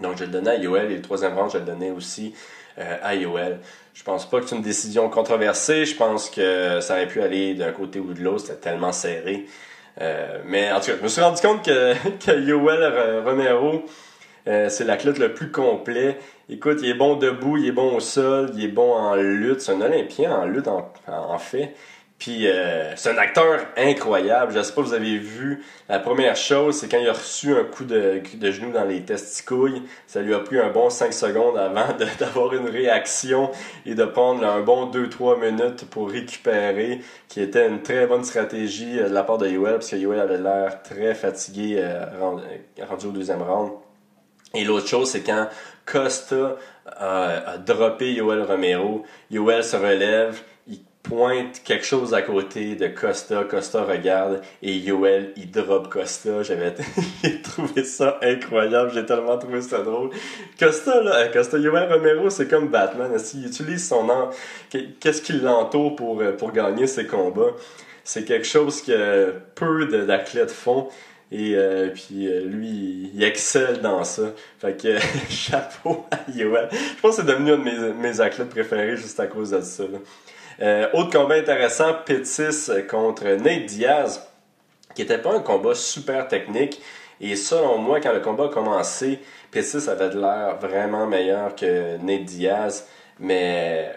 Donc 0.02 0.16
je 0.16 0.24
le 0.24 0.31
donnais 0.31 0.50
à 0.50 0.57
Yoel 0.57 0.92
et 0.92 0.96
le 0.96 1.02
troisième 1.02 1.35
round, 1.35 1.50
je 1.52 1.59
le 1.59 1.64
donnais 1.64 1.90
aussi 1.90 2.35
euh, 2.78 2.96
à 3.02 3.14
Yoel. 3.14 3.59
Je 3.94 4.04
pense 4.04 4.28
pas 4.28 4.40
que 4.40 4.46
c'est 4.46 4.57
une 4.57 4.62
décision 4.62 5.09
controversée. 5.09 5.85
Je 5.85 5.96
pense 5.96 6.31
que 6.31 6.81
ça 6.81 6.94
aurait 6.94 7.09
pu 7.09 7.20
aller 7.20 7.54
d'un 7.54 7.72
côté 7.72 7.98
ou 7.98 8.12
de 8.12 8.20
l'autre. 8.20 8.46
C'était 8.46 8.70
tellement 8.70 8.92
serré. 8.92 9.46
Euh, 10.00 10.38
mais 10.46 10.70
en 10.70 10.78
tout 10.78 10.87
cas, 10.87 10.96
je 10.98 11.02
me 11.02 11.09
suis 11.09 11.20
rendu 11.20 11.40
compte 11.42 11.64
que, 11.64 11.94
que 12.24 12.38
Yoel 12.38 13.24
Romero, 13.24 13.85
euh, 14.46 14.68
c'est 14.68 14.85
l'athlète 14.85 15.18
le 15.18 15.35
plus 15.35 15.50
complet. 15.50 16.16
Écoute, 16.48 16.78
il 16.83 16.90
est 16.90 16.94
bon 16.94 17.16
debout, 17.16 17.57
il 17.57 17.66
est 17.66 17.72
bon 17.72 17.96
au 17.96 18.00
sol, 18.00 18.50
il 18.54 18.64
est 18.64 18.68
bon 18.68 18.92
en 18.92 19.16
lutte. 19.16 19.61
C'est 19.61 19.72
un 19.72 19.81
Olympien 19.81 20.33
en 20.33 20.44
lutte 20.46 20.68
en, 20.68 20.92
en 21.09 21.38
fait. 21.38 21.74
Puis 22.18 22.48
euh, 22.48 22.96
c'est 22.96 23.11
un 23.11 23.18
acteur 23.18 23.61
incroyable. 23.76 24.52
Je 24.52 24.61
sais 24.62 24.72
pas 24.72 24.83
vous 24.83 24.92
avez 24.92 25.18
vu. 25.18 25.62
La 25.88 26.00
première 26.00 26.35
chose, 26.35 26.76
c'est 26.76 26.88
quand 26.88 26.98
il 26.98 27.09
a 27.09 27.12
reçu 27.12 27.54
un 27.54 27.62
coup 27.62 27.85
de, 27.85 28.20
genou 28.50 28.72
dans 28.72 28.85
les 28.85 29.02
testicouilles. 29.02 29.83
Ça 30.09 30.20
lui 30.20 30.35
a 30.35 30.40
pris 30.40 30.59
un 30.59 30.70
bon 30.70 30.90
5 30.90 31.12
secondes 31.12 31.57
avant 31.57 31.87
d'avoir 32.18 32.54
une 32.54 32.68
réaction 32.68 33.52
et 33.87 33.94
de 33.94 34.04
prendre 34.04 34.44
un 34.44 34.61
bon 34.61 34.90
2-3 34.90 35.38
minutes 35.38 35.85
pour 35.90 36.11
récupérer, 36.11 37.02
qui 37.28 37.40
était 37.40 37.68
une 37.68 37.83
très 37.83 38.07
bonne 38.09 38.24
stratégie 38.24 38.98
euh, 38.98 39.09
de 39.09 39.14
la 39.14 39.22
part 39.22 39.38
de 39.38 39.46
Yoel, 39.46 39.74
parce 39.74 39.90
que 39.90 39.96
Yoel 39.96 40.18
avait 40.18 40.38
l'air 40.38 40.83
très 40.83 41.14
fatigué 41.14 41.76
euh, 41.78 42.04
rendu 42.88 43.07
au 43.07 43.12
deuxième 43.12 43.42
round. 43.42 43.70
Et 44.54 44.64
l'autre 44.64 44.88
chose, 44.88 45.11
c'est 45.11 45.22
quand 45.22 45.46
Costa 45.87 46.57
a, 46.87 47.52
a 47.52 47.59
droppé 47.59 48.12
Yoel 48.14 48.42
Romero, 48.42 49.04
Yoel 49.31 49.62
se 49.62 49.76
relève, 49.76 50.42
pointe 51.08 51.62
quelque 51.64 51.84
chose 51.84 52.12
à 52.12 52.22
côté 52.22 52.74
de 52.74 52.86
Costa. 52.88 53.44
Costa 53.44 53.82
regarde 53.82 54.42
et 54.62 54.76
Yoel, 54.76 55.32
il 55.36 55.50
drop 55.50 55.88
Costa. 55.88 56.42
J'avais 56.42 56.74
trouvé 57.42 57.84
ça 57.84 58.18
incroyable. 58.22 58.90
J'ai 58.94 59.06
tellement 59.06 59.38
trouvé 59.38 59.62
ça 59.62 59.78
drôle. 59.78 60.10
Costa, 60.58 61.02
là, 61.02 61.16
euh, 61.16 61.32
Costa 61.32 61.58
Yoel 61.58 61.90
Romero, 61.90 62.28
c'est 62.30 62.48
comme 62.48 62.68
Batman. 62.68 63.18
S'il 63.18 63.46
utilise 63.46 63.88
son 63.88 64.04
nom, 64.04 64.28
qu'est-ce 64.70 65.22
qui 65.22 65.32
l'entoure 65.32 65.96
pour, 65.96 66.20
euh, 66.20 66.32
pour 66.32 66.52
gagner 66.52 66.86
ses 66.86 67.06
combats? 67.06 67.52
C'est 68.04 68.24
quelque 68.24 68.46
chose 68.46 68.82
que 68.82 69.34
peu 69.54 69.86
d'athlètes 69.86 70.50
font. 70.50 70.88
Et 71.30 71.54
euh, 71.56 71.88
puis 71.88 72.26
lui, 72.44 73.10
il 73.14 73.22
excelle 73.22 73.80
dans 73.80 74.02
ça. 74.04 74.32
Fait 74.58 74.80
que 74.80 74.98
chapeau 75.30 76.06
à 76.10 76.30
Yoel. 76.30 76.68
Je 76.70 77.00
pense 77.00 77.16
que 77.16 77.22
c'est 77.22 77.28
devenu 77.28 77.52
un 77.52 77.58
de 77.58 77.64
mes, 77.64 77.92
mes 77.94 78.20
athlètes 78.20 78.48
préférés 78.48 78.96
juste 78.96 79.20
à 79.20 79.26
cause 79.26 79.50
de 79.50 79.60
ça. 79.60 79.84
Euh, 80.60 80.88
autre 80.92 81.10
combat 81.10 81.36
intéressant, 81.36 81.94
Pettis 82.04 82.68
contre 82.90 83.24
Nate 83.24 83.66
Diaz, 83.66 84.28
qui 84.94 85.02
était 85.02 85.18
pas 85.18 85.34
un 85.34 85.40
combat 85.40 85.74
super 85.74 86.26
technique. 86.26 86.80
Et 87.20 87.36
selon 87.36 87.78
moi, 87.78 88.00
quand 88.00 88.12
le 88.12 88.20
combat 88.20 88.46
a 88.46 88.48
commencé, 88.48 89.20
Pettis 89.50 89.88
avait 89.88 90.10
de 90.10 90.20
l'air 90.20 90.56
vraiment 90.60 91.06
meilleur 91.06 91.54
que 91.54 91.96
Nate 91.98 92.24
Diaz. 92.24 92.86
Mais 93.20 93.92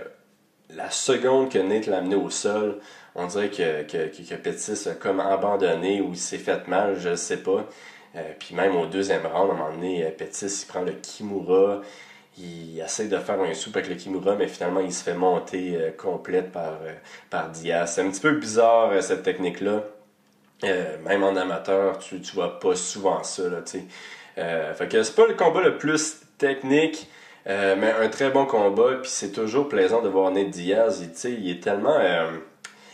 la 0.70 0.90
seconde 0.90 1.50
que 1.50 1.60
Nate 1.60 1.88
l'a 1.88 1.98
amené 1.98 2.16
au 2.16 2.30
sol, 2.30 2.80
on 3.16 3.26
dirait 3.28 3.50
que, 3.50 3.84
que, 3.84 4.36
Pettis 4.36 4.88
a 4.88 4.94
comme 4.94 5.20
abandonné 5.20 6.02
ou 6.02 6.16
s'est 6.16 6.38
fait 6.38 6.68
mal, 6.68 6.96
je 7.00 7.16
sais 7.16 7.38
pas. 7.38 7.68
Euh, 8.16 8.22
puis 8.40 8.56
même 8.56 8.76
au 8.76 8.86
deuxième 8.86 9.26
round, 9.26 9.52
à 9.52 9.54
un 9.54 9.58
moment 9.58 9.72
donné, 9.72 10.06
euh, 10.06 10.12
Pettis 10.12 10.46
il 10.64 10.68
prend 10.68 10.82
le 10.82 10.94
Kimura, 10.94 11.82
il 12.38 12.80
essaie 12.80 13.08
de 13.08 13.18
faire 13.18 13.40
un 13.42 13.54
soupe 13.54 13.76
avec 13.76 13.90
le 13.90 13.96
Kimura, 13.96 14.36
mais 14.36 14.48
finalement 14.48 14.80
il 14.80 14.94
se 14.94 15.04
fait 15.04 15.14
monter 15.14 15.76
euh, 15.76 15.92
complète 15.92 16.52
par, 16.52 16.80
euh, 16.84 16.94
par 17.30 17.50
Diaz. 17.50 17.94
C'est 17.96 18.02
un 18.02 18.10
petit 18.10 18.22
peu 18.22 18.32
bizarre 18.32 18.92
euh, 18.92 19.02
cette 19.02 19.24
technique-là. 19.24 19.84
Euh, 20.64 20.98
même 21.06 21.24
en 21.24 21.36
amateur, 21.36 21.98
tu, 21.98 22.22
tu 22.22 22.34
vois 22.34 22.60
pas 22.60 22.76
souvent 22.76 23.24
ça, 23.24 23.44
là, 23.50 23.62
tu 23.62 23.82
fait 24.36 24.88
que 24.90 25.04
c'est 25.04 25.16
pas 25.16 25.28
le 25.28 25.34
combat 25.34 25.62
le 25.62 25.78
plus 25.78 26.22
technique, 26.38 27.10
mais 27.46 27.92
un 28.00 28.08
très 28.10 28.30
bon 28.30 28.46
combat, 28.46 28.96
puis 29.02 29.12
c'est 29.12 29.32
toujours 29.32 29.68
plaisant 29.68 30.02
de 30.02 30.10
voir 30.10 30.32
Nate 30.32 30.50
Diaz. 30.50 31.02
Il, 31.02 31.44
il 31.44 31.52
est 31.52 31.62
tellement... 31.62 32.00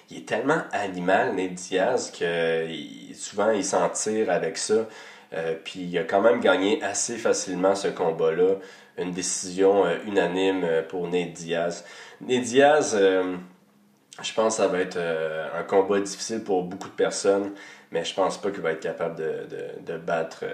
il 0.09 0.17
est 0.17 0.27
tellement 0.27 0.61
animal, 0.71 1.35
Nate 1.35 1.53
Diaz, 1.53 2.11
que 2.11 2.67
souvent 3.13 3.51
il 3.51 3.63
s'en 3.63 3.87
tire 3.89 4.31
avec 4.31 4.57
ça. 4.57 4.87
Euh, 5.33 5.55
puis 5.63 5.81
il 5.81 5.97
a 5.97 6.03
quand 6.03 6.21
même 6.21 6.39
gagné 6.39 6.81
assez 6.83 7.17
facilement 7.17 7.75
ce 7.75 7.87
combat-là. 7.89 8.55
Une 8.97 9.11
décision 9.11 9.85
euh, 9.85 9.97
unanime 10.05 10.63
euh, 10.63 10.81
pour 10.81 11.07
Nate 11.07 11.33
Diaz. 11.33 11.83
Nate 12.21 12.43
Diaz, 12.43 12.97
je 12.97 14.33
pense 14.33 14.57
que 14.57 14.63
ça 14.63 14.67
va 14.67 14.79
être 14.79 14.97
un 14.97 15.61
combat 15.61 15.99
difficile 15.99 16.43
pour 16.43 16.63
beaucoup 16.63 16.89
de 16.89 16.95
personnes, 16.95 17.51
mais 17.91 18.03
je 18.03 18.15
pense 18.15 18.41
pas 18.41 18.49
qu'il 18.49 18.61
va 18.61 18.71
être 18.71 18.79
capable 18.79 19.15
de, 19.17 19.45
de, 19.51 19.93
de 19.93 19.97
battre. 19.99 20.45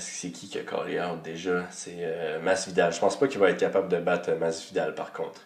c'est 0.00 0.30
qui 0.30 0.48
qui 0.48 0.58
a 0.58 0.62
callé 0.62 1.00
out 1.00 1.22
déjà? 1.22 1.66
C'est 1.70 2.04
Masvidal. 2.42 2.92
Je 2.92 2.98
pense 2.98 3.16
pas 3.16 3.28
qu'il 3.28 3.38
va 3.38 3.50
être 3.50 3.60
capable 3.60 3.88
de 3.88 3.98
battre 3.98 4.32
Masvidal 4.32 4.96
par 4.96 5.12
contre. 5.12 5.42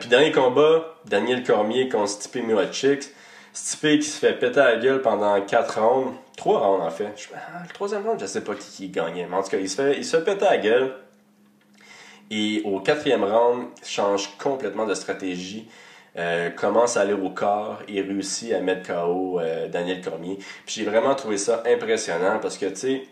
Puis 0.00 0.08
dernier 0.08 0.32
combat, 0.32 0.96
Daniel 1.04 1.44
Cormier 1.44 1.88
contre 1.88 2.08
Stipe 2.08 2.44
Miocic. 2.44 3.10
Stipe 3.52 3.98
qui 4.00 4.02
se 4.04 4.18
fait 4.18 4.34
péter 4.38 4.60
la 4.60 4.76
gueule 4.76 5.02
pendant 5.02 5.40
4 5.40 5.80
rounds. 5.80 6.14
3 6.36 6.60
rounds 6.60 6.84
en 6.86 6.90
fait. 6.90 7.12
Je- 7.16 7.28
ah, 7.34 7.62
le 7.66 7.72
troisième 7.72 8.06
round, 8.06 8.20
je 8.20 8.26
sais 8.26 8.42
pas 8.42 8.54
qui, 8.54 8.70
qui 8.70 8.88
gagnait. 8.88 9.26
Mais 9.28 9.36
en 9.36 9.42
tout 9.42 9.50
cas, 9.50 9.58
il 9.58 9.68
se 9.68 9.76
fait, 9.82 9.96
il 9.98 10.04
se 10.04 10.16
fait 10.16 10.24
péter 10.24 10.44
la 10.44 10.58
gueule. 10.58 10.94
Et 12.30 12.62
au 12.64 12.80
quatrième 12.80 13.24
round, 13.24 13.66
il 13.82 13.88
change 13.88 14.36
complètement 14.38 14.86
de 14.86 14.94
stratégie. 14.94 15.68
Euh, 16.16 16.50
commence 16.50 16.96
à 16.96 17.02
aller 17.02 17.12
au 17.12 17.30
corps 17.30 17.78
et 17.88 18.00
réussit 18.02 18.52
à 18.52 18.60
mettre 18.60 18.86
KO 18.92 19.38
euh, 19.40 19.68
Daniel 19.68 20.00
Cormier. 20.00 20.38
Puis 20.66 20.76
j'ai 20.76 20.84
vraiment 20.84 21.14
trouvé 21.14 21.36
ça 21.36 21.62
impressionnant 21.66 22.38
parce 22.40 22.56
que, 22.58 22.66
tu 22.66 22.76
sais, 22.76 23.02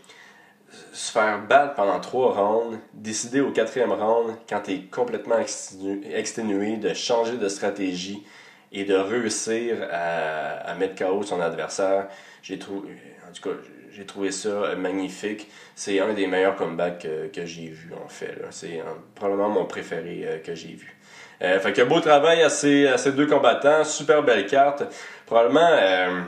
se 0.93 1.13
faire 1.13 1.41
battre 1.49 1.75
pendant 1.75 1.99
trois 2.01 2.33
rounds, 2.33 2.79
décider 2.95 3.41
au 3.41 3.51
quatrième 3.53 3.93
round, 3.93 4.35
quand 4.49 4.61
tu 4.63 4.73
es 4.73 4.79
complètement 4.83 5.39
exténu- 5.39 6.03
exténué, 6.13 6.77
de 6.77 6.93
changer 6.93 7.37
de 7.37 7.49
stratégie 7.49 8.25
et 8.73 8.85
de 8.85 8.95
réussir 8.95 9.77
à, 9.91 10.71
à 10.71 10.75
mettre 10.75 10.95
KO 10.95 11.23
son 11.23 11.41
adversaire, 11.41 12.09
j'ai 12.43 12.59
trouvé, 12.59 12.91
en 13.29 13.33
tout 13.33 13.49
cas, 13.49 13.57
j'ai 13.93 14.05
trouvé 14.05 14.31
ça 14.31 14.75
magnifique. 14.77 15.51
C'est 15.75 15.99
un 16.01 16.13
des 16.13 16.27
meilleurs 16.27 16.57
comebacks 16.57 17.03
que, 17.03 17.27
que 17.29 17.47
j'ai 17.47 17.69
vu 17.69 17.93
en 17.95 18.09
fait. 18.09 18.37
C'est 18.51 18.81
euh, 18.81 18.85
probablement 19.15 19.49
mon 19.49 19.65
préféré 19.65 20.23
euh, 20.25 20.39
que 20.39 20.55
j'ai 20.55 20.75
vu. 20.75 20.97
Euh, 21.43 21.59
fait 21.61 21.73
que 21.73 21.83
beau 21.83 22.01
travail 22.01 22.43
à 22.43 22.49
ces, 22.49 22.87
à 22.87 22.99
ces 22.99 23.13
deux 23.13 23.27
combattants, 23.27 23.85
super 23.85 24.23
belle 24.23 24.47
carte. 24.47 24.83
Probablement 25.27 25.69
euh, 25.71 26.21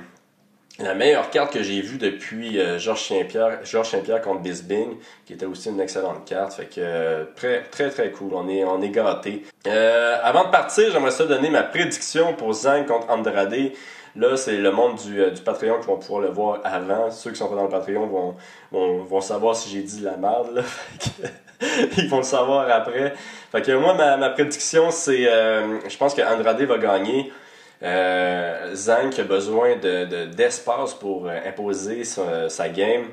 la 0.83 0.95
meilleure 0.95 1.31
carte 1.31 1.53
que 1.53 1.63
j'ai 1.63 1.81
vue 1.81 1.99
depuis 1.99 2.59
euh, 2.59 2.79
Georges 2.79 3.09
Saint-Pierre, 3.09 3.59
Georges 3.65 3.91
Saint-Pierre 3.91 4.21
contre 4.21 4.41
Bisbing, 4.41 4.97
qui 5.27 5.35
était 5.35 5.47
aussi 5.47 5.69
une 5.69 5.81
excellente 5.81 6.25
carte. 6.27 6.55
Fait 6.55 6.67
que 6.67 6.81
euh, 6.81 7.25
très 7.37 7.63
très 7.65 7.91
très 7.91 8.11
cool. 8.11 8.33
On 8.35 8.49
est 8.49 8.65
on 8.65 8.81
est 8.83 8.91
gâtés. 8.91 9.45
Euh, 9.67 10.17
avant 10.23 10.45
de 10.45 10.51
partir, 10.51 10.91
j'aimerais 10.93 11.11
ça 11.11 11.27
donner 11.27 11.51
ma 11.51 11.63
prédiction 11.63 12.35
pour 12.35 12.53
Zang 12.53 12.87
contre 12.87 13.11
Andrade. 13.11 13.73
Là, 14.17 14.37
c'est 14.37 14.57
le 14.57 14.73
monde 14.73 14.97
du, 14.97 15.21
euh, 15.21 15.31
du 15.31 15.41
Patreon 15.41 15.79
qui 15.81 15.87
vont 15.87 15.97
pouvoir 15.97 16.21
le 16.23 16.29
voir 16.29 16.61
avant. 16.65 17.11
Ceux 17.11 17.31
qui 17.31 17.37
sont 17.37 17.49
pas 17.49 17.55
dans 17.55 17.65
le 17.65 17.69
Patreon 17.69 18.07
vont, 18.07 18.35
vont, 18.73 19.05
vont 19.05 19.21
savoir 19.21 19.55
si 19.55 19.71
j'ai 19.71 19.83
dit 19.83 20.01
de 20.01 20.07
la 20.07 20.17
merde. 20.17 20.53
Là. 20.55 20.63
Ils 21.97 22.09
vont 22.09 22.19
le 22.19 22.23
savoir 22.25 22.69
après. 22.71 23.15
Fait 23.53 23.63
que 23.63 23.73
moi, 23.73 23.95
ma, 23.95 24.17
ma 24.17 24.31
prédiction, 24.31 24.91
c'est... 24.91 25.29
euh, 25.29 25.79
je 25.89 25.97
pense 25.97 26.15
que 26.15 26.23
Andrade 26.23 26.61
va 26.63 26.79
gagner. 26.79 27.33
Euh, 27.83 28.75
Zang 28.75 29.11
qui 29.11 29.21
a 29.21 29.25
besoin 29.25 29.77
de, 29.77 30.05
de- 30.05 30.27
d'espace 30.27 30.95
pour 30.95 31.27
euh, 31.29 31.39
imposer 31.47 32.05
sa, 32.05 32.69
game. 32.69 33.07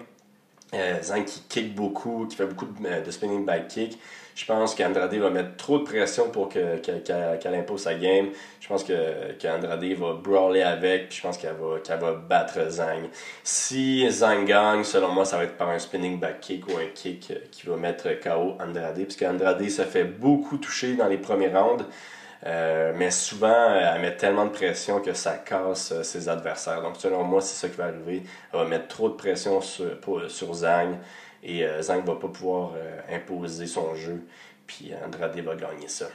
Euh, 0.74 1.02
Zang 1.02 1.24
qui 1.24 1.42
kick 1.48 1.76
beaucoup, 1.76 2.26
qui 2.30 2.36
fait 2.36 2.46
beaucoup 2.46 2.66
de, 2.66 2.86
euh, 2.86 3.02
de 3.02 3.12
spinning 3.12 3.46
back 3.46 3.70
kick. 3.70 3.98
Je 4.36 4.46
pense 4.46 4.76
qu'Andrade 4.76 5.16
va 5.16 5.30
mettre 5.32 5.56
trop 5.56 5.80
de 5.80 5.84
pression 5.84 6.30
pour 6.30 6.50
que, 6.50 6.78
que- 6.78 7.00
qu'elle, 7.00 7.40
qu'elle 7.42 7.56
impose 7.56 7.82
sa 7.84 7.96
game. 7.96 8.28
Je 8.60 8.68
pense 8.68 8.84
que, 8.84 9.32
qu'Andrade 9.40 9.84
va 9.84 10.14
brawler 10.14 10.62
avec, 10.62 11.10
puis 11.10 11.18
je 11.18 11.22
pense 11.24 11.38
qu'elle 11.38 11.56
va, 11.56 11.96
va 11.96 12.12
battre 12.14 12.70
Zang. 12.70 13.10
Si 13.44 14.08
Zang 14.12 14.46
gagne, 14.46 14.84
selon 14.84 15.08
moi, 15.14 15.24
ça 15.26 15.38
va 15.38 15.46
être 15.46 15.58
par 15.58 15.70
un 15.70 15.80
spinning 15.80 16.20
back 16.20 16.42
kick 16.42 16.68
ou 16.68 16.72
un 16.78 16.88
kick 16.94 17.32
euh, 17.32 17.36
qui 17.52 17.66
va 17.68 17.78
mettre 17.78 18.10
KO 18.22 18.58
Andrade, 18.62 19.02
puisque 19.02 19.24
Andrade 19.24 19.68
se 19.70 19.82
fait 19.84 20.04
beaucoup 20.04 20.58
toucher 20.58 20.94
dans 20.96 21.08
les 21.08 21.18
premiers 21.18 21.48
rounds. 21.50 21.86
Euh, 22.46 22.94
mais 22.96 23.12
souvent, 23.12 23.48
euh, 23.48 23.94
elle 23.96 24.02
met 24.02 24.16
tellement 24.16 24.46
de 24.46 24.52
pression 24.52 25.02
que 25.02 25.14
ça 25.14 25.34
casse 25.34 25.92
euh, 25.92 26.04
ses 26.04 26.30
adversaires. 26.30 26.82
Donc, 26.82 26.96
selon 26.98 27.24
moi, 27.24 27.42
c'est 27.42 27.56
ça 27.56 27.68
qui 27.68 27.78
va 27.78 27.86
arriver. 27.86 28.24
Elle 28.54 28.60
va 28.60 28.66
mettre 28.66 28.88
trop 28.88 29.10
de 29.10 29.16
pression 29.16 29.60
sur, 29.62 29.98
sur 30.30 30.54
Zang 30.54 30.98
et 31.44 31.66
euh, 31.66 31.82
Zang 31.82 32.04
va 32.06 32.16
pas 32.16 32.28
pouvoir 32.28 32.74
imposer 33.12 33.68
son 33.68 33.96
jeu. 33.96 34.24
Puis 34.68 34.92
Andrade 35.06 35.40
va 35.40 35.56
gagner 35.56 35.88
ça. 35.88 36.08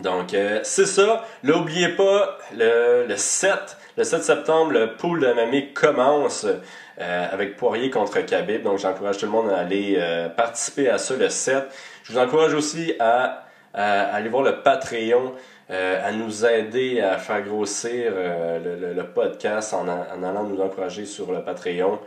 Donc, 0.00 0.32
euh, 0.32 0.60
c'est 0.62 0.86
ça. 0.86 1.24
Là, 1.42 1.56
oubliez 1.56 1.90
pas, 1.90 2.38
le, 2.56 3.06
le 3.06 3.16
7, 3.16 3.76
le 3.98 4.04
7 4.04 4.22
septembre, 4.22 4.72
le 4.72 4.96
pool 4.96 5.20
de 5.20 5.32
Mamie 5.32 5.72
commence 5.74 6.46
euh, 6.46 7.26
avec 7.30 7.56
Poirier 7.56 7.90
contre 7.90 8.20
Khabib. 8.20 8.62
Donc, 8.62 8.78
j'encourage 8.78 9.18
tout 9.18 9.26
le 9.26 9.32
monde 9.32 9.50
à 9.50 9.58
aller 9.58 9.96
euh, 9.98 10.28
participer 10.30 10.88
à 10.88 10.96
ça 10.96 11.14
le 11.14 11.28
7. 11.28 11.64
Je 12.04 12.12
vous 12.12 12.18
encourage 12.18 12.54
aussi 12.54 12.94
à, 13.00 13.44
à 13.74 14.14
aller 14.14 14.28
voir 14.28 14.42
le 14.42 14.62
Patreon, 14.62 15.32
euh, 15.70 16.08
à 16.08 16.12
nous 16.12 16.44
aider 16.44 17.00
à 17.00 17.18
faire 17.18 17.42
grossir 17.42 18.12
euh, 18.14 18.94
le, 18.94 19.02
podcast 19.04 19.74
en, 19.74 19.88
allant 19.88 20.44
nous 20.44 20.60
encourager 20.60 21.06
sur 21.06 21.32
le 21.32 21.42
Patreon. 21.42 21.98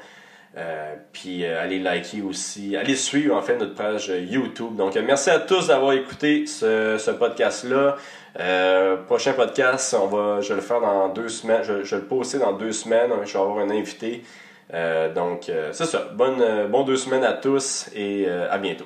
Euh, 0.58 0.95
puis 1.12 1.43
euh, 1.43 1.62
allez 1.62 1.80
liker 1.80 2.21
aussi, 2.21 2.78
allez 2.78 2.95
suivre 2.95 3.36
en 3.36 3.41
fait 3.41 3.58
notre 3.58 3.75
page 3.75 4.10
euh, 4.10 4.21
YouTube. 4.21 4.78
Donc 4.78 4.95
euh, 4.95 5.04
merci 5.06 5.30
à 5.30 5.39
tous 5.39 5.67
d'avoir 5.67 5.91
écouté 5.91 6.45
ce, 6.45 6.97
ce 6.97 7.12
podcast-là. 7.12 7.97
Euh, 8.39 8.97
prochain 8.97 9.34
podcast, 9.34 9.95
on 9.99 10.08
va, 10.08 10.41
je 10.41 10.49
vais 10.49 10.56
le 10.56 10.62
faire 10.62 10.80
dans 10.80 11.10
deux 11.10 11.30
semaines. 11.30 11.63
Je, 11.63 11.73
vais 11.73 11.97
le 11.97 12.06
poster 12.06 12.39
dans 12.39 12.54
deux 12.54 12.71
semaines. 12.71 13.12
Je 13.25 13.34
vais 13.34 13.39
avoir 13.39 13.60
un 13.60 13.69
invité. 13.69 14.23
Euh, 14.73 15.13
donc 15.13 15.49
euh, 15.49 15.69
c'est 15.73 15.86
ça. 15.86 16.08
Bonne, 16.13 16.41
euh, 16.41 16.67
bon 16.67 16.84
deux 16.84 16.97
semaines 16.97 17.23
à 17.23 17.34
tous 17.34 17.89
et 17.93 18.25
euh, 18.28 18.51
à 18.51 18.58
bientôt. 18.58 18.86